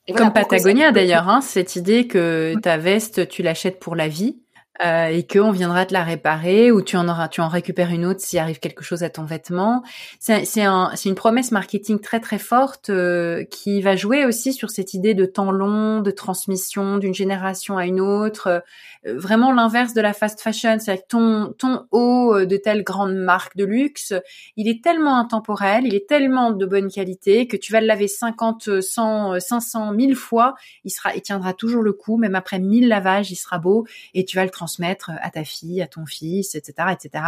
et 0.09 0.13
comme 0.15 0.33
Patagonia 0.33 0.91
d'ailleurs, 0.91 1.29
hein, 1.29 1.41
cette 1.41 1.77
idée 1.77 2.07
que 2.09 2.55
ta 2.61 2.77
veste, 2.77 3.29
tu 3.29 3.43
l'achètes 3.43 3.79
pour 3.79 3.95
la 3.95 4.09
vie 4.09 4.37
euh, 4.83 5.07
et 5.07 5.25
qu'on 5.25 5.53
viendra 5.53 5.87
te 5.87 5.93
la 5.93 6.03
réparer 6.03 6.73
ou 6.73 6.83
tu 6.83 6.97
en 6.97 7.09
auras, 7.09 7.29
tu 7.29 7.41
en 7.41 7.49
récupères 7.49 7.91
une 7.91 8.05
autre 8.05 8.21
s'il 8.21 8.41
arrive 8.41 8.59
quelque 8.59 8.83
chose 8.83 9.05
à 9.05 9.11
ton 9.11 9.25
vêtement. 9.25 9.85
C'est 10.19 10.45
c'est 10.45 10.65
un, 10.65 10.93
une 11.05 11.15
promesse 11.15 11.53
marketing 11.53 12.01
très 12.01 12.19
très 12.19 12.39
forte 12.39 12.91
euh, 12.91 13.45
qui 13.45 13.81
va 13.81 13.95
jouer 13.95 14.25
aussi 14.25 14.53
sur 14.53 14.71
cette 14.71 14.95
idée 14.95 15.15
de 15.15 15.25
temps 15.25 15.53
long, 15.53 16.01
de 16.01 16.11
transmission 16.11 16.99
d'une 16.99 17.15
génération 17.15 17.79
à 17.79 17.87
une 17.87 18.01
autre. 18.01 18.65
Euh, 19.07 19.19
vraiment 19.19 19.53
l'inverse 19.53 19.95
de 19.95 20.01
la 20.01 20.13
fast 20.13 20.41
fashion, 20.41 20.79
c'est-à-dire 20.79 21.03
que 21.03 21.09
ton 21.09 21.53
ton 21.59 21.87
haut 21.91 22.35
euh, 22.35 22.47
de 22.47 22.57
telle 22.57 22.85
grande 22.85 23.17
marque 23.17 23.57
de 23.57 23.65
luxe, 23.65 24.15
il 24.57 24.69
est 24.69 24.83
tellement 24.83 25.19
intemporel, 25.19 25.87
il 25.87 25.95
est 25.95 26.09
tellement 26.09 26.53
de 26.53 26.67
bonne 26.67 26.91
qualité 26.91 27.49
que 27.49 27.57
tu 27.57 27.73
vas 27.73 27.81
le 27.81 27.89
laver 27.89 28.07
50, 28.07 28.81
100, 28.81 29.41
500, 29.41 29.93
1000 29.93 30.15
fois, 30.15 30.55
il 30.85 30.91
sera, 30.91 31.15
il 31.17 31.23
tiendra 31.23 31.53
toujours 31.53 31.83
le 31.83 31.93
coup, 31.93 32.17
même 32.17 32.37
après 32.37 32.61
1000 32.61 32.87
lavages, 32.87 33.31
il 33.33 33.37
sera 33.37 33.59
beau 33.59 33.87
et 34.15 34.25
tu 34.25 34.37
vas 34.37 34.45
le 34.45 34.51
transmettre 34.51 35.11
à 35.21 35.31
ta 35.31 35.45
fille, 35.45 35.83
à 35.83 35.89
ton 35.89 36.07
fils, 36.07 36.55
etc., 36.55 36.89
etc. 36.93 37.25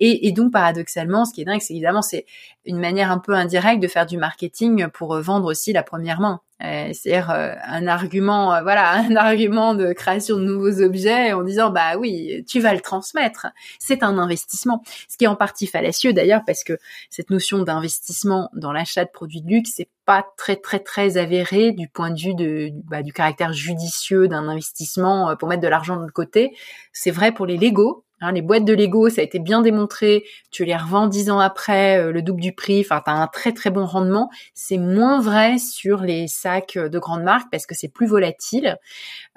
Et, 0.00 0.28
et 0.28 0.32
donc 0.32 0.52
paradoxalement, 0.52 1.24
ce 1.24 1.32
qui 1.32 1.40
est 1.40 1.46
dingue, 1.46 1.60
c'est 1.60 1.72
évidemment 1.72 2.02
c'est 2.02 2.26
une 2.66 2.78
manière 2.78 3.10
un 3.10 3.18
peu 3.18 3.32
indirecte 3.32 3.82
de 3.82 3.88
faire 3.88 4.06
du 4.06 4.18
marketing 4.18 4.88
pour 4.88 5.18
vendre 5.20 5.46
aussi 5.46 5.72
la 5.72 5.82
première 5.82 6.20
main. 6.20 6.40
Euh, 6.62 6.92
c'est-à-dire 6.92 7.30
euh, 7.30 7.52
un 7.64 7.88
argument, 7.88 8.54
euh, 8.54 8.62
voilà, 8.62 8.92
un 9.10 9.16
argument 9.16 9.74
de 9.74 9.92
création 9.92 10.36
de 10.36 10.44
nouveaux 10.44 10.80
objets 10.80 11.32
en 11.32 11.42
disant 11.42 11.70
bah 11.70 11.96
oui, 11.98 12.44
tu 12.46 12.60
vas 12.60 12.72
le 12.74 12.80
transmettre. 12.80 13.48
C'est 13.80 14.02
un 14.04 14.18
investissement, 14.18 14.82
ce 15.08 15.16
qui 15.16 15.24
est 15.24 15.28
en 15.28 15.34
partie 15.34 15.66
fallacieux 15.66 16.12
d'ailleurs 16.12 16.42
parce 16.46 16.62
que 16.62 16.78
cette 17.10 17.30
notion 17.30 17.62
d'investissement 17.62 18.50
dans 18.54 18.72
l'achat 18.72 19.04
de 19.04 19.10
produits 19.10 19.42
de 19.42 19.48
luxe 19.48 19.72
c'est 19.74 19.88
pas 20.04 20.24
très 20.36 20.56
très 20.56 20.78
très 20.78 21.16
avéré 21.16 21.72
du 21.72 21.88
point 21.88 22.10
de 22.10 22.20
vue 22.20 22.34
de 22.34 22.70
bah, 22.84 23.02
du 23.02 23.12
caractère 23.12 23.52
judicieux 23.52 24.28
d'un 24.28 24.48
investissement 24.48 25.34
pour 25.36 25.48
mettre 25.48 25.62
de 25.62 25.68
l'argent 25.68 25.96
de 25.96 26.10
côté. 26.10 26.56
C'est 26.92 27.10
vrai 27.10 27.32
pour 27.32 27.46
les 27.46 27.56
Lego, 27.56 28.03
Hein, 28.20 28.32
les 28.32 28.42
boîtes 28.42 28.64
de 28.64 28.72
Lego, 28.72 29.08
ça 29.08 29.20
a 29.20 29.24
été 29.24 29.38
bien 29.38 29.60
démontré. 29.60 30.24
Tu 30.50 30.64
les 30.64 30.76
revends 30.76 31.08
dix 31.08 31.30
ans 31.30 31.40
après, 31.40 31.98
euh, 31.98 32.12
le 32.12 32.22
double 32.22 32.40
du 32.40 32.52
prix. 32.52 32.80
Enfin, 32.80 33.02
t'as 33.04 33.12
un 33.12 33.26
très 33.26 33.52
très 33.52 33.70
bon 33.70 33.84
rendement. 33.84 34.30
C'est 34.54 34.78
moins 34.78 35.20
vrai 35.20 35.58
sur 35.58 36.00
les 36.00 36.28
sacs 36.28 36.78
de 36.78 36.98
grandes 36.98 37.24
marques 37.24 37.48
parce 37.50 37.66
que 37.66 37.74
c'est 37.74 37.88
plus 37.88 38.06
volatile 38.06 38.78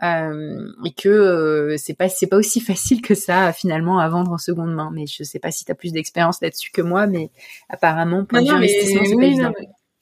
euh, 0.03 0.67
et 0.85 0.93
que 0.93 1.09
euh, 1.09 1.75
c'est 1.77 1.95
pas 1.95 2.07
c'est 2.07 2.27
pas 2.27 2.37
aussi 2.37 2.59
facile 2.61 3.01
que 3.01 3.15
ça 3.15 3.51
finalement 3.51 3.99
à 3.99 4.07
vendre 4.09 4.31
en 4.31 4.37
seconde 4.37 4.73
main. 4.73 4.91
Mais 4.93 5.05
je 5.07 5.23
sais 5.23 5.39
pas 5.39 5.51
si 5.51 5.65
tu 5.65 5.71
as 5.71 5.75
plus 5.75 5.91
d'expérience 5.91 6.39
là-dessus 6.41 6.71
que 6.71 6.81
moi, 6.81 7.07
mais 7.07 7.31
apparemment 7.69 8.25
pour 8.25 8.37
l'investissement, 8.37 9.01
c'est 9.05 9.15
pas 9.15 9.25
évident 9.25 9.53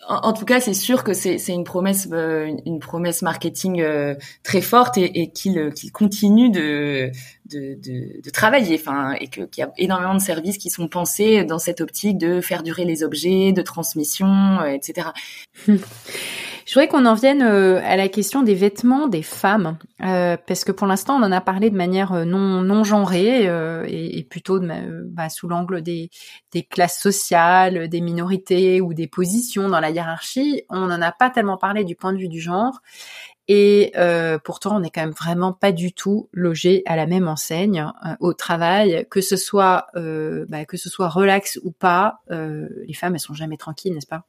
en, 0.08 0.34
tout 0.34 0.46
cas, 0.46 0.60
c'est 0.60 0.74
sûr 0.74 1.04
que 1.04 1.14
c'est 1.14 1.40
une 1.48 1.64
promesse, 1.64 2.08
euh, 2.12 2.52
une 2.66 2.80
promesse 2.80 3.22
marketing 3.22 3.82
euh, 3.82 4.16
très 4.44 4.62
forte 4.62 4.98
et, 4.98 5.22
et 5.22 5.32
qu'il 5.32 5.58
euh, 5.58 5.72
continue 5.94 6.50
de, 6.50 7.12
de, 7.46 7.76
de, 7.76 8.22
de, 8.22 8.30
travailler. 8.30 8.80
Enfin, 8.80 9.14
et 9.20 9.28
qu'il 9.28 9.48
y 9.58 9.62
a 9.62 9.72
énormément 9.78 10.16
de 10.16 10.22
services 10.22 10.58
qui 10.58 10.70
sont 10.70 10.88
pensés 10.88 11.44
dans 11.44 11.60
cette 11.60 11.82
optique 11.82 12.18
de 12.18 12.42
faire 12.42 12.64
durer 12.64 12.86
les 12.86 13.04
objets, 13.04 13.52
de 13.52 13.62
transmission, 13.62 14.64
etc. 14.66 15.10
Je 16.66 16.74
voudrais 16.74 16.88
qu'on 16.88 17.06
en 17.06 17.14
vienne 17.14 17.44
euh, 17.44 17.80
à 17.84 17.96
la 17.96 18.08
question 18.08 18.42
des 18.42 18.56
vêtements 18.56 19.08
des 19.08 19.22
femmes, 19.22 19.78
euh, 20.04 20.36
parce 20.48 20.64
que 20.64 20.72
pour 20.72 20.88
l'instant 20.88 21.16
on 21.16 21.24
en 21.24 21.32
a 21.32 21.40
parlé 21.40 21.70
de 21.70 21.76
manière 21.76 22.12
euh, 22.12 22.26
non 22.26 22.62
non 22.64 22.84
genrée 22.84 23.44
et, 23.88 24.18
et, 24.18 24.24
plutôt 24.24 24.58
de, 24.58 24.68
bah, 25.06 25.30
sous 25.30 25.48
l'angle 25.48 25.84
des, 25.84 26.10
des 26.52 26.64
classes 26.64 27.00
sociales, 27.00 27.88
des 27.88 28.02
minorités 28.02 28.82
ou 28.82 28.96
des 28.96 29.06
positions 29.06 29.70
dans 29.70 29.80
la 29.80 29.92
hiérarchie. 29.92 30.64
On 30.70 30.88
n'en 30.88 31.02
a 31.04 31.12
pas 31.12 31.30
tellement 31.30 31.58
parlé 31.58 31.84
du 31.84 31.96
point 31.96 32.14
de 32.14 32.18
vue 32.18 32.30
du 32.30 32.42
genre. 32.42 32.82
Et 33.48 33.92
euh, 33.96 34.40
pourtant, 34.44 34.78
on 34.78 34.80
n'est 34.80 34.90
quand 34.90 35.02
même 35.02 35.12
vraiment 35.12 35.54
pas 35.54 35.72
du 35.72 35.94
tout 35.94 36.30
logé 36.32 36.82
à 36.86 36.96
la 36.96 37.06
même 37.06 37.28
enseigne 37.28 37.92
au 38.20 38.34
travail, 38.34 39.06
que 39.10 39.22
ce 39.22 39.38
soit 39.38 39.88
euh, 39.96 40.46
bah, 40.50 40.66
que 40.66 40.78
ce 40.78 40.90
soit 40.90 41.10
relax 41.10 41.60
ou 41.64 41.72
pas. 41.72 42.22
les 42.30 42.94
femmes, 42.94 43.14
elles 43.16 43.20
sont 43.20 43.34
jamais 43.34 43.58
tranquilles, 43.58 43.94
n'est-ce 43.94 44.08
pas? 44.08 44.26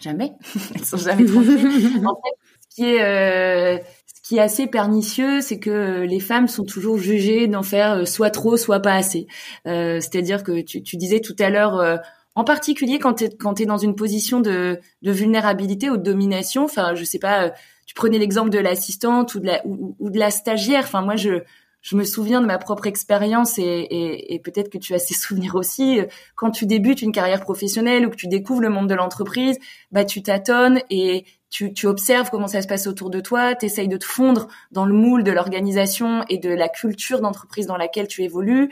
Jamais. 0.00 0.32
Elles 0.74 0.84
sont 0.84 0.96
jamais 0.98 1.24
tranquilles. 1.24 2.02
en 2.06 2.14
fait, 2.14 2.36
ce 2.60 2.74
qui 2.74 2.84
est 2.84 3.02
euh, 3.02 3.78
ce 4.06 4.28
qui 4.28 4.36
est 4.36 4.40
assez 4.40 4.66
pernicieux, 4.66 5.40
c'est 5.40 5.58
que 5.58 6.00
les 6.00 6.20
femmes 6.20 6.48
sont 6.48 6.64
toujours 6.64 6.98
jugées 6.98 7.46
d'en 7.46 7.62
faire 7.62 7.92
euh, 7.92 8.04
soit 8.04 8.30
trop, 8.30 8.56
soit 8.56 8.80
pas 8.80 8.94
assez. 8.94 9.26
Euh, 9.66 10.00
C'est-à-dire 10.00 10.42
que 10.42 10.60
tu, 10.62 10.82
tu, 10.82 10.96
disais 10.96 11.20
tout 11.20 11.36
à 11.38 11.48
l'heure, 11.48 11.78
euh, 11.78 11.96
en 12.34 12.44
particulier 12.44 12.98
quand 12.98 13.14
tu 13.14 13.24
es, 13.24 13.30
quand 13.30 13.60
es 13.60 13.66
dans 13.66 13.78
une 13.78 13.94
position 13.94 14.40
de, 14.40 14.80
de 15.02 15.12
vulnérabilité 15.12 15.90
ou 15.90 15.96
de 15.96 16.02
domination. 16.02 16.64
Enfin, 16.64 16.94
je 16.94 17.04
sais 17.04 17.18
pas. 17.18 17.52
Prenais 17.96 18.18
l'exemple 18.18 18.50
de 18.50 18.60
l'assistante 18.60 19.34
ou 19.34 19.40
de 19.40 19.46
la 19.46 19.60
ou, 19.66 19.96
de 19.98 20.18
la 20.18 20.30
stagiaire. 20.30 20.84
Enfin, 20.84 21.02
moi, 21.02 21.16
je 21.16 21.42
je 21.82 21.94
me 21.94 22.04
souviens 22.04 22.40
de 22.40 22.46
ma 22.46 22.58
propre 22.58 22.86
expérience 22.86 23.58
et, 23.58 23.62
et, 23.62 24.34
et 24.34 24.38
peut-être 24.40 24.70
que 24.70 24.78
tu 24.78 24.94
as 24.94 24.98
ces 25.00 25.14
souvenirs 25.14 25.56
aussi. 25.56 26.00
Quand 26.36 26.52
tu 26.52 26.66
débutes 26.66 27.02
une 27.02 27.12
carrière 27.12 27.40
professionnelle 27.40 28.06
ou 28.06 28.10
que 28.10 28.16
tu 28.16 28.28
découvres 28.28 28.60
le 28.60 28.70
monde 28.70 28.88
de 28.88 28.94
l'entreprise, 28.94 29.58
bah 29.90 30.04
tu 30.04 30.22
tâtonnes 30.22 30.80
et 30.90 31.24
tu, 31.48 31.72
tu, 31.72 31.86
observes 31.86 32.28
comment 32.30 32.48
ça 32.48 32.60
se 32.60 32.66
passe 32.66 32.86
autour 32.86 33.08
de 33.08 33.20
toi, 33.20 33.54
tu 33.54 33.66
essayes 33.66 33.88
de 33.88 33.96
te 33.96 34.04
fondre 34.04 34.48
dans 34.72 34.84
le 34.84 34.92
moule 34.92 35.22
de 35.22 35.30
l'organisation 35.30 36.24
et 36.28 36.38
de 36.38 36.50
la 36.50 36.68
culture 36.68 37.20
d'entreprise 37.20 37.66
dans 37.66 37.76
laquelle 37.76 38.08
tu 38.08 38.22
évolues. 38.22 38.70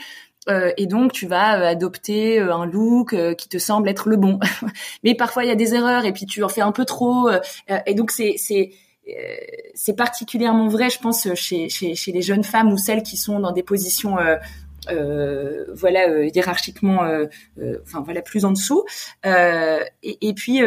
Euh, 0.48 0.72
et 0.76 0.87
donc 0.87 1.12
tu 1.12 1.26
vas 1.26 1.58
euh, 1.58 1.66
adopter 1.66 2.38
euh, 2.38 2.54
un 2.54 2.66
look 2.66 3.14
euh, 3.14 3.34
qui 3.34 3.48
te 3.48 3.58
semble 3.58 3.88
être 3.88 4.08
le 4.08 4.16
bon. 4.16 4.38
Mais 5.04 5.14
parfois 5.14 5.44
il 5.44 5.48
y 5.48 5.52
a 5.52 5.56
des 5.56 5.74
erreurs 5.74 6.04
et 6.04 6.12
puis 6.12 6.26
tu 6.26 6.42
en 6.42 6.48
fais 6.48 6.60
un 6.60 6.72
peu 6.72 6.84
trop. 6.84 7.30
et 7.87 7.94
donc 7.94 8.10
c'est 8.10 8.34
c'est 8.37 8.72
c'est 9.74 9.96
particulièrement 9.96 10.68
vrai, 10.68 10.90
je 10.90 10.98
pense, 10.98 11.28
chez, 11.34 11.68
chez, 11.68 11.94
chez, 11.94 12.12
les 12.12 12.22
jeunes 12.22 12.44
femmes 12.44 12.72
ou 12.72 12.78
celles 12.78 13.02
qui 13.02 13.16
sont 13.16 13.40
dans 13.40 13.52
des 13.52 13.62
positions 13.62 14.18
euh, 14.18 14.36
euh, 14.90 15.64
voilà 15.74 16.08
euh, 16.08 16.26
hiérarchiquement 16.26 17.04
euh, 17.04 17.26
enfin 17.82 18.02
voilà 18.02 18.22
plus 18.22 18.44
en 18.44 18.52
dessous. 18.52 18.84
Et, 19.24 20.28
et, 20.28 20.34
puis 20.34 20.60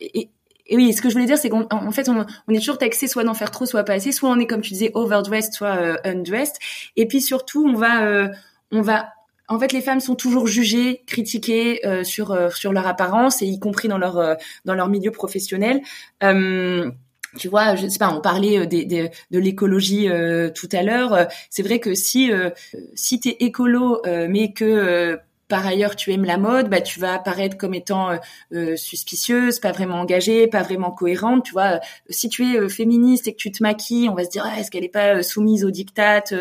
et, 0.00 0.30
et, 0.66 0.76
oui 0.76 0.92
ce 0.92 1.02
que 1.02 1.08
je 1.08 1.14
voulais 1.14 1.26
dire 1.26 1.38
c'est 1.38 1.48
qu'en 1.48 1.90
fait 1.90 2.08
on, 2.08 2.24
est 2.52 2.58
toujours 2.58 2.78
taxé 2.78 3.08
soit 3.08 3.24
d'en 3.24 3.34
faire 3.34 3.50
trop 3.50 3.66
soit 3.66 3.84
pas 3.84 3.94
assez. 3.94 4.12
Soit 4.12 4.30
on 4.30 4.38
est 4.38 4.46
comme 4.46 4.62
tu 4.62 4.72
disais 4.72 4.90
overdressed 4.94 5.52
soit 5.52 5.98
undressed. 6.06 6.56
Et 6.96 7.06
puis 7.06 7.20
surtout 7.20 7.66
on 7.66 7.74
va 7.74 8.30
on 8.72 8.80
va 8.80 9.12
en 9.48 9.60
fait, 9.60 9.72
les 9.72 9.80
femmes 9.80 10.00
sont 10.00 10.16
toujours 10.16 10.46
jugées, 10.48 11.04
critiquées 11.06 11.86
euh, 11.86 12.02
sur 12.02 12.36
sur 12.52 12.72
leur 12.72 12.86
apparence 12.86 13.42
et 13.42 13.46
y 13.46 13.60
compris 13.60 13.88
dans 13.88 13.98
leur 13.98 14.36
dans 14.64 14.74
leur 14.74 14.88
milieu 14.88 15.10
professionnel. 15.12 15.82
Euh, 16.22 16.90
tu 17.36 17.48
vois, 17.48 17.76
je 17.76 17.86
sais 17.86 17.98
pas, 17.98 18.12
on 18.12 18.20
parlait 18.20 18.58
euh, 18.58 18.66
de 18.66 19.38
l'écologie 19.38 20.08
euh, 20.08 20.50
tout 20.50 20.68
à 20.72 20.82
l'heure. 20.82 21.28
C'est 21.50 21.62
vrai 21.62 21.78
que 21.78 21.94
si 21.94 22.32
euh, 22.32 22.50
si 22.94 23.20
t'es 23.20 23.36
écolo, 23.40 24.02
mais 24.04 24.52
que 24.52 25.18
par 25.48 25.66
ailleurs 25.66 25.96
tu 25.96 26.12
aimes 26.12 26.24
la 26.24 26.38
mode, 26.38 26.68
bah 26.68 26.80
tu 26.80 26.98
vas 27.00 27.14
apparaître 27.14 27.56
comme 27.56 27.74
étant 27.74 28.10
euh, 28.10 28.16
euh, 28.52 28.76
suspicieuse, 28.76 29.60
pas 29.60 29.72
vraiment 29.72 30.00
engagée, 30.00 30.46
pas 30.48 30.62
vraiment 30.62 30.90
cohérente. 30.90 31.44
Tu 31.44 31.52
vois, 31.52 31.80
si 32.10 32.28
tu 32.28 32.52
es 32.52 32.58
euh, 32.58 32.68
féministe 32.68 33.28
et 33.28 33.32
que 33.32 33.38
tu 33.38 33.52
te 33.52 33.62
maquilles, 33.62 34.08
on 34.08 34.14
va 34.14 34.24
se 34.24 34.30
dire 34.30 34.44
ah, 34.46 34.58
est-ce 34.58 34.70
qu'elle 34.70 34.84
est 34.84 34.88
pas 34.88 35.22
soumise 35.22 35.64
aux 35.64 35.70
dictates, 35.70 36.34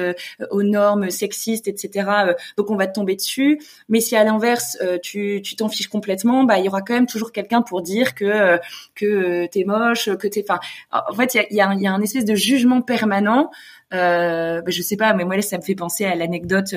aux 0.51 0.63
normes 0.63 1.09
sexistes, 1.09 1.67
etc. 1.67 2.09
donc 2.57 2.69
on 2.71 2.75
va 2.75 2.87
te 2.87 2.93
tomber 2.93 3.15
dessus. 3.15 3.61
Mais 3.89 3.99
si 3.99 4.15
à 4.15 4.23
l'inverse 4.23 4.77
tu 5.03 5.41
tu 5.43 5.55
t'en 5.55 5.69
fiches 5.69 5.87
complètement, 5.87 6.43
bah 6.43 6.57
il 6.59 6.65
y 6.65 6.67
aura 6.67 6.81
quand 6.81 6.93
même 6.93 7.07
toujours 7.07 7.31
quelqu'un 7.31 7.61
pour 7.61 7.81
dire 7.81 8.15
que 8.15 8.59
que 8.95 9.45
t'es 9.47 9.63
moche, 9.65 10.09
que 10.17 10.27
t'es. 10.27 10.43
Enfin, 10.47 10.59
en 10.91 11.13
fait 11.13 11.35
il 11.35 11.55
y 11.55 11.61
a, 11.61 11.67
y, 11.67 11.73
a, 11.73 11.73
y 11.75 11.87
a 11.87 11.93
un 11.93 12.01
espèce 12.01 12.25
de 12.25 12.35
jugement 12.35 12.81
permanent. 12.81 13.51
Euh, 13.93 14.61
bah, 14.61 14.71
je 14.71 14.81
sais 14.81 14.97
pas, 14.97 15.13
mais 15.13 15.25
moi 15.25 15.41
ça 15.41 15.57
me 15.57 15.61
fait 15.61 15.75
penser 15.75 16.05
à 16.05 16.15
l'anecdote 16.15 16.73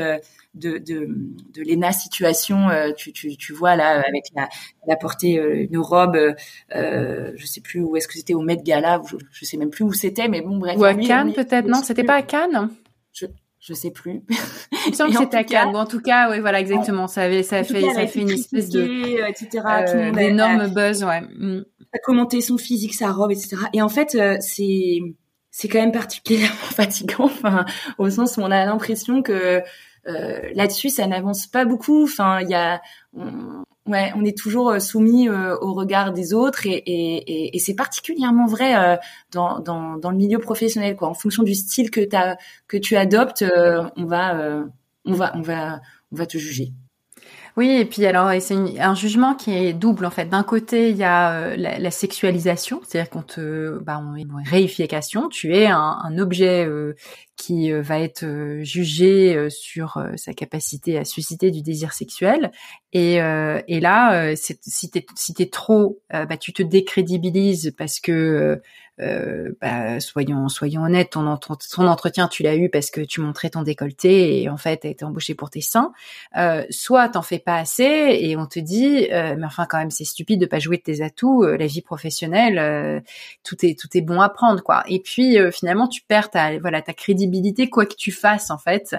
de, 0.55 0.79
de, 0.79 1.09
de 1.55 1.63
Lena 1.63 1.93
situation, 1.93 2.69
euh, 2.69 2.93
tu, 2.97 3.13
tu, 3.13 3.37
tu 3.37 3.53
vois 3.53 3.77
là 3.77 4.03
avec 4.07 4.25
la, 4.35 4.49
la 4.87 4.97
portée 4.97 5.39
euh, 5.39 5.67
une 5.71 5.79
robe, 5.79 6.17
euh, 6.75 7.33
je 7.37 7.47
sais 7.47 7.61
plus 7.61 7.81
où 7.81 7.97
est-ce 7.97 8.09
que 8.09 8.15
c'était 8.15 8.35
au 8.35 8.41
Met 8.41 8.57
Gala, 8.57 9.01
je, 9.09 9.17
je 9.31 9.45
sais 9.45 9.57
même 9.57 9.71
plus 9.71 9.85
où 9.85 9.93
c'était, 9.93 10.29
mais 10.29 10.41
bon 10.41 10.59
bref. 10.59 10.77
Ou 10.79 10.85
à 10.85 10.95
Cannes 10.95 11.33
peut-être, 11.33 11.67
non 11.67 11.83
C'était 11.83 12.05
pas 12.05 12.17
à 12.17 12.23
Cannes? 12.23 12.71
Je, 13.13 13.27
je 13.61 13.75
sais 13.75 13.91
plus. 13.91 14.23
Il 14.87 14.91
me 14.91 14.95
semble 14.95 15.11
que 15.13 15.19
c'était 15.19 15.37
à 15.37 15.45
Cannes. 15.45 15.73
Bon, 15.73 15.81
en 15.81 15.87
tout 15.87 16.01
cas, 16.01 16.31
oui, 16.31 16.41
voilà, 16.41 16.61
exactement. 16.61 17.09
Ça 17.09 17.23
avait, 17.23 17.43
ça 17.43 17.63
fait, 17.63 17.83
ça 17.93 18.07
fait 18.07 18.21
une 18.21 18.31
espèce 18.31 18.71
de, 18.71 19.29
etc. 19.29 19.65
Euh, 19.89 20.11
d'énorme 20.13 20.69
buzz, 20.69 21.05
ouais. 21.05 21.21
Mm. 21.21 21.65
A 21.95 21.99
commenté 21.99 22.41
son 22.41 22.59
physique, 22.59 22.95
sa 22.95 23.13
robe, 23.13 23.33
etc. 23.33 23.57
Et 23.73 23.81
en 23.81 23.89
fait, 23.89 24.17
c'est 24.41 24.99
c'est 25.59 25.67
quand 25.67 25.81
même 25.81 25.93
particulièrement 25.93 26.55
fatigant, 26.55 27.25
enfin, 27.25 27.65
au 27.99 28.09
sens 28.11 28.37
où 28.37 28.43
on 28.43 28.51
a 28.51 28.65
l'impression 28.65 29.23
que 29.23 29.33
euh, 29.33 29.61
là-dessus, 30.05 30.91
ça 30.91 31.07
n'avance 31.07 31.47
pas 31.47 31.65
beaucoup. 31.65 32.05
Enfin, 32.05 32.41
il 32.41 32.49
y 32.49 32.55
a, 32.55 32.81
on, 33.15 33.65
ouais, 33.89 34.13
on 34.15 34.25
est 34.25 34.37
toujours 34.37 34.71
euh, 34.71 34.79
soumis 34.79 35.29
euh, 35.29 35.57
au 35.61 35.75
regard 35.75 36.13
des 36.13 36.35
autres 36.35 36.67
et, 36.67 36.77
et, 36.77 37.57
et, 37.57 37.59
c'est 37.59 37.75
particulièrement 37.75 38.47
vrai 38.47 38.99
dans, 39.33 39.61
dans, 39.61 39.97
dans, 39.97 40.11
le 40.11 40.17
milieu 40.17 40.39
professionnel. 40.39 40.97
Quoi. 40.97 41.09
En 41.09 41.15
fonction 41.15 41.43
du 41.43 41.55
style 41.55 41.91
que, 41.91 42.15
as, 42.15 42.37
que 42.69 42.77
tu 42.77 42.97
adoptes, 42.97 43.45
on 43.97 44.05
va, 44.05 44.65
on 45.05 45.13
va, 45.13 45.33
on 45.37 45.43
va, 45.43 45.81
on 46.13 46.17
va 46.17 46.27
te 46.27 46.39
juger. 46.39 46.73
Oui, 47.59 47.71
et 47.71 47.85
puis 47.85 48.07
alors 48.07 48.31
c'est 48.41 48.55
un 48.79 48.95
jugement 48.95 49.35
qui 49.35 49.53
est 49.53 49.73
double 49.73 50.07
en 50.07 50.11
fait. 50.11 50.27
D'un 50.27 50.45
côté, 50.45 50.91
il 50.91 50.97
y 50.97 51.03
a 51.03 51.33
euh, 51.33 51.57
la, 51.57 51.91
sexualisation, 51.91 52.81
c'est-à-dire 52.87 53.11
qu'on 53.11 53.23
te, 53.23 53.81
bah, 53.81 54.01
on 54.01 54.15
une 54.15 54.33
réification. 54.47 55.29
Tu 55.29 55.53
es 55.57 55.67
un, 55.67 56.19
objet 56.19 56.65
euh, 56.65 56.95
qui 57.37 57.73
euh, 57.73 57.83
va 57.83 57.99
être 57.99 58.25
jugé 58.63 59.49
sur 59.51 60.01
sa 60.15 60.35
capacité 60.35 60.99
à 60.99 61.05
susciter 61.05 61.51
du 61.51 61.63
désir 61.63 61.93
sexuel. 61.93 62.53
Et, 62.93 63.17
et 63.17 63.81
là, 63.81 64.37
si 64.37 64.91
t'es 64.91 65.05
si 65.17 65.35
t'es 65.35 65.47
trop, 65.47 66.01
bah, 66.11 66.37
tu 66.37 66.53
te 66.53 66.63
décrédibilises 66.63 67.75
parce 67.77 67.99
que 67.99 68.63
euh, 69.01 69.51
bah, 69.61 70.01
soyons 70.01 70.49
soyons 70.49 70.83
honnêtes, 70.83 71.11
ton, 71.11 71.37
ton 71.37 71.87
entretien 71.87 72.29
tu 72.29 72.43
l'as 72.43 72.57
eu 72.57 72.69
parce 72.69 72.91
que 72.91 73.01
tu 73.01 73.21
montrais 73.21 73.51
ton 73.51 73.63
décolleté 73.63 74.43
et 74.43 74.49
en 74.49 74.57
fait 74.57 74.79
t'as 74.79 74.89
été 74.89 75.05
embauché 75.05 75.35
pour 75.35 75.51
tes 75.51 75.61
seins. 75.61 75.93
Euh, 76.37 76.65
soit 76.71 77.09
t'en 77.09 77.23
fais 77.23 77.39
pas 77.39 77.57
assez 77.57 77.85
et 77.85 78.37
on 78.37 78.47
te 78.47 78.59
dit 78.59 79.09
euh, 79.13 79.37
mais 79.39 79.47
enfin 79.47 79.67
quand 79.69 79.79
même 79.79 79.91
c'est 79.91 80.05
stupide 80.05 80.41
de 80.41 80.47
pas 80.47 80.59
jouer 80.59 80.79
de 80.79 80.83
tes 80.83 81.03
atouts. 81.03 81.45
Euh, 81.45 81.57
la 81.57 81.67
vie 81.67 81.83
professionnelle, 81.83 83.03
tout 83.45 83.65
est 83.65 83.79
tout 83.79 83.89
est 83.95 84.01
bon 84.01 84.21
à 84.21 84.29
prendre 84.29 84.63
quoi. 84.63 84.83
Et 84.89 85.01
puis 85.01 85.39
finalement 85.53 85.89
tu 85.89 86.03
perds 86.03 86.31
ta 86.31 86.59
voilà 86.59 86.83
ta 86.83 86.93
crédibilité 86.93 87.71
quoi 87.71 87.87
que 87.87 87.95
tu 87.95 88.13
fasses 88.13 88.51
en 88.51 88.59
fait 88.59 88.97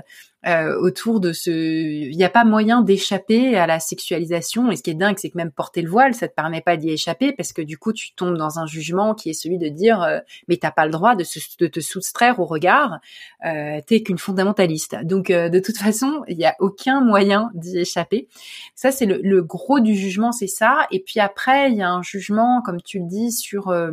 euh, 0.48 0.80
autour 0.80 1.20
de 1.20 1.34
ce. 1.34 1.50
Il 1.50 2.16
n'y 2.16 2.24
a 2.24 2.30
pas 2.30 2.46
moyen 2.46 2.82
d'échapper 2.82 3.58
à 3.58 3.68
la 3.68 3.80
sexualisation. 3.80 4.72
Et 4.72 4.78
ce 4.78 4.84
qui 4.84 4.90
est 4.90 4.96
dingue, 4.96 5.18
c'est 5.18 5.30
que 5.30 5.38
même 5.38 5.52
porter 5.52 5.82
le 5.82 5.90
voile, 5.90 6.14
ça 6.14 6.28
te 6.28 6.34
permet 6.34 6.62
pas 6.62 6.78
d'y 6.78 6.90
échapper 6.90 7.34
parce 7.34 7.52
que 7.52 7.62
du 7.62 7.78
coup, 7.78 7.92
tu 7.92 8.14
tombes 8.14 8.38
dans 8.38 8.60
un 8.60 8.66
jugement 8.66 9.14
qui 9.16 9.30
est 9.30 9.34
celui 9.34 9.58
de 9.58 9.68
dire 9.68 10.02
euh, 10.02 10.20
mais 10.48 10.58
t'as 10.58 10.72
pas 10.72 10.86
le 10.86 10.92
droit 10.92 11.16
de, 11.16 11.24
te 11.68 11.80
soustraire 11.80 12.40
au 12.40 12.46
regard. 12.46 13.00
Euh, 13.46 13.82
T'es 13.86 14.02
qu'une 14.02 14.18
fondamentaliste. 14.18 14.96
Donc 15.04 15.30
euh, 15.30 15.50
de 15.50 15.60
toute 15.60 15.78
façon, 15.78 16.24
il 16.28 16.38
n'y 16.38 16.46
a 16.46 16.56
aucun 16.60 17.02
moyen 17.02 17.52
d'y 17.54 17.80
échapper. 17.80 18.28
Ça, 18.76 18.92
c'est 18.92 19.06
le, 19.06 19.20
le, 19.22 19.42
gros 19.42 19.80
du 19.80 19.96
jugement, 19.96 20.32
c'est 20.32 20.48
ça. 20.48 20.88
Et 20.92 21.00
puis 21.02 21.20
après, 21.20 21.72
il 21.72 21.78
y 21.78 21.82
a 21.82 21.90
un 21.90 22.02
jugement, 22.02 22.62
comme 22.62 22.82
tu 22.82 23.00
le 23.00 23.06
dis, 23.06 23.32
sur 23.32 23.70
euh, 23.70 23.92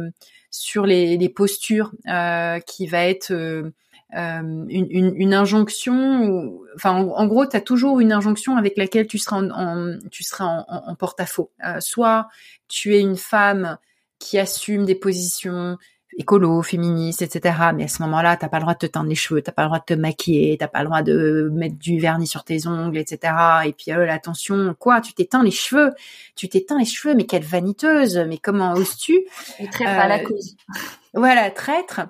sur 0.51 0.87
les, 0.87 1.17
les 1.17 1.29
postures 1.29 1.93
qui 2.67 2.87
va 2.87 3.07
être 3.07 3.33
euh, 3.33 3.71
une, 4.13 4.67
une, 4.69 5.15
une, 5.17 5.35
injonction, 5.35 6.61
enfin 6.77 6.95
en, 6.95 7.27
gros, 7.27 7.47
tu 7.47 7.57
as 7.57 7.61
toujours 7.61 8.01
une 8.01 8.13
injonction 8.13 8.57
avec 8.57 8.77
laquelle 8.77 9.07
tu 9.07 9.19
seras 9.19 9.43
en, 9.43 9.99
tu 10.11 10.23
seras 10.23 10.65
en, 10.69 10.91
en 10.91 10.95
porte-à-faux. 10.95 11.51
Euh, 11.67 11.81
soit 11.81 12.29
tu 12.69 12.95
es 12.95 13.01
une 13.01 13.17
femme 13.17 13.79
qui 14.19 14.39
assume 14.39 14.85
des 14.85 14.95
positions 14.95 15.77
écolo, 16.19 16.63
féministes, 16.63 17.23
etc. 17.23 17.57
Mais 17.75 17.85
à 17.85 17.89
ce 17.89 18.03
moment-là, 18.03 18.37
t'as 18.37 18.49
pas 18.49 18.59
le 18.59 18.63
droit 18.63 18.75
de 18.75 18.79
te 18.79 18.87
teindre 18.87 19.09
les 19.09 19.15
cheveux, 19.15 19.43
t'as 19.43 19.53
pas 19.53 19.63
le 19.63 19.69
droit 19.69 19.81
de 19.81 19.85
te 19.85 19.95
maquiller, 19.95 20.57
t'as 20.59 20.69
pas 20.69 20.81
le 20.81 20.87
droit 20.87 21.03
de 21.03 21.51
mettre 21.53 21.77
du 21.77 21.99
vernis 21.99 22.27
sur 22.27 22.45
tes 22.45 22.67
ongles, 22.67 22.99
etc. 22.99 23.35
Et 23.67 23.73
puis 23.73 23.93
euh, 23.93 24.09
attention, 24.09 24.75
quoi, 24.79 25.01
tu 25.01 25.13
t'éteins 25.13 25.43
les 25.43 25.51
cheveux, 25.51 25.93
tu 26.35 26.49
t'éteins 26.49 26.79
les 26.79 26.85
cheveux, 26.85 27.15
mais 27.15 27.25
quelle 27.25 27.45
vaniteuse, 27.45 28.17
mais 28.29 28.39
comment 28.39 28.73
oses-tu? 28.73 29.27
Et 29.59 29.69
traître 29.69 29.91
à 29.91 30.09
la 30.09 30.21
cause. 30.21 30.57
Voilà, 31.13 31.51
traître 31.51 32.03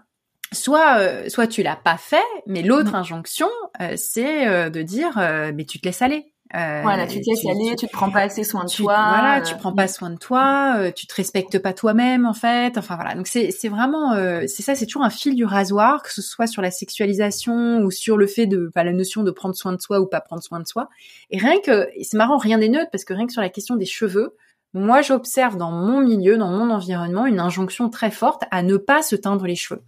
soit 0.56 0.98
euh, 0.98 1.28
soit 1.28 1.46
tu 1.46 1.62
l'as 1.62 1.76
pas 1.76 1.96
fait, 1.96 2.16
mais 2.46 2.62
l'autre 2.62 2.92
mm. 2.92 2.96
injonction, 2.96 3.48
euh, 3.80 3.94
c'est 3.96 4.48
euh, 4.48 4.70
de 4.70 4.82
dire 4.82 5.16
mais 5.54 5.64
tu 5.64 5.80
te 5.80 5.86
laisses 5.86 6.02
aller. 6.02 6.32
voilà, 6.52 7.06
tu 7.06 7.20
te 7.20 7.30
laisses 7.30 7.46
aller, 7.46 7.76
tu, 7.76 7.86
te 7.86 7.92
prends 7.92 8.10
pas 8.10 8.22
assez 8.22 8.42
soin 8.42 8.64
de 8.64 8.70
toi. 8.70 8.94
Voilà, 8.94 9.40
tu 9.42 9.54
prends 9.56 9.74
pas 9.74 9.88
soin 9.88 10.10
de 10.10 10.18
toi, 10.18 10.90
tu 10.94 11.06
te 11.06 11.14
respectes 11.14 11.58
pas 11.58 11.72
toi-même 11.72 12.26
en 12.26 12.34
fait. 12.34 12.76
Enfin 12.78 12.96
voilà, 12.96 13.14
donc 13.14 13.26
c'est 13.26 13.50
c'est 13.50 13.68
vraiment 13.68 14.14
c'est 14.46 14.62
ça, 14.62 14.74
c'est 14.74 14.86
toujours 14.86 15.04
un 15.04 15.10
fil 15.10 15.34
du 15.34 15.44
rasoir, 15.44 16.02
que 16.02 16.12
ce 16.12 16.22
soit 16.22 16.46
sur 16.46 16.62
la 16.62 16.70
sexualisation 16.70 17.80
ou 17.82 17.90
sur 17.90 18.16
le 18.16 18.26
fait 18.26 18.46
de 18.46 18.68
pas 18.74 18.84
la 18.84 18.92
notion 18.92 19.22
de 19.22 19.30
prendre 19.30 19.54
soin 19.54 19.72
de 19.72 19.80
soi 19.80 20.00
ou 20.00 20.06
pas 20.06 20.20
prendre 20.20 20.42
soin 20.42 20.60
de 20.60 20.66
soi. 20.66 20.88
Et 21.30 21.38
rien 21.38 21.60
que 21.60 21.88
c'est 22.02 22.16
marrant, 22.16 22.38
rien 22.38 22.58
n'est 22.58 22.68
neutre 22.68 22.90
parce 22.90 23.04
que 23.04 23.14
rien 23.14 23.26
que 23.26 23.32
sur 23.32 23.42
la 23.42 23.50
question 23.50 23.76
des 23.76 23.86
cheveux, 23.86 24.34
moi 24.76 25.02
j'observe 25.02 25.56
dans 25.56 25.70
mon 25.70 26.00
milieu, 26.00 26.36
dans 26.36 26.50
mon 26.50 26.70
environnement, 26.70 27.26
une 27.26 27.40
injonction 27.40 27.88
très 27.88 28.10
forte 28.10 28.42
à 28.50 28.62
ne 28.62 28.76
pas 28.76 29.02
se 29.02 29.16
teindre 29.16 29.46
les 29.46 29.56
cheveux 29.56 29.82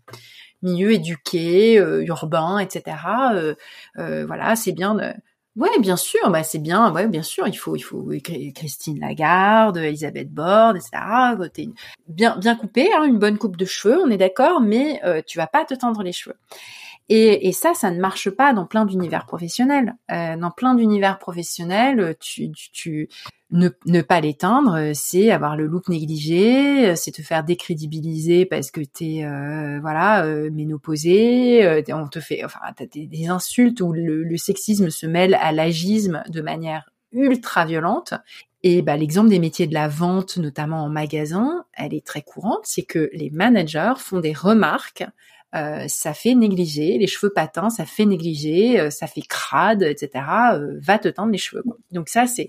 milieu 0.62 0.92
éduqué, 0.92 1.78
euh, 1.78 2.04
urbain, 2.04 2.58
etc. 2.58 2.96
Euh, 3.34 3.54
euh, 3.98 4.26
voilà, 4.26 4.56
c'est 4.56 4.72
bien. 4.72 4.94
De... 4.94 5.12
Ouais, 5.56 5.78
bien 5.80 5.96
sûr, 5.96 6.30
bah 6.30 6.44
c'est 6.44 6.58
bien. 6.58 6.92
Ouais, 6.92 7.08
bien 7.08 7.22
sûr, 7.22 7.48
il 7.48 7.56
faut, 7.56 7.76
il 7.76 7.82
faut 7.82 8.08
Christine 8.54 9.00
Lagarde, 9.00 9.76
Elisabeth 9.78 10.30
Borne, 10.32 10.76
etc. 10.76 10.90
Bien, 12.06 12.36
bien 12.36 12.56
coupé, 12.56 12.88
hein, 12.94 13.04
une 13.04 13.18
bonne 13.18 13.38
coupe 13.38 13.56
de 13.56 13.64
cheveux, 13.64 13.98
on 14.04 14.10
est 14.10 14.16
d'accord, 14.16 14.60
mais 14.60 15.00
tu 15.26 15.38
vas 15.38 15.48
pas 15.48 15.64
te 15.64 15.74
teindre 15.74 16.02
les 16.02 16.12
cheveux. 16.12 16.36
Et, 17.08 17.48
et, 17.48 17.52
ça, 17.52 17.72
ça 17.74 17.90
ne 17.90 18.00
marche 18.00 18.28
pas 18.30 18.52
dans 18.52 18.66
plein 18.66 18.84
d'univers 18.84 19.24
professionnels. 19.24 19.96
Euh, 20.10 20.36
dans 20.36 20.50
plein 20.50 20.74
d'univers 20.74 21.18
professionnels, 21.18 22.16
tu, 22.20 22.50
tu, 22.52 22.70
tu 22.70 23.08
ne, 23.50 23.70
ne, 23.86 24.02
pas 24.02 24.20
l'éteindre, 24.20 24.92
c'est 24.94 25.30
avoir 25.30 25.56
le 25.56 25.66
look 25.66 25.88
négligé, 25.88 26.94
c'est 26.96 27.12
te 27.12 27.22
faire 27.22 27.44
décrédibiliser 27.44 28.44
parce 28.44 28.70
que 28.70 28.82
t'es 28.82 29.24
euh, 29.24 29.78
voilà 29.80 30.24
euh, 30.24 30.50
ménopausé, 30.50 31.64
euh, 31.64 31.82
on 31.88 32.08
te 32.08 32.20
fait, 32.20 32.44
enfin 32.44 32.60
t'as 32.76 32.86
des, 32.86 33.06
des 33.06 33.28
insultes 33.28 33.80
où 33.80 33.92
le, 33.92 34.22
le, 34.22 34.36
sexisme 34.36 34.90
se 34.90 35.06
mêle 35.06 35.34
à 35.34 35.52
l'agisme 35.52 36.22
de 36.28 36.42
manière 36.42 36.90
ultra 37.12 37.64
violente. 37.64 38.12
Et 38.64 38.82
bah, 38.82 38.96
l'exemple 38.96 39.30
des 39.30 39.38
métiers 39.38 39.68
de 39.68 39.74
la 39.74 39.88
vente, 39.88 40.36
notamment 40.36 40.84
en 40.84 40.88
magasin, 40.88 41.64
elle 41.72 41.94
est 41.94 42.04
très 42.04 42.22
courante, 42.22 42.62
c'est 42.64 42.82
que 42.82 43.08
les 43.14 43.30
managers 43.30 43.94
font 43.96 44.18
des 44.20 44.32
remarques 44.32 45.04
euh, 45.54 45.84
ça 45.88 46.12
fait 46.12 46.34
négliger 46.34 46.98
les 46.98 47.06
cheveux 47.06 47.32
patins, 47.32 47.70
ça 47.70 47.86
fait 47.86 48.04
négliger, 48.04 48.78
euh, 48.78 48.90
ça 48.90 49.06
fait 49.06 49.22
crade, 49.22 49.82
etc. 49.82 50.24
Euh, 50.52 50.78
va 50.82 50.98
te 50.98 51.08
teindre 51.08 51.32
les 51.32 51.38
cheveux. 51.38 51.62
Donc 51.90 52.10
ça, 52.10 52.26
c'est 52.26 52.46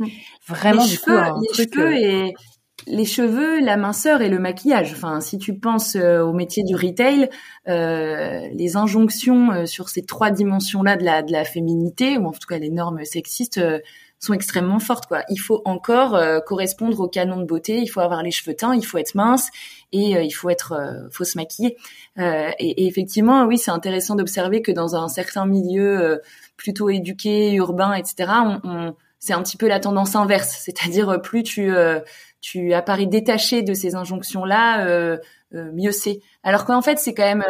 vraiment 0.48 0.84
les 0.84 0.90
du 0.90 0.96
cheveux, 0.98 1.18
coup 1.18 1.24
un 1.24 1.42
les 1.42 1.54
Cheveux 1.54 1.94
et 1.96 2.34
les 2.88 3.06
cheveux, 3.06 3.60
la 3.62 3.78
minceur 3.78 4.22
et 4.22 4.28
le 4.28 4.40
maquillage. 4.40 4.92
Enfin, 4.92 5.22
si 5.22 5.38
tu 5.38 5.58
penses 5.58 5.96
au 5.96 6.34
métier 6.34 6.64
du 6.64 6.76
retail, 6.76 7.30
les 7.68 8.78
injonctions 8.78 9.66
sur 9.66 9.90
ces 9.90 10.06
trois 10.06 10.32
dimensions-là 10.32 10.96
de 10.96 11.04
la, 11.04 11.22
de 11.22 11.32
la 11.32 11.44
féminité, 11.44 12.18
ou 12.18 12.28
en 12.28 12.32
tout 12.32 12.48
cas 12.48 12.58
les 12.58 12.70
normes 12.70 13.04
sexistes, 13.04 13.62
sont 14.20 14.34
extrêmement 14.34 14.80
fortes. 14.80 15.08
Quoi. 15.08 15.24
Il 15.30 15.38
faut 15.38 15.62
encore 15.66 16.20
correspondre 16.46 17.00
au 17.00 17.08
canon 17.08 17.38
de 17.38 17.46
beauté, 17.46 17.80
il 17.80 17.88
faut 17.88 18.02
avoir 18.02 18.22
les 18.22 18.32
cheveux 18.32 18.56
teints, 18.56 18.76
il 18.76 18.86
faut 18.86 18.98
être 18.98 19.16
mince, 19.16 19.50
et 19.92 20.16
euh, 20.16 20.24
il 20.24 20.32
faut 20.32 20.50
être, 20.50 20.74
euh, 20.74 21.10
faut 21.12 21.24
se 21.24 21.38
maquiller. 21.38 21.78
Euh, 22.18 22.52
et, 22.60 22.84
et, 22.84 22.88
effectivement, 22.88 23.46
oui, 23.46 23.58
c'est 23.58 23.72
intéressant 23.72 24.16
d'observer 24.16 24.62
que 24.62 24.72
dans 24.72 24.96
un 24.96 25.08
certain 25.08 25.46
milieu 25.46 26.22
plutôt 26.58 26.90
éduqué, 26.90 27.54
urbain, 27.54 27.94
etc., 27.94 28.32
on, 28.44 28.60
on 28.64 28.96
c'est 29.22 29.34
un 29.34 29.44
petit 29.44 29.58
peu 29.58 29.68
la 29.68 29.82
tendance 29.82 30.16
inverse, 30.16 30.62
c'est-à-dire 30.64 31.22
plus 31.22 31.44
tu 31.44 31.74
tu 32.40 32.74
apparais 32.74 33.06
détaché 33.06 33.64
de 33.64 33.74
ces 33.74 33.96
injonctions-là, 33.96 35.18
mieux 35.52 35.92
c'est. 35.92 36.22
Alors 36.44 36.64
qu'en 36.64 36.82
fait, 36.82 37.00
c'est 37.00 37.14
quand 37.14 37.26
même 37.26 37.46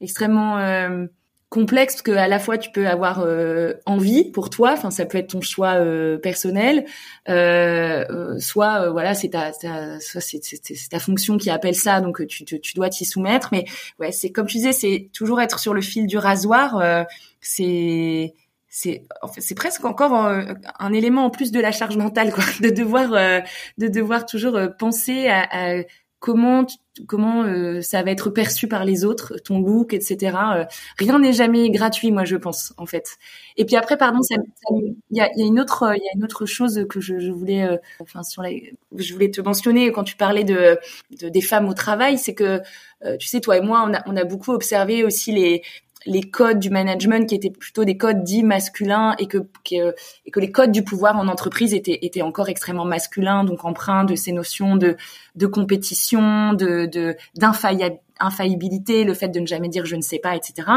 extrêmement 0.00 1.08
complexe 1.50 2.00
que 2.00 2.12
à 2.12 2.28
la 2.28 2.38
fois 2.38 2.58
tu 2.58 2.70
peux 2.70 2.86
avoir 2.86 3.20
euh, 3.20 3.74
envie 3.84 4.30
pour 4.30 4.50
toi, 4.50 4.72
enfin 4.72 4.92
ça 4.92 5.04
peut 5.04 5.18
être 5.18 5.32
ton 5.32 5.40
choix 5.40 5.74
euh, 5.74 6.16
personnel, 6.16 6.86
euh, 7.28 8.04
euh 8.08 8.38
soit 8.38 8.88
voilà 8.90 9.14
c'est 9.14 9.30
ta, 9.30 9.50
ta 9.50 9.98
c'est, 9.98 10.40
ta 10.88 10.98
fonction 11.00 11.38
qui 11.38 11.50
appelle 11.50 11.74
ça 11.74 12.00
donc 12.00 12.24
tu, 12.28 12.44
tu 12.44 12.74
dois 12.74 12.88
t'y 12.88 13.04
soumettre, 13.04 13.48
mais 13.50 13.64
ouais 13.98 14.12
c'est 14.12 14.30
comme 14.30 14.46
tu 14.46 14.58
disais 14.58 14.72
c'est 14.72 15.10
toujours 15.12 15.40
être 15.40 15.58
sur 15.58 15.74
le 15.74 15.80
fil 15.80 16.06
du 16.06 16.18
rasoir, 16.18 16.80
c'est 17.40 18.34
c'est 18.68 19.02
en 19.20 19.26
fait, 19.26 19.40
c'est 19.40 19.56
presque 19.56 19.84
encore 19.84 20.14
un, 20.14 20.54
un, 20.78 20.92
élément 20.92 21.24
en 21.24 21.30
plus 21.30 21.50
de 21.50 21.58
la 21.58 21.72
charge 21.72 21.96
mentale 21.96 22.32
quoi, 22.32 22.44
de 22.60 22.70
devoir 22.70 23.10
de 23.76 23.88
devoir 23.88 24.24
toujours 24.24 24.56
penser 24.78 25.26
à, 25.26 25.48
à 25.50 25.82
comment 26.20 26.66
comment 27.08 27.44
euh, 27.44 27.80
ça 27.80 28.02
va 28.02 28.10
être 28.10 28.30
perçu 28.30 28.68
par 28.68 28.84
les 28.84 29.04
autres, 29.04 29.38
ton 29.42 29.58
look, 29.60 29.94
etc. 29.94 30.36
Euh, 30.54 30.64
rien 30.98 31.18
n'est 31.18 31.32
jamais 31.32 31.70
gratuit, 31.70 32.12
moi 32.12 32.24
je 32.24 32.36
pense 32.36 32.74
en 32.76 32.86
fait. 32.86 33.16
Et 33.56 33.64
puis 33.64 33.76
après, 33.76 33.96
pardon, 33.96 34.18
il 34.30 34.94
y, 35.10 35.20
a, 35.20 35.30
y, 35.34 35.42
a, 35.42 35.46
une 35.46 35.58
autre 35.58 35.92
il 35.96 36.02
y 36.02 36.08
a 36.08 36.12
une 36.14 36.24
autre 36.24 36.44
chose 36.46 36.86
que 36.88 37.00
je, 37.00 37.18
je 37.18 37.30
voulais 37.30 37.64
euh, 37.64 37.78
enfin 38.00 38.22
sur 38.22 38.42
les, 38.42 38.74
je 38.96 39.12
voulais 39.14 39.30
te 39.30 39.40
mentionner 39.40 39.90
quand 39.92 40.04
tu 40.04 40.16
parlais 40.16 40.44
de, 40.44 40.78
de 41.20 41.28
des 41.30 41.40
femmes 41.40 41.68
au 41.68 41.74
travail, 41.74 42.18
c'est 42.18 42.34
que 42.34 42.60
tu 43.18 43.28
sais 43.28 43.40
toi 43.40 43.56
et 43.56 43.62
moi 43.62 43.82
on 43.88 43.94
a 43.94 44.02
on 44.06 44.14
a 44.14 44.24
beaucoup 44.24 44.52
observé 44.52 45.04
aussi 45.04 45.32
les 45.32 45.62
les 46.06 46.22
codes 46.22 46.58
du 46.58 46.70
management 46.70 47.28
qui 47.28 47.34
étaient 47.34 47.50
plutôt 47.50 47.84
des 47.84 47.96
codes 47.96 48.24
dits 48.24 48.42
masculins 48.42 49.14
et 49.18 49.26
que, 49.26 49.38
que, 49.38 49.94
et 50.26 50.30
que 50.30 50.40
les 50.40 50.50
codes 50.50 50.72
du 50.72 50.82
pouvoir 50.82 51.16
en 51.16 51.28
entreprise 51.28 51.74
étaient, 51.74 51.98
étaient 52.02 52.22
encore 52.22 52.48
extrêmement 52.48 52.84
masculins, 52.84 53.44
donc 53.44 53.64
empreints 53.64 54.04
de 54.04 54.14
ces 54.14 54.32
notions 54.32 54.76
de, 54.76 54.96
de 55.36 55.46
compétition, 55.46 56.52
de 56.54 57.16
infaillibilité, 58.20 59.04
le 59.04 59.14
fait 59.14 59.28
de 59.28 59.40
ne 59.40 59.46
jamais 59.46 59.68
dire 59.68 59.86
je 59.86 59.96
ne 59.96 60.02
sais 60.02 60.18
pas, 60.18 60.36
etc. 60.36 60.68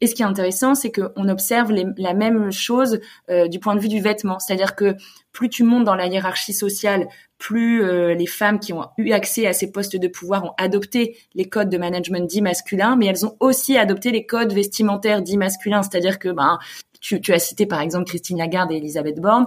Et 0.00 0.06
ce 0.06 0.14
qui 0.14 0.22
est 0.22 0.26
intéressant, 0.26 0.74
c'est 0.74 0.90
qu'on 0.90 1.28
observe 1.28 1.72
la 1.96 2.14
même 2.14 2.50
chose 2.50 3.00
euh, 3.30 3.48
du 3.48 3.58
point 3.58 3.74
de 3.74 3.80
vue 3.80 3.88
du 3.88 4.00
vêtement, 4.00 4.38
c'est-à-dire 4.38 4.74
que 4.74 4.96
plus 5.32 5.48
tu 5.48 5.64
montes 5.64 5.84
dans 5.84 5.94
la 5.94 6.06
hiérarchie 6.06 6.54
sociale, 6.54 7.08
plus 7.38 7.84
euh, 7.84 8.14
les 8.14 8.26
femmes 8.26 8.58
qui 8.58 8.72
ont 8.72 8.86
eu 8.96 9.12
accès 9.12 9.46
à 9.46 9.52
ces 9.52 9.70
postes 9.70 9.96
de 9.96 10.08
pouvoir 10.08 10.44
ont 10.44 10.54
adopté 10.56 11.18
les 11.34 11.44
codes 11.44 11.68
de 11.68 11.78
management 11.78 12.26
dits 12.26 12.42
masculins, 12.42 12.96
mais 12.96 13.06
elles 13.06 13.26
ont 13.26 13.36
aussi 13.40 13.76
adopté 13.76 14.10
les 14.10 14.24
codes 14.24 14.52
vestimentaires 14.52 15.22
dits 15.22 15.36
masculins, 15.36 15.82
c'est-à-dire 15.82 16.18
que 16.18 16.30
ben 16.30 16.58
tu, 17.00 17.20
tu, 17.20 17.32
as 17.32 17.38
cité 17.38 17.66
par 17.66 17.80
exemple 17.80 18.06
Christine 18.06 18.38
Lagarde 18.38 18.72
et 18.72 18.76
Elisabeth 18.76 19.20
Borne, 19.20 19.46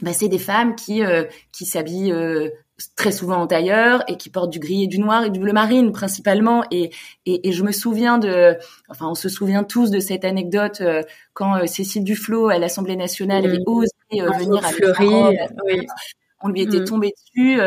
ben, 0.00 0.12
c'est 0.12 0.28
des 0.28 0.38
femmes 0.38 0.74
qui 0.74 1.04
euh, 1.04 1.24
qui 1.52 1.66
s'habillent 1.66 2.12
euh, 2.12 2.50
très 2.94 3.12
souvent 3.12 3.36
en 3.36 3.46
tailleur 3.46 4.04
et 4.08 4.16
qui 4.16 4.28
portent 4.28 4.50
du 4.50 4.58
gris 4.58 4.84
et 4.84 4.86
du 4.86 4.98
noir 4.98 5.24
et 5.24 5.30
du 5.30 5.40
bleu 5.40 5.52
marine 5.52 5.92
principalement 5.92 6.64
et, 6.70 6.90
et, 7.24 7.48
et 7.48 7.52
je 7.52 7.62
me 7.62 7.72
souviens 7.72 8.18
de 8.18 8.56
enfin 8.88 9.06
on 9.08 9.14
se 9.14 9.28
souvient 9.28 9.64
tous 9.64 9.90
de 9.90 9.98
cette 9.98 10.24
anecdote 10.24 10.80
euh, 10.82 11.02
quand 11.32 11.66
Cécile 11.66 12.04
Duflot 12.04 12.48
à 12.48 12.58
l'Assemblée 12.58 12.96
nationale 12.96 13.46
avait 13.46 13.62
osé 13.66 13.88
venir 14.10 14.64
à 14.64 14.68
Fleury, 14.68 15.08
oui. 15.64 15.86
on 16.42 16.48
lui 16.48 16.62
était 16.62 16.80
mm. 16.80 16.84
tombé 16.84 17.12
dessus 17.12 17.60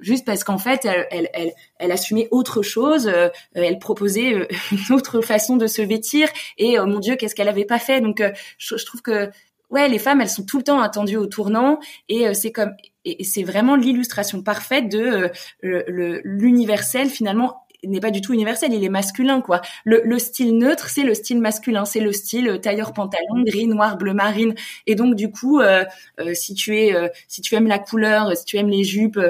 juste 0.00 0.26
parce 0.26 0.44
qu'en 0.44 0.58
fait, 0.58 0.84
elle, 0.84 1.06
elle, 1.10 1.28
elle, 1.32 1.52
elle, 1.78 1.92
assumait 1.92 2.28
autre 2.30 2.62
chose, 2.62 3.10
elle 3.54 3.78
proposait 3.78 4.48
une 4.72 4.94
autre 4.94 5.20
façon 5.20 5.56
de 5.56 5.66
se 5.66 5.80
vêtir, 5.82 6.28
et 6.58 6.78
mon 6.78 6.98
Dieu, 6.98 7.16
qu'est-ce 7.16 7.34
qu'elle 7.34 7.48
avait 7.48 7.64
pas 7.64 7.78
fait 7.78 8.00
Donc, 8.00 8.22
je, 8.58 8.76
je, 8.76 8.84
trouve 8.84 9.02
que 9.02 9.30
ouais, 9.74 9.88
les 9.88 9.98
femmes, 9.98 10.20
elles 10.20 10.30
sont 10.30 10.44
tout 10.44 10.58
le 10.58 10.64
temps 10.64 10.80
attendues 10.80 11.16
au 11.16 11.26
tournant 11.26 11.80
et 12.08 12.28
euh, 12.28 12.34
c'est 12.34 12.52
comme 12.52 12.72
et 13.04 13.24
c'est 13.24 13.42
vraiment 13.42 13.76
l'illustration 13.76 14.42
parfaite 14.42 14.88
de 14.88 15.30
euh, 15.64 16.20
l'universel 16.24 17.08
finalement 17.08 17.60
n'est 17.86 18.00
pas 18.00 18.10
du 18.10 18.22
tout 18.22 18.32
universel, 18.32 18.72
il 18.72 18.82
est 18.82 18.88
masculin 18.88 19.42
quoi. 19.42 19.60
Le, 19.84 20.00
le 20.06 20.18
style 20.18 20.56
neutre, 20.56 20.88
c'est 20.88 21.02
le 21.02 21.12
style 21.12 21.38
masculin, 21.38 21.84
c'est 21.84 22.00
le 22.00 22.12
style 22.12 22.48
euh, 22.48 22.56
tailleur 22.56 22.94
pantalon 22.94 23.42
gris, 23.44 23.66
noir, 23.66 23.98
bleu 23.98 24.14
marine. 24.14 24.54
Et 24.86 24.94
donc 24.94 25.16
du 25.16 25.30
coup, 25.30 25.60
euh, 25.60 25.84
si 26.32 26.54
tu 26.54 26.78
es, 26.78 26.94
si 27.28 27.42
tu 27.42 27.54
aimes 27.54 27.66
la 27.66 27.78
couleur, 27.78 28.34
si 28.34 28.46
tu 28.46 28.56
aimes 28.56 28.70
les 28.70 28.84
jupes, 28.84 29.20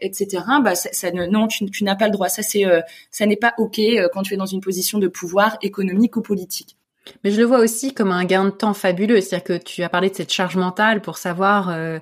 etc. 0.00 0.42
Bah 0.64 0.74
ça, 0.74 1.12
ne, 1.12 1.26
non, 1.26 1.46
tu, 1.46 1.70
tu 1.70 1.84
n'as 1.84 1.94
pas 1.94 2.06
le 2.06 2.12
droit. 2.12 2.28
Ça 2.28 2.42
c'est, 2.42 2.64
ça 3.12 3.26
n'est 3.26 3.36
pas 3.36 3.54
ok 3.58 3.80
quand 4.12 4.22
tu 4.22 4.34
es 4.34 4.36
dans 4.36 4.46
une 4.46 4.60
position 4.60 4.98
de 4.98 5.06
pouvoir 5.06 5.56
économique 5.62 6.16
ou 6.16 6.22
politique. 6.22 6.76
Mais 7.24 7.30
je 7.30 7.40
le 7.40 7.46
vois 7.46 7.58
aussi 7.58 7.94
comme 7.94 8.12
un 8.12 8.24
gain 8.24 8.44
de 8.44 8.50
temps 8.50 8.74
fabuleux. 8.74 9.20
C'est-à-dire 9.20 9.44
que 9.44 9.64
tu 9.64 9.82
as 9.82 9.88
parlé 9.88 10.10
de 10.10 10.14
cette 10.14 10.32
charge 10.32 10.56
mentale 10.56 11.00
pour 11.00 11.18
savoir 11.18 11.70
euh, 11.70 11.98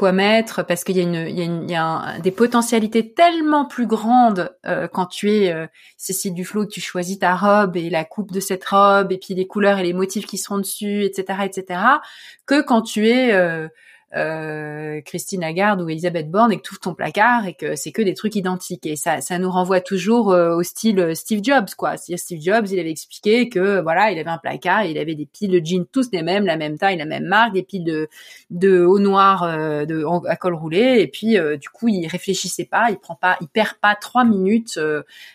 quoi 0.00 0.12
mettre, 0.12 0.64
parce 0.64 0.82
qu'il 0.82 0.96
y 0.96 1.00
a, 1.00 1.02
une, 1.02 1.28
il 1.28 1.70
y 1.70 1.74
a, 1.74 1.98
a 1.98 2.18
des 2.20 2.30
potentialités 2.30 3.12
tellement 3.12 3.66
plus 3.66 3.86
grandes 3.86 4.50
euh, 4.64 4.88
quand 4.88 5.04
tu 5.04 5.30
es 5.30 5.52
euh, 5.52 5.66
Cécile 5.98 6.32
Duflo, 6.32 6.64
que 6.64 6.70
tu 6.70 6.80
choisis 6.80 7.18
ta 7.18 7.36
robe 7.36 7.76
et 7.76 7.90
la 7.90 8.04
coupe 8.04 8.32
de 8.32 8.40
cette 8.40 8.64
robe, 8.64 9.12
et 9.12 9.18
puis 9.18 9.34
les 9.34 9.46
couleurs 9.46 9.78
et 9.78 9.82
les 9.82 9.92
motifs 9.92 10.24
qui 10.24 10.38
seront 10.38 10.56
dessus, 10.56 11.04
etc., 11.04 11.40
etc., 11.44 11.80
que 12.46 12.62
quand 12.62 12.80
tu 12.80 13.08
es 13.08 13.30
euh, 14.16 14.80
euh, 14.90 15.00
Christine 15.00 15.40
Lagarde 15.40 15.80
ou 15.82 15.88
Elisabeth 15.88 16.30
Borne 16.30 16.52
et 16.52 16.56
que 16.56 16.62
tu 16.62 16.72
ouvres 16.72 16.80
ton 16.80 16.94
placard 16.94 17.46
et 17.46 17.54
que 17.54 17.76
c'est 17.76 17.92
que 17.92 18.02
des 18.02 18.14
trucs 18.14 18.36
identiques. 18.36 18.86
Et 18.86 18.96
ça, 18.96 19.20
ça 19.20 19.38
nous 19.38 19.50
renvoie 19.50 19.80
toujours 19.80 20.32
euh, 20.32 20.54
au 20.54 20.62
style 20.62 21.00
euh, 21.00 21.14
Steve 21.14 21.40
Jobs, 21.42 21.68
quoi. 21.76 21.96
C'est-à-dire 21.96 22.18
Steve 22.18 22.40
Jobs, 22.40 22.66
il 22.70 22.78
avait 22.78 22.90
expliqué 22.90 23.48
que 23.48 23.80
voilà, 23.80 24.10
il 24.10 24.18
avait 24.18 24.30
un 24.30 24.38
placard, 24.38 24.84
il 24.84 24.98
avait 24.98 25.14
des 25.14 25.26
piles 25.26 25.50
de 25.50 25.64
jeans 25.64 25.86
tous 25.90 26.10
les 26.12 26.22
mêmes, 26.22 26.46
la 26.46 26.56
même 26.56 26.78
taille, 26.78 26.96
la 26.96 27.04
même 27.04 27.24
marque, 27.24 27.54
des 27.54 27.62
piles 27.62 27.84
de 27.84 28.08
de 28.50 28.84
haut 28.84 28.98
noir 28.98 29.42
de 29.86 30.04
à 30.28 30.36
col 30.36 30.54
roulé. 30.54 31.00
Et 31.00 31.06
puis 31.06 31.36
du 31.58 31.68
coup, 31.68 31.88
il 31.88 32.06
réfléchissait 32.06 32.64
pas, 32.64 32.88
il 32.90 32.98
prend 32.98 33.14
pas, 33.14 33.36
il 33.40 33.48
perd 33.48 33.74
pas 33.80 33.94
trois 33.94 34.24
minutes 34.24 34.78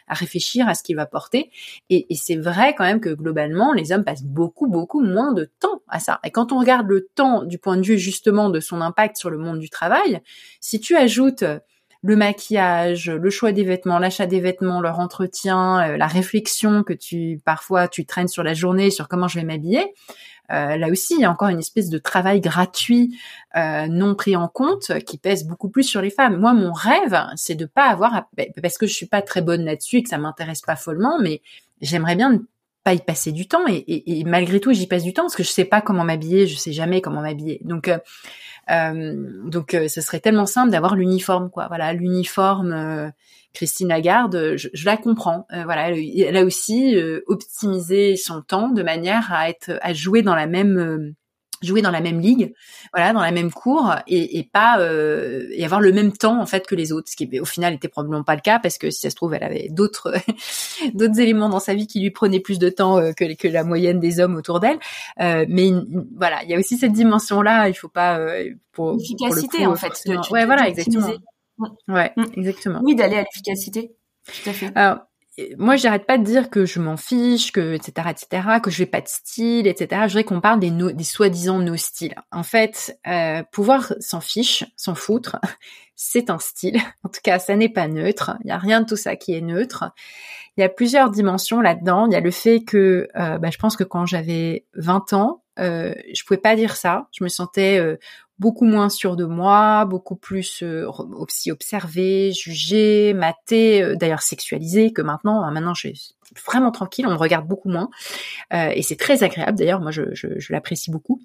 à 0.08 0.14
réfléchir 0.14 0.68
à 0.68 0.76
ce 0.76 0.84
qu'il 0.84 0.96
va 0.96 1.06
porter. 1.06 1.52
Et, 1.90 2.06
et 2.10 2.16
c'est 2.16 2.36
vrai 2.36 2.76
quand 2.76 2.84
même 2.84 3.00
que 3.00 3.10
globalement, 3.10 3.74
les 3.74 3.92
hommes 3.92 4.04
passent 4.04 4.24
beaucoup 4.24 4.68
beaucoup 4.68 5.02
moins 5.02 5.34
de 5.34 5.50
temps 5.60 5.82
à 5.88 6.00
ça. 6.00 6.20
Et 6.24 6.32
quand 6.32 6.52
on 6.52 6.60
regarde 6.60 6.88
le 6.88 7.08
temps 7.16 7.44
du 7.44 7.58
point 7.58 7.78
de 7.78 7.84
vue 7.84 7.98
justement 7.98 8.50
de 8.50 8.60
son 8.66 8.82
impact 8.82 9.18
sur 9.18 9.30
le 9.30 9.38
monde 9.38 9.60
du 9.60 9.70
travail, 9.70 10.22
si 10.60 10.80
tu 10.80 10.96
ajoutes 10.96 11.44
le 12.06 12.16
maquillage, 12.16 13.10
le 13.10 13.30
choix 13.32 13.52
des 13.52 13.64
vêtements, 13.64 13.98
l'achat 13.98 14.28
des 14.28 14.40
vêtements, 14.40 14.80
leur 14.80 15.00
entretien, 15.00 15.90
euh, 15.90 15.98
la 15.98 16.06
réflexion 16.06 16.84
que 16.84 16.94
tu 16.94 17.42
parfois 17.44 17.88
tu 17.88 18.06
traînes 18.06 18.28
sur 18.28 18.44
la 18.44 18.54
journée 18.54 18.92
sur 18.92 19.08
comment 19.08 19.28
je 19.28 19.40
vais 19.40 19.46
m'habiller, 19.46 19.92
euh, 20.52 20.78
là 20.78 20.88
aussi 20.90 21.16
il 21.16 21.22
y 21.22 21.26
a 21.26 21.32
encore 21.32 21.48
une 21.48 21.58
espèce 21.58 21.90
de 21.90 21.98
travail 21.98 22.42
gratuit 22.42 23.18
euh, 23.56 23.88
non 23.88 24.14
pris 24.14 24.36
en 24.36 24.48
compte 24.48 25.00
qui 25.00 25.18
pèse 25.18 25.48
beaucoup 25.48 25.70
plus 25.70 25.82
sur 25.82 26.00
les 26.00 26.12
femmes. 26.12 26.38
Moi 26.38 26.54
mon 26.54 26.72
rêve 26.74 27.20
c'est 27.38 27.56
de 27.56 27.66
pas 27.66 27.86
avoir 27.86 28.28
ben, 28.38 28.52
parce 28.62 28.78
que 28.78 28.86
je 28.86 28.94
suis 28.94 29.08
pas 29.08 29.24
très 29.24 29.42
bonne 29.42 29.66
là-dessus 29.66 29.98
et 29.98 30.04
que 30.04 30.10
ça 30.10 30.20
m'intéresse 30.20 30.62
pas 30.62 30.76
follement, 30.76 31.18
mais 31.20 31.42
j'aimerais 31.82 32.16
bien 32.16 32.40
pas 32.86 32.94
y 32.94 33.00
passer 33.00 33.32
du 33.32 33.48
temps 33.48 33.66
et, 33.68 34.24
malgré 34.28 34.60
tout 34.60 34.72
j'y 34.72 34.86
passe 34.86 35.04
du 35.04 35.12
temps 35.12 35.24
parce 35.24 35.36
que 35.36 35.42
je 35.42 35.50
sais 35.50 35.66
pas 35.66 35.82
comment 35.82 36.04
m'habiller, 36.04 36.46
je 36.46 36.56
sais 36.56 36.72
jamais 36.72 37.02
comment 37.02 37.22
m'habiller. 37.22 37.60
Donc 37.64 37.88
euh, 37.88 37.98
donc 38.68 39.74
euh, 39.74 39.88
ce 39.88 40.02
serait 40.02 40.20
tellement 40.20 40.46
simple 40.46 40.72
d'avoir 40.72 40.96
l'uniforme, 40.96 41.50
quoi. 41.50 41.68
Voilà, 41.68 41.94
l'uniforme. 41.94 42.74
Euh, 42.74 43.10
Christine 43.54 43.88
Lagarde, 43.88 44.56
je, 44.58 44.68
je 44.74 44.86
la 44.86 44.98
comprends. 44.98 45.48
voilà, 45.50 45.92
elle, 45.92 46.36
a 46.36 46.44
aussi 46.44 46.98
optimisé 47.26 48.18
son 48.18 48.42
temps 48.42 48.68
de 48.68 48.84
manière 48.84 49.32
à 49.32 49.50
être, 49.50 49.80
à 49.82 49.94
jouer 49.94 50.24
dans 50.24 50.36
la 50.36 50.46
même 50.46 51.16
jouer 51.66 51.82
dans 51.82 51.92
la 51.92 52.02
même 52.02 52.20
ligue, 52.20 52.54
voilà, 52.94 53.14
dans 53.14 53.22
la 53.22 53.32
même 53.32 53.52
cour 53.52 53.96
et, 54.08 54.38
et 54.38 54.44
pas 54.44 54.80
euh, 54.80 55.48
et 55.52 55.66
avoir 55.66 55.82
le 55.82 55.92
même 55.92 56.12
temps 56.12 56.42
en 56.42 56.46
fait 56.46 56.66
que 56.68 56.76
les 56.76 56.92
autres, 56.92 57.10
ce 57.10 57.16
qui 57.16 57.40
au 57.40 57.46
final 57.46 57.74
était 57.74 57.88
probablement 57.88 58.24
pas 58.24 58.36
le 58.36 58.42
cas 58.42 58.60
parce 58.60 58.78
que 58.78 58.90
si 58.90 59.02
ça 59.02 59.10
se 59.10 59.16
trouve 59.16 59.34
elle 59.34 59.44
avait 59.44 59.68
d'autres 59.70 60.14
d'autres 60.94 61.20
éléments 61.20 61.50
dans 61.50 61.60
sa 61.60 61.74
vie 61.74 61.88
qui 61.88 62.00
lui 62.00 62.12
prenaient 62.12 62.40
plus 62.40 62.60
de 62.60 62.70
temps 62.70 62.98
euh, 62.98 63.12
que, 63.12 63.36
que 63.36 63.48
la 63.48 63.64
moyenne 63.64 64.00
des 64.00 64.20
hommes 64.20 64.36
autour 64.36 64.60
d'elle. 64.60 64.80
Euh, 65.20 65.46
mais 65.50 65.72
voilà, 66.16 66.44
il 66.44 66.50
y 66.50 66.54
a 66.54 66.60
aussi 66.60 66.78
cette 66.78 66.94
dimension 66.94 67.42
là, 67.42 67.68
il 67.70 67.74
faut 67.74 67.90
pas 67.90 68.20
pour 68.72 68.94
l'efficacité 68.94 69.66
en 69.66 69.76
fait. 69.76 69.92
ouais, 70.32 70.46
voilà, 70.46 70.68
exactement. 70.68 71.10
Ouais, 71.88 72.12
exactement. 72.36 72.82
Oui, 72.84 72.96
d'aller 72.96 73.16
à 73.16 73.24
l'efficacité. 73.24 73.96
Tout 74.26 74.50
à 74.50 74.54
fait. 74.54 74.72
Alors, 74.76 75.00
moi, 75.58 75.76
j'arrête 75.76 76.06
pas 76.06 76.18
de 76.18 76.24
dire 76.24 76.50
que 76.50 76.66
je 76.66 76.80
m'en 76.80 76.98
fiche, 76.98 77.52
que 77.52 77.74
etc. 77.74 78.10
etc. 78.10 78.48
que 78.64 78.72
je 78.72 78.78
vais 78.80 78.86
pas 78.86 79.02
de 79.02 79.08
style, 79.08 79.68
etc. 79.68 80.04
Je 80.04 80.08
voudrais 80.08 80.24
qu'on 80.24 80.42
parle 80.42 80.60
des, 80.60 81.04
soi-disant 81.04 81.60
nos 81.60 81.76
styles. 81.76 82.16
En 82.32 82.44
fait, 82.44 82.98
euh, 83.08 83.44
pouvoir 83.52 83.94
s'en 84.00 84.22
fiche, 84.22 84.64
s'en 84.78 84.96
foutre, 84.96 85.38
c'est 85.96 86.30
un 86.30 86.40
style. 86.40 86.80
En 87.04 87.10
tout 87.10 87.20
cas, 87.24 87.40
ça 87.40 87.56
n'est 87.56 87.70
pas 87.70 87.88
neutre. 87.88 88.38
Il 88.44 88.48
y 88.48 88.52
a 88.52 88.58
rien 88.58 88.82
de 88.82 88.86
tout 88.86 88.96
ça 88.96 89.16
qui 89.16 89.34
est 89.34 89.42
neutre. 89.42 89.92
Il 90.58 90.62
y 90.62 90.64
a 90.64 90.70
plusieurs 90.70 91.12
dimensions 91.12 91.62
là-dedans. 91.62 92.08
Il 92.08 92.14
y 92.14 92.16
a 92.16 92.22
le 92.22 92.32
fait 92.32 92.64
que, 92.64 93.08
euh, 93.16 93.38
bah, 93.38 93.50
je 93.52 93.58
pense 93.58 93.76
que 93.76 93.84
quand 93.84 94.06
j'avais 94.06 94.66
20 94.76 95.14
ans, 95.14 95.44
euh, 95.60 95.94
je 96.14 96.24
pouvais 96.24 96.40
pas 96.40 96.56
dire 96.56 96.76
ça. 96.76 97.08
Je 97.12 97.24
me 97.24 97.30
sentais 97.30 97.80
euh, 97.80 97.98
beaucoup 98.40 98.66
moins 98.66 98.90
sûre 98.90 99.16
de 99.16 99.26
moi, 99.26 99.86
beaucoup 99.86 100.16
plus 100.16 100.62
euh, 100.62 100.90
aussi 101.18 101.52
observée, 101.52 102.34
jugée, 102.34 103.14
matée, 103.14 103.82
euh, 103.82 103.96
d'ailleurs 103.96 104.22
sexualisée 104.22 104.92
que 104.92 105.02
maintenant. 105.02 105.44
Hein, 105.44 105.52
maintenant, 105.52 105.74
je 105.74 105.88
suis 105.90 106.16
vraiment 106.46 106.72
tranquille, 106.72 107.06
on 107.08 107.12
me 107.12 107.18
regarde 107.18 107.48
beaucoup 107.48 107.70
moins 107.70 107.90
euh, 108.54 108.72
et 108.74 108.82
c'est 108.82 108.98
très 108.98 109.24
agréable. 109.24 109.58
D'ailleurs, 109.58 109.80
moi, 109.80 109.92
je, 109.92 110.14
je, 110.14 110.28
je 110.38 110.54
l'apprécie 110.54 110.92
beaucoup. 110.92 111.22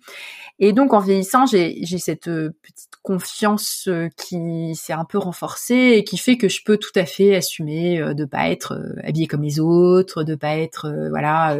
Et 0.58 0.72
donc, 0.72 0.92
en 0.92 1.00
vieillissant, 1.00 1.46
j'ai 1.46 1.84
cette 1.98 2.26
petite 2.26 2.89
confiance 3.02 3.88
qui 4.16 4.74
s'est 4.74 4.92
un 4.92 5.04
peu 5.04 5.18
renforcée 5.18 5.94
et 5.96 6.04
qui 6.04 6.18
fait 6.18 6.36
que 6.36 6.48
je 6.48 6.62
peux 6.64 6.76
tout 6.76 6.92
à 6.94 7.06
fait 7.06 7.34
assumer 7.34 8.14
de 8.14 8.24
pas 8.24 8.50
être 8.50 8.78
habillée 9.02 9.26
comme 9.26 9.42
les 9.42 9.58
autres, 9.60 10.22
de 10.22 10.34
pas 10.34 10.56
être 10.56 11.08
voilà 11.08 11.58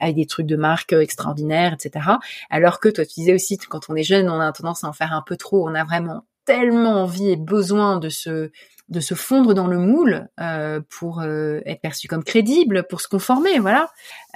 avec 0.00 0.16
des 0.16 0.26
trucs 0.26 0.46
de 0.46 0.56
marque 0.56 0.92
extraordinaires, 0.92 1.74
etc. 1.74 2.06
Alors 2.48 2.80
que 2.80 2.88
toi, 2.88 3.04
tu 3.04 3.14
disais 3.20 3.34
aussi 3.34 3.58
quand 3.58 3.90
on 3.90 3.94
est 3.94 4.02
jeune, 4.02 4.30
on 4.30 4.40
a 4.40 4.52
tendance 4.52 4.84
en 4.84 4.92
faire 4.92 5.12
un 5.12 5.22
peu 5.22 5.36
trop. 5.36 5.68
On 5.68 5.74
a 5.74 5.84
vraiment 5.84 6.24
tellement 6.44 7.02
envie 7.02 7.30
et 7.30 7.36
besoin 7.36 7.98
de 7.98 8.08
se 8.08 8.50
de 8.90 8.98
se 9.00 9.14
fondre 9.14 9.54
dans 9.54 9.68
le 9.68 9.78
moule 9.78 10.28
euh, 10.40 10.80
pour 10.90 11.20
euh, 11.20 11.60
être 11.64 11.80
perçu 11.80 12.08
comme 12.08 12.24
crédible, 12.24 12.84
pour 12.88 13.00
se 13.00 13.06
conformer, 13.08 13.60
voilà. 13.60 13.88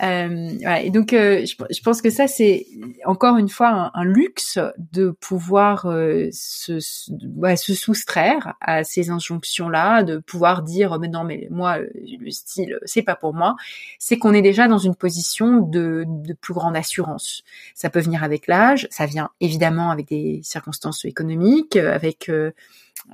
Euh, 0.02 0.50
Et 0.82 0.90
donc, 0.90 1.12
euh, 1.12 1.44
je, 1.44 1.82
pense 1.82 2.00
que 2.00 2.10
ça, 2.10 2.28
c'est 2.28 2.66
encore 3.04 3.36
une 3.36 3.48
fois 3.48 3.90
un, 3.92 4.04
luxe 4.04 4.58
de 4.92 5.10
pouvoir 5.10 5.86
euh, 5.86 6.28
se, 6.32 6.78
se 6.78 7.74
soustraire 7.74 8.54
à 8.60 8.84
ces 8.84 9.10
injonctions-là, 9.10 10.04
de 10.04 10.18
pouvoir 10.18 10.62
dire 10.62 10.98
mais 11.00 11.08
non, 11.08 11.24
mais 11.24 11.48
moi, 11.50 11.78
le 11.78 12.30
style, 12.30 12.78
c'est 12.84 13.02
pas 13.02 13.16
pour 13.16 13.34
moi. 13.34 13.56
C'est 13.98 14.18
qu'on 14.18 14.34
est 14.34 14.42
déjà 14.42 14.68
dans 14.68 14.78
une 14.78 14.94
position 14.94 15.60
de, 15.60 16.04
de 16.06 16.32
plus 16.32 16.54
grande 16.54 16.76
assurance. 16.76 17.42
Ça 17.74 17.90
peut 17.90 18.00
venir 18.00 18.22
avec 18.22 18.46
l'âge, 18.46 18.86
ça 18.90 19.06
vient 19.06 19.30
évidemment 19.40 19.90
avec 19.90 20.06
des 20.06 20.40
circonstances 20.44 21.04
économiques, 21.04 21.76
avec 21.76 22.30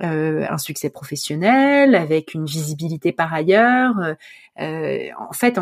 euh, 0.03 0.45
un 0.49 0.57
succès 0.57 0.89
professionnel, 0.89 1.95
avec 1.95 2.33
une 2.33 2.45
visibilité 2.45 3.11
par 3.11 3.33
ailleurs. 3.33 3.99
Euh, 3.99 4.13
euh 4.59 5.09
en 5.19 5.33
fait, 5.33 5.59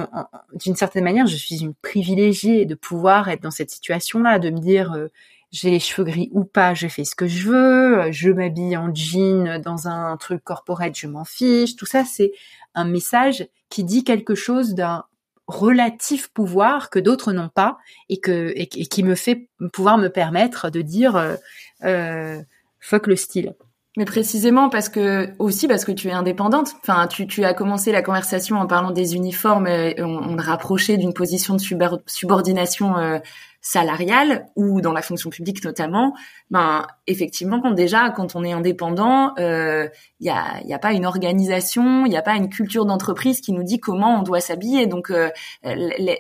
d'une 0.54 0.76
certaine 0.76 1.04
manière, 1.04 1.28
je 1.28 1.36
suis 1.36 1.62
une 1.62 1.74
privilégiée 1.74 2.66
de 2.66 2.76
pouvoir 2.76 3.30
être 3.30 3.42
dans 3.42 3.52
cette 3.52 3.72
situation-là, 3.72 4.40
de 4.40 4.50
me 4.50 4.60
dire, 4.60 4.94
euh, 4.94 5.08
j'ai 5.52 5.72
les 5.72 5.80
cheveux 5.80 6.06
gris 6.06 6.30
ou 6.32 6.44
pas, 6.44 6.74
je 6.74 6.88
fais 6.88 7.06
ce 7.06 7.16
que 7.16 7.28
je 7.28 7.50
veux, 7.50 8.12
je 8.12 8.30
m'habille 8.30 8.78
en 8.78 8.94
jean 8.94 9.60
dans 9.60 9.88
un 9.88 10.16
truc 10.18 10.44
corporate, 10.44 10.96
je 10.96 11.08
m'en 11.08 11.26
fiche. 11.26 11.76
Tout 11.76 11.88
ça, 11.88 12.06
c'est 12.06 12.32
un 12.76 12.86
message 12.86 13.48
qui 13.70 13.84
dit 13.84 14.04
quelque 14.04 14.36
chose 14.36 14.76
d'un 14.76 15.06
relatif 15.50 16.28
pouvoir 16.28 16.92
que 16.92 17.00
d'autres 17.00 17.34
n'ont 17.34 17.50
pas 17.50 17.80
et 18.08 18.20
que 18.20 18.54
et, 18.56 18.68
qui 18.68 19.04
me 19.04 19.16
fait 19.16 19.50
pouvoir 19.74 19.98
me 19.98 20.10
permettre 20.10 20.70
de 20.70 20.82
dire 20.82 21.16
euh, 21.16 21.36
euh, 21.84 22.40
fuck 22.80 23.08
le 23.08 23.16
style. 23.16 23.56
Mais 23.98 24.06
précisément 24.06 24.70
parce 24.70 24.88
que 24.88 25.30
aussi 25.40 25.68
parce 25.68 25.84
que 25.84 25.92
tu 25.92 26.10
es 26.10 26.12
indépendante. 26.12 26.76
Enfin, 26.82 27.08
tu, 27.08 27.26
tu 27.26 27.44
as 27.44 27.54
commencé 27.54 27.92
la 27.92 28.04
conversation 28.04 28.58
en 28.58 28.68
parlant 28.68 28.92
des 28.92 29.16
uniformes. 29.16 29.68
on, 29.68 30.04
on 30.04 30.36
rapprochait 30.38 30.98
d'une 30.98 31.14
position 31.14 31.56
de 31.56 31.62
subordination 32.06 32.98
euh, 32.98 33.18
salariale 33.62 34.48
ou 34.56 34.80
dans 34.80 34.94
la 34.94 35.02
fonction 35.02 35.30
publique 35.30 35.64
notamment. 35.66 36.16
Ben 36.50 36.88
effectivement, 37.08 37.72
déjà 37.72 38.10
quand 38.12 38.36
on 38.36 38.44
est 38.44 38.54
indépendant, 38.54 39.34
il 39.38 39.44
euh, 39.44 39.88
y 40.20 40.30
a 40.30 40.62
y 40.64 40.74
a 40.74 40.80
pas 40.80 40.94
une 40.94 41.06
organisation, 41.06 42.06
il 42.06 42.14
y 42.14 42.18
a 42.18 42.22
pas 42.22 42.36
une 42.36 42.50
culture 42.50 42.86
d'entreprise 42.86 43.42
qui 43.42 43.52
nous 43.52 43.64
dit 43.64 43.80
comment 43.80 44.20
on 44.20 44.24
doit 44.24 44.40
s'habiller. 44.40 44.88
Donc 44.88 45.12
euh, 45.12 45.30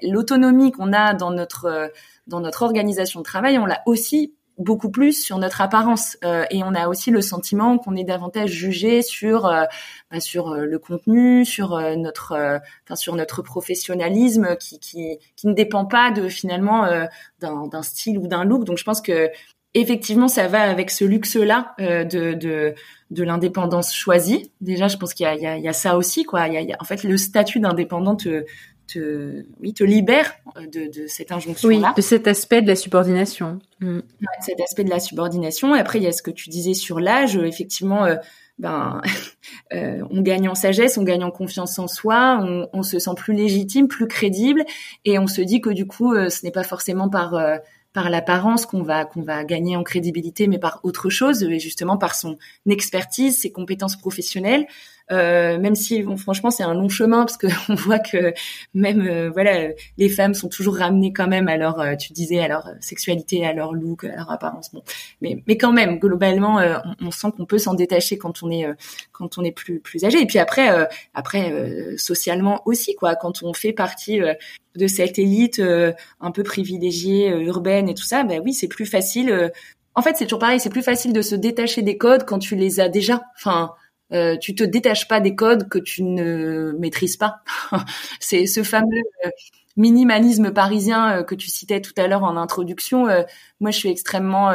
l'autonomie 0.03 0.72
qu'on 0.72 0.91
a 0.91 1.13
dans 1.13 1.32
notre 1.32 1.91
dans 2.28 2.41
notre 2.41 2.63
organisation 2.63 3.22
de 3.22 3.26
travail, 3.26 3.57
on 3.57 3.65
l'a 3.65 3.82
aussi 3.86 4.34
beaucoup 4.60 4.91
plus 4.91 5.14
sur 5.14 5.38
notre 5.38 5.62
apparence 5.62 6.18
euh, 6.24 6.45
et 6.51 6.64
on 6.64 6.76
a 6.76 6.88
aussi 6.88 7.12
le 7.12 7.22
sentiment 7.22 7.78
qu'on 7.78 7.95
est 7.95 8.03
davantage 8.03 8.51
jugé 8.51 9.01
sur 9.01 9.47
euh, 9.47 9.64
bah, 10.12 10.20
sur 10.20 10.49
euh, 10.49 10.66
le 10.66 10.80
contenu, 10.80 11.45
sur 11.45 11.80
notre 11.97 12.60
enfin 12.86 12.95
sur 12.95 13.16
notre 13.16 13.41
professionnalisme 13.41 14.55
qui, 14.57 14.80
qui 14.80 15.18
qui 15.36 15.47
ne 15.47 15.53
dépend 15.53 15.86
pas 15.86 16.12
de 16.12 16.28
finalement 16.28 16.88
d'un 17.39 17.68
d'un 17.68 17.82
style 17.82 18.18
ou 18.18 18.28
d'un 18.28 18.43
look. 18.43 18.66
Donc 18.66 18.78
je 18.78 18.84
pense 18.84 19.01
que 19.01 19.30
effectivement 19.74 20.28
ça 20.28 20.47
va 20.47 20.62
avec 20.62 20.91
ce 20.91 21.05
luxe 21.05 21.36
là 21.36 21.74
de 21.80 22.34
de 22.34 22.76
de 23.12 23.24
l'indépendance 23.24 23.93
choisie. 23.93 24.51
Déjà, 24.62 24.88
je 24.88 24.97
pense 24.97 25.14
qu'il 25.14 25.24
y 25.24 25.28
a, 25.28 25.36
y, 25.36 25.47
a, 25.47 25.57
il 25.57 25.64
y 25.64 25.68
a 25.68 25.74
ça 25.74 25.97
aussi, 25.97 26.26
quoi. 26.26 26.47
Il 26.47 26.53
y 26.53 26.57
a, 26.57 26.62
il 26.62 26.70
y 26.70 26.74
a, 26.74 26.78
en 26.80 26.84
fait, 26.84 27.03
le 27.03 27.18
statut 27.18 27.60
d'indépendant 27.60 28.16
te, 28.16 28.45
te, 28.89 29.45
oui, 29.59 29.73
te 29.73 29.83
libère 29.83 30.35
euh, 30.57 30.61
de, 30.67 30.91
de 30.91 31.07
cette 31.07 31.31
injonction-là. 31.31 31.89
Oui, 31.89 31.93
de 31.95 32.01
cet 32.01 32.27
aspect 32.27 32.61
de 32.61 32.67
la 32.67 32.75
subordination. 32.75 33.59
Mm. 33.79 33.99
cet 34.41 34.59
aspect 34.61 34.83
de 34.83 34.89
la 34.89 34.99
subordination. 34.99 35.75
Et 35.75 35.79
après, 35.79 35.99
il 35.99 36.03
y 36.03 36.07
a 36.07 36.11
ce 36.11 36.21
que 36.21 36.31
tu 36.31 36.49
disais 36.49 36.73
sur 36.73 36.99
l'âge. 36.99 37.37
Effectivement, 37.37 38.05
euh, 38.05 38.15
ben, 38.57 39.01
euh, 39.73 40.01
on 40.09 40.21
gagne 40.21 40.49
en 40.49 40.55
sagesse, 40.55 40.97
on 40.97 41.03
gagne 41.03 41.23
en 41.23 41.31
confiance 41.31 41.79
en 41.79 41.87
soi, 41.87 42.39
on, 42.41 42.67
on, 42.73 42.83
se 42.83 42.99
sent 42.99 43.11
plus 43.15 43.33
légitime, 43.33 43.87
plus 43.87 44.07
crédible, 44.07 44.65
et 45.05 45.19
on 45.19 45.27
se 45.27 45.41
dit 45.41 45.61
que 45.61 45.69
du 45.69 45.87
coup, 45.87 46.13
ce 46.15 46.45
n'est 46.45 46.51
pas 46.51 46.63
forcément 46.63 47.09
par 47.09 47.33
par 47.91 48.09
l'apparence 48.09 48.65
qu'on 48.65 48.83
va 48.83 49.05
qu'on 49.05 49.23
va 49.23 49.43
gagner 49.43 49.75
en 49.75 49.83
crédibilité, 49.83 50.47
mais 50.47 50.59
par 50.59 50.79
autre 50.83 51.09
chose, 51.09 51.43
et 51.43 51.59
justement 51.59 51.97
par 51.97 52.15
son 52.15 52.37
expertise, 52.69 53.39
ses 53.41 53.51
compétences 53.51 53.95
professionnelles. 53.95 54.67
Euh, 55.12 55.57
même 55.57 55.74
si 55.74 56.03
bon, 56.03 56.18
franchement 56.18 56.51
c'est 56.51 56.62
un 56.62 56.76
long 56.76 56.88
chemin 56.88 57.26
parce 57.26 57.38
que 57.38 57.47
on 57.70 57.74
voit 57.74 57.97
que 57.97 58.34
même 58.76 59.01
euh, 59.01 59.32
voilà 59.32 59.70
les 59.97 60.10
femmes 60.10 60.36
sont 60.36 60.49
toujours 60.49 60.78
ramenées 60.78 61.14
quand 61.14 61.28
même 61.28 61.47
à 61.47 61.57
leur 61.57 61.80
euh, 61.80 61.95
tu 61.95 62.14
disais 62.14 62.39
à 62.39 62.47
leur 62.47 62.70
sexualité 62.80 63.43
à 63.43 63.53
leur 63.53 63.74
look 63.74 64.03
à 64.03 64.16
leur 64.16 64.30
apparence. 64.32 64.72
Bon 64.72 64.84
mais 65.22 65.41
mais 65.47 65.57
quand 65.57 65.72
même 65.72 65.97
globalement 65.97 66.57
on, 66.60 67.07
on, 67.07 67.12
sent 67.12 67.30
qu'on 67.36 67.45
peut 67.45 67.57
s'en 67.57 67.74
détacher 67.74 68.20
quand 68.20 68.43
on 68.43 68.51
est 68.51 68.68
quand 69.12 69.39
on 69.39 69.43
est 69.43 69.51
plus 69.51 69.80
plus 69.80 70.05
âgé. 70.05 70.22
Et 70.22 70.28
puis 70.28 70.38
après 70.38 70.70
après 71.16 71.97
socialement 71.97 72.62
aussi 72.66 72.95
quoi. 72.95 73.16
Quand 73.16 73.41
on 73.41 73.53
fait 73.53 73.74
partie 73.74 74.22
de 74.76 74.88
cette 74.88 75.18
élite 75.18 75.60
un 76.22 76.32
peu 76.32 76.43
privilégiée 76.43 77.30
urbaine 77.30 77.89
et 77.89 77.95
tout 77.95 78.03
ça 78.03 78.24
ben 78.24 78.41
oui 78.43 78.53
c'est 78.53 78.68
plus 78.68 78.86
facile 78.86 79.51
en 79.95 80.01
fait 80.03 80.16
c'est 80.18 80.26
toujours 80.26 80.39
pareil 80.39 80.60
c'est 80.60 80.70
plus 80.70 80.84
facile 80.84 81.14
de 81.14 81.22
se 81.22 81.36
détacher 81.36 81.82
des 81.82 81.97
codes 81.97 82.26
quand 82.26 82.39
tu 82.39 82.55
les 82.55 82.80
as 82.80 82.89
déjà. 82.89 83.24
Enfin 83.36 83.74
euh, 84.12 84.38
tu 84.38 84.55
te 84.55 84.64
détaches 84.64 85.07
pas 85.07 85.20
des 85.20 85.36
codes 85.36 85.70
que 85.70 85.80
tu 85.80 86.03
ne 86.03 86.74
maîtrises 86.80 87.18
pas. 87.18 87.41
c'est 88.20 88.45
ce 88.45 88.64
fameux 88.64 89.03
euh, 89.26 89.30
minimalisme 89.78 90.51
parisien 90.51 91.20
euh, 91.20 91.24
que 91.24 91.36
tu 91.36 91.49
citais 91.49 91.82
tout 91.82 91.93
à 91.97 92.07
l'heure 92.07 92.24
en 92.24 92.38
introduction. 92.38 93.07
moi, 93.60 93.72
je 93.72 93.78
suis 93.78 93.89
extrêmement 93.89 94.53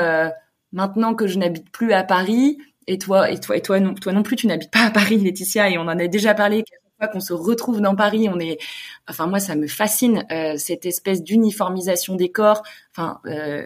maintenant 0.73 1.15
que 1.15 1.27
je 1.27 1.39
n'habite 1.39 1.71
plus 1.71 1.93
à 1.93 2.03
Paris 2.03 2.59
et 2.87 2.99
toi 2.99 3.31
et 3.31 3.41
toi 3.41 3.57
et 3.57 3.63
toi 3.63 3.81
non, 3.81 3.95
toi 3.95 4.13
non 4.13 4.23
plus 4.23 4.37
tu 4.37 4.47
n'habites 4.47 4.71
pas 4.71 4.87
à 4.87 4.91
Paris 4.91 5.17
Laetitia 5.19 5.71
et 5.71 5.79
on 5.79 5.83
en 5.83 5.99
a 5.99 6.07
déjà 6.07 6.35
parlé 6.35 6.65
qu'on 7.13 7.21
se 7.21 7.33
retrouve 7.35 7.81
dans 7.81 7.95
Paris, 7.95 8.29
on 8.33 8.41
est, 8.41 8.59
enfin 9.09 9.27
moi 9.27 9.39
ça 9.39 9.57
me 9.57 9.67
fascine 9.67 10.25
cette 10.57 10.87
espèce 10.87 11.23
d'uniformisation 11.23 12.17
des 12.17 12.31
corps. 12.31 12.63
Enfin 12.91 13.21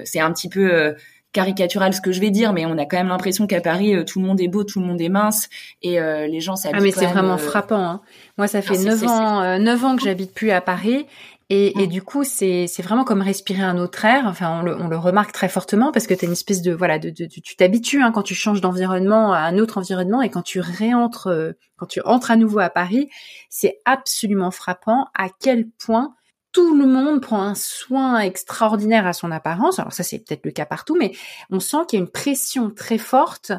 c'est 0.05 0.21
un 0.21 0.33
petit 0.33 0.49
peu 0.49 0.95
caricatural 1.33 1.93
ce 1.93 2.01
que 2.01 2.13
je 2.13 2.21
vais 2.21 2.31
dire, 2.31 2.53
mais 2.53 2.67
on 2.67 2.79
a 2.79 2.87
quand 2.87 2.97
même 2.97 3.09
l'impression 3.09 3.47
qu'à 3.47 3.61
Paris, 3.61 3.95
euh, 3.95 4.05
tout 4.05 4.21
le 4.21 4.27
monde 4.27 4.41
est 4.41 4.49
beau, 4.49 4.65
tout 4.65 4.81
le 4.81 4.87
monde 4.87 5.01
est 5.01 5.09
mince, 5.09 5.49
et 5.83 6.01
euh, 6.01 6.27
les 6.27 6.41
gens 6.41 6.57
s'habillent. 6.57 6.81
Ah 6.81 6.85
mais 6.85 6.91
c'est 6.91 7.07
vraiment 7.07 7.35
euh, 7.35 7.39
frappant. 7.39 7.85
Hein. 7.85 8.01
Moi, 8.39 8.49
ça 8.49 8.63
fait 8.63 8.79
neuf 8.79 9.03
ans, 9.05 9.59
neuf 9.59 9.85
ans 9.85 9.97
que 9.97 10.03
j'habite 10.03 10.33
plus 10.33 10.51
à 10.51 10.61
Paris. 10.61 11.07
Et, 11.51 11.83
et, 11.83 11.87
du 11.87 12.03
coup, 12.03 12.25
c'est 12.25 12.67
c'est 12.67 12.83
vraiment 12.83 13.05
comme 13.05 13.23
respirer 13.23 13.63
un 13.63 13.79
autre 13.79 14.05
air. 14.05 14.25
Enfin, 14.27 14.61
on 14.61 14.63
le, 14.63 14.77
on 14.79 14.87
le 14.87 14.99
remarque 14.99 15.33
très 15.33 15.49
fortement 15.49 15.93
parce 15.93 16.07
que 16.07 16.13
tu 16.13 16.27
as 16.27 16.29
une 16.29 16.33
espèce 16.33 16.61
de 16.61 16.73
voilà, 16.73 16.99
de, 16.99 17.09
de, 17.09 17.25
tu 17.25 17.57
t'habitues 17.57 18.03
hein, 18.03 18.13
quand 18.13 18.23
tu 18.23 18.35
changes 18.35 18.61
d'environnement 18.61 19.33
à 19.33 19.39
un 19.39 19.57
autre 19.57 19.79
environnement 19.79 20.21
et 20.21 20.29
quand 20.29 20.43
tu 20.43 20.61
réentres, 20.61 21.31
quand 21.79 21.87
tu 21.87 22.03
entres 22.05 22.31
à 22.31 22.37
nouveau 22.37 22.59
à 22.59 22.69
Paris, 22.69 23.09
c'est 23.49 23.79
absolument 23.87 24.51
frappant 24.51 25.07
à 25.15 25.29
quel 25.41 25.71
point 25.71 26.15
tout 26.59 26.75
le 26.75 26.87
monde 26.87 27.21
prend 27.21 27.41
un 27.41 27.55
soin 27.55 28.19
extraordinaire 28.19 29.07
à 29.07 29.13
son 29.13 29.31
apparence. 29.31 29.79
Alors 29.79 29.93
ça, 29.93 30.03
c'est 30.03 30.19
peut-être 30.19 30.45
le 30.45 30.51
cas 30.51 30.67
partout, 30.67 30.97
mais 30.99 31.13
on 31.51 31.61
sent 31.61 31.77
qu'il 31.87 32.01
y 32.01 32.03
a 32.03 32.05
une 32.05 32.11
pression 32.11 32.73
très 32.73 32.99
forte 32.99 33.53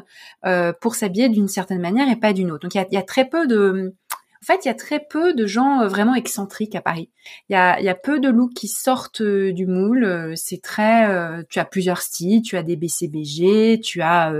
euh, 0.44 0.74
pour 0.78 0.94
s'habiller 0.94 1.30
d'une 1.30 1.48
certaine 1.48 1.80
manière 1.80 2.10
et 2.10 2.16
pas 2.16 2.34
d'une 2.34 2.50
autre. 2.50 2.68
Donc 2.68 2.76
a, 2.76 2.84
il 2.90 2.94
y 2.94 2.98
a 2.98 3.02
très 3.02 3.26
peu 3.26 3.46
de 3.46 3.94
en 4.42 4.46
fait, 4.46 4.64
il 4.64 4.68
y 4.68 4.70
a 4.70 4.74
très 4.74 5.00
peu 5.00 5.34
de 5.34 5.46
gens 5.46 5.82
euh, 5.82 5.88
vraiment 5.88 6.14
excentriques 6.14 6.74
à 6.74 6.80
Paris. 6.80 7.10
Il 7.50 7.52
y 7.52 7.56
a, 7.56 7.78
y 7.78 7.90
a 7.90 7.94
peu 7.94 8.20
de 8.20 8.30
looks 8.30 8.54
qui 8.54 8.68
sortent 8.68 9.20
euh, 9.20 9.52
du 9.52 9.66
moule. 9.66 10.02
Euh, 10.02 10.32
c'est 10.34 10.62
très, 10.62 11.06
tu 11.50 11.58
as 11.58 11.66
plusieurs 11.66 12.00
styles. 12.00 12.40
Tu 12.40 12.56
as 12.56 12.62
des 12.62 12.76
BCBG, 12.76 13.80
tu 13.80 14.00
as 14.00 14.32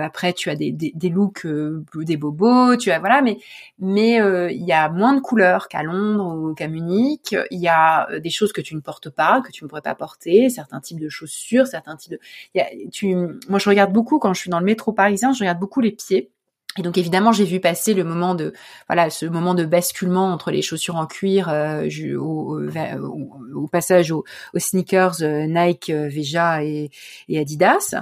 après 0.00 0.32
tu 0.32 0.50
as 0.50 0.56
des, 0.56 0.72
des, 0.72 0.92
des 0.94 1.08
looks 1.08 1.46
des 1.94 2.16
bobos, 2.16 2.76
tu 2.76 2.90
as 2.90 2.98
voilà. 2.98 3.22
Mais 3.22 3.38
mais 3.78 4.16
il 4.52 4.64
y 4.64 4.72
a 4.72 4.88
moins 4.88 5.14
de 5.14 5.20
couleurs 5.20 5.68
qu'à 5.68 5.82
Londres 5.82 6.36
ou 6.36 6.54
qu'à 6.54 6.66
Munich. 6.68 7.36
Il 7.50 7.60
y 7.60 7.68
a 7.68 8.08
des 8.18 8.30
choses 8.30 8.52
que 8.52 8.60
tu 8.60 8.74
ne 8.74 8.80
portes 8.80 9.10
pas, 9.10 9.42
que 9.42 9.52
tu 9.52 9.64
ne 9.64 9.68
pourrais 9.68 9.82
pas 9.82 9.94
porter, 9.94 10.50
certains 10.50 10.80
types 10.80 11.00
de 11.00 11.08
chaussures, 11.08 11.66
certains 11.66 11.96
types 11.96 12.12
de. 12.12 12.20
Y 12.54 12.60
a, 12.60 12.66
tu, 12.90 13.14
moi, 13.48 13.58
je 13.58 13.68
regarde 13.68 13.92
beaucoup 13.92 14.18
quand 14.18 14.34
je 14.34 14.40
suis 14.40 14.50
dans 14.50 14.60
le 14.60 14.66
métro 14.66 14.92
parisien, 14.92 15.32
je 15.32 15.40
regarde 15.40 15.60
beaucoup 15.60 15.80
les 15.80 15.92
pieds. 15.92 16.30
Et 16.78 16.82
donc 16.82 16.98
évidemment, 16.98 17.32
j'ai 17.32 17.44
vu 17.44 17.58
passer 17.58 17.94
le 17.94 18.04
moment 18.04 18.36
de 18.36 18.52
voilà 18.88 19.10
ce 19.10 19.26
moment 19.26 19.54
de 19.54 19.64
basculement 19.64 20.32
entre 20.32 20.52
les 20.52 20.62
chaussures 20.62 20.94
en 20.94 21.06
cuir 21.06 21.48
euh, 21.48 21.88
au, 22.16 23.66
passage 23.66 24.12
aux, 24.12 24.24
sneakers 24.56 25.20
euh, 25.22 25.46
Nike, 25.46 25.90
euh, 25.90 26.08
Veja 26.08 26.62
et, 26.62 26.90
Adidas. 27.36 27.96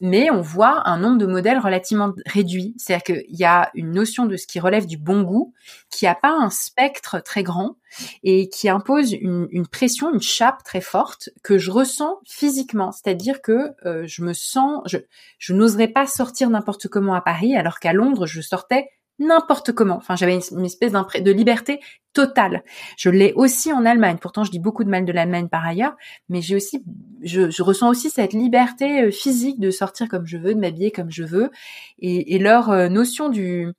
mais 0.00 0.30
on 0.30 0.42
voit 0.42 0.88
un 0.88 0.98
nombre 0.98 1.18
de 1.18 1.26
modèles 1.26 1.58
relativement 1.58 2.12
réduit. 2.26 2.74
C'est-à-dire 2.78 3.02
qu'il 3.02 3.36
y 3.36 3.44
a 3.44 3.70
une 3.74 3.90
notion 3.90 4.26
de 4.26 4.36
ce 4.36 4.46
qui 4.46 4.60
relève 4.60 4.86
du 4.86 4.96
bon 4.96 5.22
goût, 5.22 5.52
qui 5.90 6.06
a 6.06 6.14
pas 6.14 6.30
un 6.30 6.50
spectre 6.50 7.20
très 7.20 7.42
grand 7.42 7.76
et 8.22 8.48
qui 8.48 8.68
impose 8.68 9.12
une, 9.12 9.48
une, 9.50 9.66
pression, 9.66 10.12
une 10.12 10.20
chape 10.20 10.62
très 10.64 10.80
forte 10.80 11.30
que 11.42 11.58
je 11.58 11.70
ressens 11.70 12.18
physiquement. 12.26 12.92
C'est-à-dire 12.92 13.42
que 13.42 13.72
euh, 13.84 14.04
je 14.06 14.22
me 14.22 14.32
sens, 14.32 14.82
je, 14.86 14.98
je 15.38 15.52
n'oserais 15.52 15.88
pas 15.88 16.06
sortir 16.06 16.50
n'importe 16.50 16.88
comment 16.88 17.14
à 17.14 17.20
Paris, 17.20 17.56
alors 17.56 17.78
qu'à 17.78 17.92
Londres, 17.92 18.26
je 18.26 18.40
sortais 18.40 18.88
n'importe 19.18 19.72
comment. 19.72 19.96
Enfin, 19.96 20.16
j'avais 20.16 20.38
une, 20.50 20.64
espèce 20.64 20.92
de 20.92 21.30
liberté 21.30 21.80
totale. 22.12 22.62
Je 22.96 23.10
l'ai 23.10 23.32
aussi 23.34 23.72
en 23.72 23.84
Allemagne. 23.84 24.18
Pourtant, 24.20 24.44
je 24.44 24.50
dis 24.50 24.58
beaucoup 24.58 24.84
de 24.84 24.90
mal 24.90 25.04
de 25.04 25.12
l'Allemagne 25.12 25.48
par 25.48 25.64
ailleurs, 25.66 25.96
mais 26.28 26.42
j'ai 26.42 26.56
aussi, 26.56 26.84
je, 27.22 27.50
je, 27.50 27.62
ressens 27.62 27.88
aussi 27.88 28.10
cette 28.10 28.32
liberté 28.32 29.04
euh, 29.04 29.10
physique 29.10 29.58
de 29.58 29.70
sortir 29.70 30.08
comme 30.08 30.26
je 30.26 30.36
veux, 30.36 30.54
de 30.54 30.60
m'habiller 30.60 30.90
comme 30.90 31.10
je 31.10 31.24
veux, 31.24 31.50
et, 31.98 32.34
et 32.34 32.38
leur 32.38 32.70
euh, 32.70 32.88
notion 32.88 33.28
du 33.28 33.72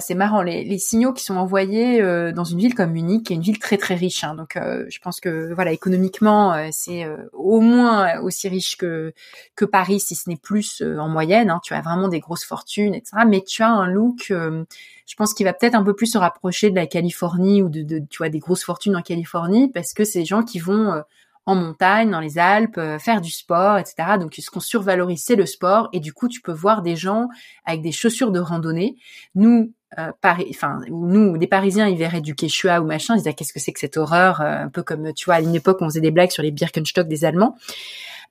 c'est 0.00 0.14
marrant 0.14 0.42
les, 0.42 0.78
signaux 0.78 1.12
qui 1.12 1.24
sont 1.24 1.36
envoyés 1.36 2.00
euh, 2.00 2.32
dans 2.32 2.44
une 2.44 2.58
ville 2.58 2.74
comme 2.74 2.92
Munich, 2.92 3.26
qui 3.26 3.32
est 3.32 3.36
une 3.36 3.42
ville 3.42 3.58
très 3.58 3.76
très 3.76 3.94
riche. 3.94 4.24
Hein. 4.24 4.34
donc, 4.34 4.56
euh, 4.56 4.84
je 4.88 4.98
pense 4.98 5.20
que 5.20 5.52
voilà, 5.54 5.72
économiquement, 5.72 6.54
euh, 6.54 6.68
c'est 6.72 7.06
au 7.32 7.60
moins 7.60 8.18
aussi 8.20 8.48
riche 8.48 8.76
que 8.76 9.12
que 9.54 9.64
Paris, 9.64 10.00
si 10.00 10.14
ce 10.14 10.28
n'est 10.28 10.36
plus 10.36 10.82
en 10.82 11.08
moyenne. 11.08 11.50
Hein. 11.50 11.60
tu 11.62 11.74
as 11.74 11.80
vraiment 11.80 12.08
des 12.08 12.20
grosses 12.20 12.44
fortunes, 12.44 12.94
etc. 12.94 13.18
Mais 13.26 13.42
tu 13.42 13.62
as 13.62 13.70
un 13.70 13.86
look, 13.86 14.26
je 14.28 15.14
pense 15.16 15.34
qu'il 15.34 15.44
va 15.44 15.52
peut-être 15.52 15.74
un 15.74 15.84
peu 15.84 15.94
plus 15.94 16.06
se 16.06 16.18
rapprocher 16.18 16.70
de 16.70 16.76
la 16.76 16.86
Californie 16.86 17.62
ou 17.62 17.68
de, 17.68 17.82
de 17.82 18.00
tu 18.10 18.18
vois 18.18 18.28
des 18.28 18.38
grosses 18.38 18.64
fortunes 18.64 18.96
en 18.96 19.02
Californie, 19.02 19.70
parce 19.70 19.92
que 19.92 20.04
c'est 20.04 20.20
des 20.20 20.24
gens 20.24 20.42
qui 20.42 20.58
vont 20.58 21.02
en 21.46 21.54
montagne, 21.54 22.10
dans 22.10 22.20
les 22.20 22.38
Alpes, 22.38 22.80
faire 22.98 23.20
du 23.20 23.30
sport, 23.30 23.78
etc. 23.78 24.18
Donc, 24.18 24.34
ce 24.34 24.50
qu'on 24.50 24.60
survalorise, 24.60 25.22
c'est 25.24 25.36
le 25.36 25.46
sport. 25.46 25.88
Et 25.92 26.00
du 26.00 26.12
coup, 26.12 26.28
tu 26.28 26.40
peux 26.40 26.52
voir 26.52 26.82
des 26.82 26.96
gens 26.96 27.28
avec 27.64 27.82
des 27.82 27.92
chaussures 27.92 28.32
de 28.32 28.40
randonnée. 28.40 28.96
Nous, 29.36 29.72
euh, 29.98 30.12
Paris, 30.20 30.46
enfin 30.50 30.80
nous, 30.88 31.38
des 31.38 31.46
Parisiens, 31.46 31.88
ils 31.88 31.96
verraient 31.96 32.20
du 32.20 32.34
Quechua 32.34 32.80
ou 32.80 32.86
machin, 32.86 33.14
ils 33.14 33.18
disaient 33.18 33.34
qu'est-ce 33.34 33.52
que 33.52 33.60
c'est 33.60 33.72
que 33.72 33.80
cette 33.80 33.96
horreur, 33.96 34.40
euh, 34.40 34.64
un 34.64 34.68
peu 34.68 34.82
comme 34.82 35.12
tu 35.12 35.26
vois 35.26 35.36
à 35.36 35.40
une 35.40 35.54
époque 35.54 35.78
on 35.80 35.86
faisait 35.86 36.00
des 36.00 36.10
blagues 36.10 36.30
sur 36.30 36.42
les 36.42 36.50
Birkenstock 36.50 37.08
des 37.08 37.24
Allemands. 37.24 37.56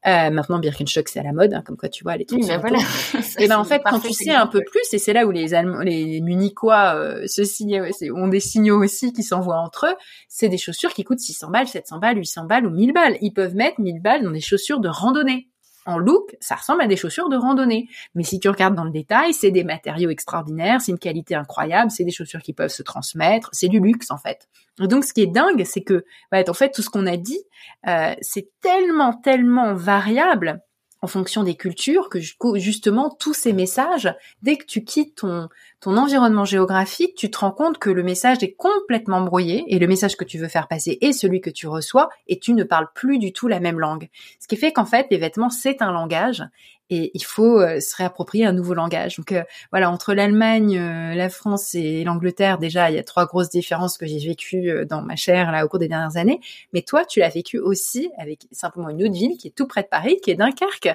Euh, 0.08 0.30
maintenant, 0.30 0.60
Birkenstock, 0.60 1.10
c'est 1.10 1.20
à 1.20 1.24
la 1.24 1.34
mode, 1.34 1.54
hein, 1.54 1.64
comme 1.66 1.78
quoi 1.78 1.90
tu 1.90 2.04
vois 2.04 2.16
les 2.16 2.26
trucs. 2.26 2.42
Oui, 2.42 2.48
ben 2.48 2.60
voilà. 2.60 2.78
et 3.40 3.48
ben 3.48 3.58
en 3.58 3.64
fait, 3.64 3.82
quand 3.84 4.00
tu 4.00 4.14
sais 4.14 4.32
un 4.32 4.46
peu 4.46 4.62
plus, 4.64 4.94
et 4.94 5.00
c'est 5.00 5.14
là 5.14 5.26
où 5.26 5.32
les 5.32 5.56
Allemands, 5.56 5.80
les 5.80 6.22
Munichois 6.22 6.96
euh, 6.96 7.26
se 7.26 7.44
signent, 7.44 7.82
ont 8.14 8.28
des 8.28 8.40
signaux 8.40 8.84
aussi 8.84 9.14
qui 9.14 9.24
s'envoient 9.24 9.60
entre 9.60 9.88
eux, 9.88 9.96
c'est 10.28 10.48
des 10.48 10.60
chaussures 10.60 10.94
qui 10.94 11.04
coûtent 11.04 11.20
600 11.20 11.50
balles, 11.50 11.68
700 11.68 11.98
balles, 11.98 12.18
800 12.18 12.46
balles 12.46 12.68
ou 12.68 12.70
1000 12.70 12.94
balles. 12.94 13.18
Ils 13.22 13.32
peuvent 13.32 13.56
mettre 13.56 13.82
1000 13.82 14.00
balles 14.00 14.24
dans 14.24 14.32
des 14.32 14.42
chaussures 14.42 14.80
de 14.80 14.90
randonnée 14.90 15.48
en 15.86 15.98
look, 15.98 16.36
ça 16.40 16.56
ressemble 16.56 16.82
à 16.82 16.88
des 16.88 16.98
chaussures 16.98 17.30
de 17.30 17.38
randonnée. 17.38 17.88
Mais 18.16 18.24
si 18.24 18.40
tu 18.40 18.50
regardes 18.50 18.76
dans 18.76 18.84
le 18.84 18.92
détail, 18.92 19.34
c'est 19.34 19.52
des 19.52 19.64
matériaux 19.64 20.10
extraordinaires, 20.10 20.82
c'est 20.82 20.92
une 20.92 21.00
qualité 21.00 21.36
incroyable, 21.36 21.92
c'est 21.92 22.04
des 22.04 22.12
chaussures 22.12 22.42
qui 22.42 22.54
peuvent 22.54 22.70
se 22.70 22.84
transmettre, 22.84 23.50
c'est 23.52 23.68
du 23.68 23.80
luxe 23.80 24.12
en 24.12 24.18
fait. 24.18 24.48
Donc 24.80 25.06
ce 25.06 25.14
qui 25.14 25.22
est 25.22 25.28
dingue, 25.28 25.64
c'est 25.64 25.82
que 25.82 26.06
en 26.34 26.54
fait 26.54 26.72
tout 26.72 26.82
ce 26.82 26.90
qu'on 26.90 27.06
a 27.08 27.18
dit, 27.18 27.40
euh, 27.88 28.14
c'est 28.22 28.50
tellement 28.62 29.14
tellement 29.14 29.74
variable 29.74 30.62
en 31.06 31.08
fonction 31.08 31.44
des 31.44 31.54
cultures 31.54 32.10
que 32.10 32.20
justement 32.56 33.16
tous 33.20 33.36
ces 33.36 33.54
messages, 33.54 34.12
dès 34.42 34.58
que 34.58 34.66
tu 34.66 34.84
quittes 34.84 35.18
ton, 35.18 35.50
environnement 35.86 36.46
géographique, 36.46 37.14
tu 37.14 37.30
te 37.30 37.38
rends 37.38 37.52
compte 37.52 37.78
que 37.78 37.92
le 37.92 38.02
message 38.02 38.42
est 38.42 38.56
complètement 38.56 39.22
brouillé 39.22 39.64
et 39.68 39.78
le 39.78 39.86
message 39.86 40.18
que 40.18 40.24
tu 40.24 40.40
veux 40.40 40.48
faire 40.48 40.68
passer 40.68 40.98
est 41.02 41.14
celui 41.14 41.42
que 41.42 41.52
tu 41.52 41.68
reçois 41.68 42.10
et 42.26 42.40
tu 42.40 42.56
ne 42.56 42.64
parles 42.64 42.88
plus 42.96 43.20
du 43.20 43.34
tout 43.34 43.48
la 43.48 43.60
même 43.60 43.80
langue. 43.80 44.10
Ce 44.40 44.48
qui 44.48 44.58
fait 44.58 44.72
qu'en 44.72 44.86
fait, 44.86 45.06
les 45.12 45.20
vêtements, 45.20 45.52
c'est 45.52 45.84
un 45.84 45.92
langage 45.92 46.42
et 46.90 47.12
il 47.14 47.24
faut 47.24 47.60
euh, 47.60 47.80
se 47.80 47.96
réapproprier 47.96 48.46
un 48.46 48.54
nouveau 48.54 48.74
langage. 48.74 49.18
Donc 49.18 49.32
euh, 49.32 49.44
voilà, 49.72 49.90
entre 49.90 50.14
l'Allemagne, 50.14 50.78
euh, 50.78 51.16
la 51.16 51.30
France 51.30 51.74
et 51.74 52.04
l'Angleterre, 52.04 52.58
déjà, 52.58 52.90
il 52.90 52.96
y 52.96 53.00
a 53.00 53.04
trois 53.04 53.26
grosses 53.26 53.50
différences 53.50 53.98
que 53.98 54.06
j'ai 54.06 54.20
vécues 54.20 54.86
dans 54.88 55.02
ma 55.02 55.16
chair 55.16 55.52
là 55.52 55.66
au 55.66 55.68
cours 55.68 55.80
des 55.80 55.88
dernières 55.88 56.18
années. 56.18 56.40
Mais 56.74 56.84
toi, 56.84 57.06
tu 57.06 57.20
l'as 57.20 57.30
vécu 57.30 57.58
aussi 57.58 58.10
avec 58.18 58.48
simplement 58.52 58.90
une 58.90 59.04
autre 59.04 59.14
ville 59.14 59.38
qui 59.38 59.48
est 59.48 59.56
tout 59.56 59.68
près 59.68 59.82
de 59.82 59.88
Paris, 59.88 60.18
qui 60.24 60.32
est 60.32 60.36
Dunkerque. 60.36 60.90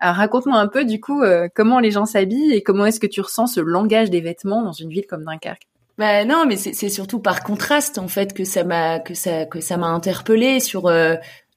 Raconte-moi 0.00 0.58
un 0.58 0.68
peu 0.68 0.84
du 0.84 1.00
coup 1.00 1.22
comment 1.54 1.80
les 1.80 1.90
gens 1.90 2.06
s'habillent 2.06 2.52
et 2.52 2.62
comment 2.62 2.86
est-ce 2.86 3.00
que 3.00 3.06
tu 3.06 3.20
ressens 3.20 3.46
ce 3.46 3.60
langage 3.60 4.10
des 4.10 4.20
vêtements 4.20 4.62
dans 4.62 4.72
une 4.72 4.90
ville 4.90 5.06
comme 5.06 5.24
Dunkerque? 5.24 5.66
Bah 5.98 6.24
non, 6.24 6.44
mais 6.46 6.56
c'est 6.56 6.88
surtout 6.88 7.20
par 7.20 7.42
contraste 7.42 7.98
en 7.98 8.08
fait 8.08 8.34
que 8.34 8.44
ça 8.44 8.64
m'a 8.64 8.98
que 8.98 9.14
ça 9.14 9.46
que 9.46 9.60
ça 9.60 9.76
m'a 9.76 9.86
interpellé 9.86 10.60
sur 10.60 10.90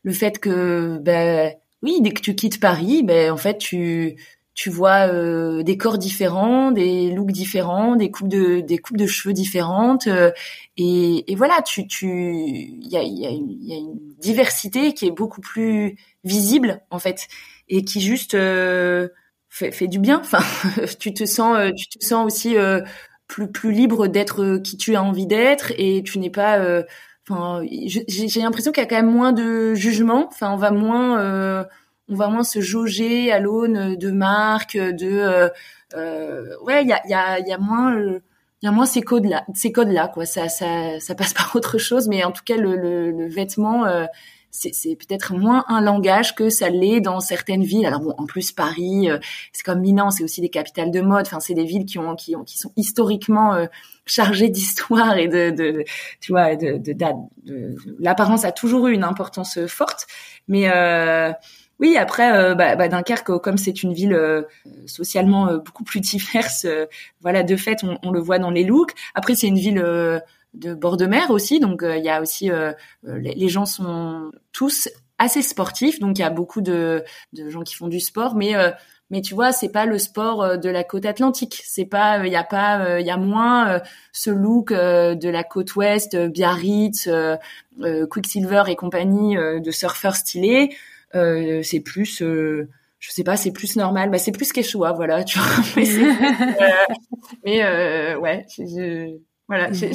le 0.04 0.14
fait 0.14 0.40
que 0.40 0.98
bah, 1.00 1.52
oui, 1.84 2.00
dès 2.02 2.12
que 2.12 2.22
tu 2.22 2.36
quittes 2.36 2.60
Paris, 2.60 3.04
ben 3.04 3.32
en 3.32 3.38
fait 3.38 3.58
tu 3.58 4.18
tu 4.56 4.70
vois 4.70 5.08
euh, 5.08 5.64
des 5.64 5.78
corps 5.78 5.98
différents, 5.98 6.72
des 6.72 7.12
looks 7.12 7.32
différents, 7.32 7.96
des 7.96 8.12
coupes 8.12 8.28
de 8.28 8.60
des 8.60 8.78
coupes 8.78 8.98
de 8.98 9.08
cheveux 9.08 9.34
différentes 9.34 10.08
euh, 10.08 10.32
et, 10.78 11.32
et 11.32 11.36
voilà, 11.36 11.62
tu 11.62 11.88
tu 11.88 12.08
il 12.08 12.88
y 12.90 12.98
a 12.98 13.04
y 13.04 13.26
a, 13.26 13.30
y 13.32 13.74
a 13.74 13.78
une 13.78 13.98
diversité 14.20 14.94
qui 14.94 15.08
est 15.08 15.12
beaucoup 15.12 15.42
plus 15.42 15.98
visible 16.26 16.82
en 16.92 17.00
fait 17.00 17.28
et 17.70 17.86
qui 17.86 18.02
juste 18.02 18.34
euh, 18.36 19.08
fait, 19.50 19.72
fait 19.72 19.88
du 19.88 20.00
bien. 20.00 20.20
Enfin, 20.24 20.40
tu 21.00 21.14
te 21.14 21.26
sens 21.26 21.58
tu 21.78 21.88
te 22.00 22.06
sens 22.06 22.26
aussi 22.26 22.56
plus 23.28 23.50
plus 23.52 23.72
libre 23.72 24.08
d'être 24.08 24.58
qui 24.58 24.76
tu 24.78 24.96
as 24.96 25.04
envie 25.04 25.28
d'être 25.28 25.72
et 25.78 26.04
tu 26.04 26.20
n'es 26.20 26.30
pas 26.32 26.84
J'ai 27.30 28.42
l'impression 28.42 28.72
qu'il 28.72 28.82
y 28.82 28.86
a 28.86 28.90
quand 28.90 28.96
même 28.96 29.12
moins 29.12 29.34
de 29.34 29.74
jugement. 29.74 30.28
Enfin, 30.28 30.52
on 30.52 30.58
va 30.58 30.72
moins, 30.72 31.20
euh, 31.20 31.64
on 32.10 32.16
va 32.16 32.28
moins 32.30 32.44
se 32.44 32.62
jauger 32.62 33.32
à 33.32 33.40
l'aune 33.40 33.96
de 33.96 34.12
marques, 34.12 34.78
de, 34.78 35.08
euh, 35.08 35.50
euh 35.96 36.56
ouais, 36.64 36.84
il 36.84 36.90
y 36.90 36.94
a, 36.94 37.02
y 37.08 37.14
a, 37.14 37.40
y 37.40 37.52
a 37.52 37.58
moins, 37.58 37.96
il 37.96 38.66
y 38.66 38.68
a 38.68 38.72
moins 38.72 38.86
ces 38.86 39.02
codes 39.02 39.26
là, 39.26 39.46
ces 39.54 39.72
codes 39.72 39.92
là, 39.92 40.08
quoi. 40.08 40.26
Ça, 40.26 40.50
ça, 40.50 41.00
ça 41.00 41.16
passe 41.16 41.34
par 41.36 41.56
autre 41.56 41.78
chose, 41.78 42.08
mais 42.08 42.24
en 42.24 42.32
tout 42.32 42.44
cas, 42.44 42.58
le, 42.58 42.76
le 42.76 43.28
vêtement. 43.30 43.86
Euh, 44.66 44.70
c'est 44.72 44.96
peut-être 44.96 45.34
moins 45.36 45.64
un 45.68 45.82
langage 45.82 46.36
que 46.36 46.50
ça 46.50 46.70
l'est 46.70 47.02
dans 47.02 47.20
certaines 47.20 47.64
villes. 47.64 47.86
Alors 47.86 48.02
bon, 48.02 48.14
en 48.18 48.26
plus 48.26 48.52
Paris, 48.52 49.10
c'est 49.54 49.64
comme 49.64 49.82
Milan, 49.82 50.12
c'est 50.12 50.24
aussi 50.24 50.42
des 50.42 50.50
capitales 50.50 50.92
de 50.92 51.02
mode. 51.02 51.26
Enfin, 51.26 51.40
c'est 51.40 51.54
des 51.54 51.66
villes 51.66 51.86
qui 51.86 52.00
ont 52.00 52.16
qui 52.16 52.36
ont 52.36 52.44
qui 52.44 52.58
sont 52.58 52.72
historiquement 52.76 53.68
chargé 54.10 54.50
d'histoire 54.50 55.18
et 55.18 55.28
de, 55.28 55.84
tu 56.20 56.32
vois, 56.32 56.56
de, 56.56 56.82
l'apparence 58.00 58.46
a 58.46 58.52
toujours 58.52 58.88
eu 58.88 58.94
une 58.94 59.04
importance 59.04 59.58
euh, 59.58 59.68
forte. 59.68 60.08
Mais 60.48 60.70
euh, 60.70 61.32
oui, 61.80 61.96
après, 61.98 62.34
euh, 62.34 62.56
bah, 62.56 62.76
bah, 62.76 62.90
Dunkerque, 62.90 63.40
comme 63.40 63.58
c'est 63.58 63.84
une 63.84 63.94
ville 63.94 64.14
euh, 64.14 64.44
socialement 64.86 65.54
beaucoup 65.58 65.84
plus 65.84 66.00
diverse, 66.02 66.66
voilà, 67.22 67.44
de 67.44 67.56
fait, 67.56 67.80
on, 68.04 68.12
le 68.12 68.20
voit 68.20 68.40
dans 68.40 68.52
les 68.52 68.64
looks. 68.64 68.92
Après, 69.14 69.36
c'est 69.36 69.48
une 69.48 69.60
ville 69.60 69.84
de 70.54 70.74
bord 70.74 70.98
de 70.98 71.06
mer 71.06 71.30
aussi, 71.32 71.60
donc 71.60 71.82
il 71.84 72.04
y 72.04 72.10
a 72.10 72.22
aussi 72.22 72.50
les, 73.04 73.34
les, 73.36 73.50
gens 73.50 73.66
sont 73.66 74.32
tous 74.52 74.90
assez 75.18 75.42
sportifs, 75.42 76.00
donc 76.00 76.18
il 76.18 76.22
y 76.22 76.26
a 76.26 76.30
beaucoup 76.30 76.62
de, 76.62 77.04
de 77.34 77.50
gens 77.50 77.62
qui 77.62 77.76
font 77.76 77.88
du 77.88 78.00
sport, 78.00 78.36
mais 78.36 78.56
mais 79.10 79.22
tu 79.22 79.34
vois 79.34 79.52
c'est 79.52 79.70
pas 79.70 79.86
le 79.86 79.98
sport 79.98 80.44
euh, 80.44 80.58
de 80.58 80.70
la 80.70 80.84
côte 80.84 81.06
atlantique. 81.06 81.62
C'est 81.66 81.86
pas 81.86 82.18
il 82.20 82.28
euh, 82.28 82.28
y 82.28 82.36
a 82.36 82.44
pas 82.44 82.78
il 82.78 82.92
euh, 82.92 83.00
y 83.02 83.10
a 83.10 83.18
moins 83.18 83.82
ce 84.12 84.30
look 84.30 84.72
de 84.72 85.30
la 85.30 85.44
côte 85.44 85.76
ouest 85.76 86.16
Biarritz 86.16 87.10
Quicksilver 88.10 88.64
et 88.68 88.76
compagnie 88.76 89.36
de 89.36 89.72
surfeurs 89.72 90.16
stylés. 90.16 90.76
C'est 91.14 91.82
plus 91.84 92.20
je 92.20 93.12
sais 93.12 93.24
pas 93.24 93.38
c'est 93.38 93.52
plus 93.52 93.76
normal. 93.76 94.10
Bah 94.10 94.18
c'est 94.18 94.32
plus 94.32 94.52
Quechua 94.52 94.94
voilà 94.94 95.24
tu 95.24 95.40
vois. 95.40 95.48
Mais, 97.44 97.66
mais 97.66 98.16
ouais 98.16 98.46
voilà, 99.50 99.74
c'est 99.74 99.90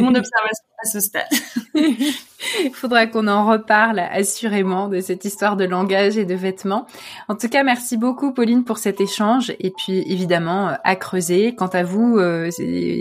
mon 0.00 0.14
observation 0.14 0.64
à 0.82 0.86
ce 0.86 1.00
stade. 1.00 1.26
Il 1.74 2.70
faudra 2.72 3.08
qu'on 3.08 3.26
en 3.26 3.44
reparle 3.44 3.98
assurément 3.98 4.88
de 4.88 5.00
cette 5.00 5.24
histoire 5.24 5.56
de 5.56 5.64
langage 5.64 6.16
et 6.16 6.24
de 6.24 6.34
vêtements. 6.36 6.86
En 7.28 7.34
tout 7.34 7.48
cas, 7.48 7.64
merci 7.64 7.96
beaucoup 7.96 8.32
Pauline 8.32 8.62
pour 8.62 8.78
cet 8.78 9.00
échange 9.00 9.52
et 9.58 9.72
puis 9.76 10.04
évidemment 10.06 10.76
à 10.84 10.94
creuser. 10.94 11.56
Quant 11.56 11.66
à 11.66 11.82
vous, 11.82 12.18
euh, 12.18 12.48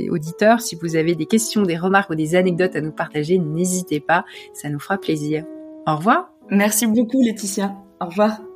auditeurs, 0.09 0.61
si 0.61 0.76
vous 0.76 0.95
avez 0.95 1.13
des 1.13 1.28
questions, 1.28 1.61
des 1.61 1.78
remarques 1.78 2.09
ou 2.09 2.15
des 2.15 2.36
anecdotes 2.36 2.76
à 2.76 2.82
nous 2.82 2.91
partager, 2.91 3.38
n'hésitez 3.38 3.99
pas, 3.99 4.26
ça 4.53 4.70
nous 4.70 4.80
fera 4.80 4.97
plaisir. 4.97 5.45
Au 5.86 5.97
revoir. 5.97 6.32
Merci 6.49 6.88
beaucoup 6.88 7.22
Laetitia. 7.22 7.76
Au 8.01 8.07
revoir. 8.07 8.49